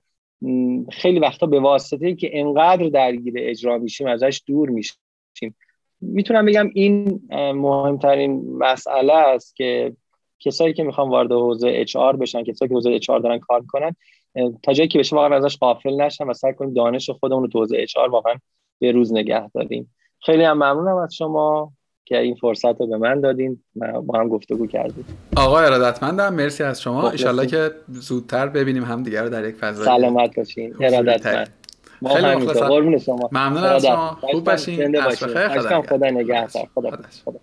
خیلی 0.91 1.19
وقتا 1.19 1.47
به 1.47 1.59
واسطه 1.59 2.15
که 2.15 2.39
انقدر 2.39 2.89
درگیر 2.89 3.33
اجرا 3.37 3.77
میشیم 3.77 4.07
ازش 4.07 4.41
دور 4.45 4.69
میشیم. 4.69 5.55
می‌تونم 6.01 6.45
بگم 6.45 6.69
این 6.73 7.21
مهمترین 7.31 8.57
مسئله 8.57 9.13
است 9.13 9.55
که 9.55 9.93
کسایی 10.39 10.73
که 10.73 10.83
می‌خوان 10.83 11.09
وارد 11.09 11.31
حوزه 11.31 11.69
اچ 11.69 11.97
بشن 11.97 12.43
کسایی 12.43 12.69
که 12.69 12.75
حوزه 12.75 12.91
اچ 12.91 13.09
دارن 13.09 13.39
کار 13.39 13.61
می‌کنن 13.61 13.95
تا 14.63 14.73
جایی 14.73 14.87
که 14.87 14.99
بشه 14.99 15.15
واقعا 15.15 15.37
ازش 15.37 15.57
غافل 15.57 16.01
نشن 16.01 16.27
و 16.27 16.33
سعی 16.33 16.53
کنیم 16.53 16.73
دانش 16.73 17.09
خودمون 17.09 17.43
رو 17.43 17.47
تو 17.49 17.59
حوزه 17.59 17.77
اچ 17.77 17.97
واقعا 17.97 18.35
به 18.79 18.91
روز 18.91 19.13
نگه 19.13 19.49
داریم. 19.49 19.93
خیلی 20.25 20.43
هم 20.43 20.57
ممنونم 20.57 20.95
از 20.95 21.15
شما 21.15 21.71
که 22.05 22.17
این 22.17 22.35
فرصت 22.35 22.81
رو 22.81 22.87
به 22.87 22.97
من 22.97 23.21
دادین. 23.21 23.63
با 24.05 24.19
هم 24.19 24.27
گفتگو 24.27 24.67
کردیم. 24.67 25.05
آقا 25.35 25.59
ارادتمندم 25.59 26.33
مرسی 26.33 26.63
از 26.63 26.81
شما. 26.81 27.09
ان 27.09 27.47
که 27.47 27.71
زودتر 27.87 28.47
ببینیم 28.47 28.83
هم 28.83 29.03
دیگر 29.03 29.23
رو 29.23 29.29
در 29.29 29.45
یک 29.45 29.55
فضا 29.55 29.85
سلامت 29.85 30.35
باشین. 30.35 30.75
ارادتمند. 30.79 31.53
خیلی 32.07 32.35
مخلصم. 32.35 33.13
ممنون 33.31 33.63
از 33.63 33.85
شما. 33.85 34.17
خوب 34.21 34.43
باشین. 34.43 35.01
خدا 35.01 36.09
نگهدار. 36.09 36.67
خدا, 36.75 36.91
خدا. 37.25 37.39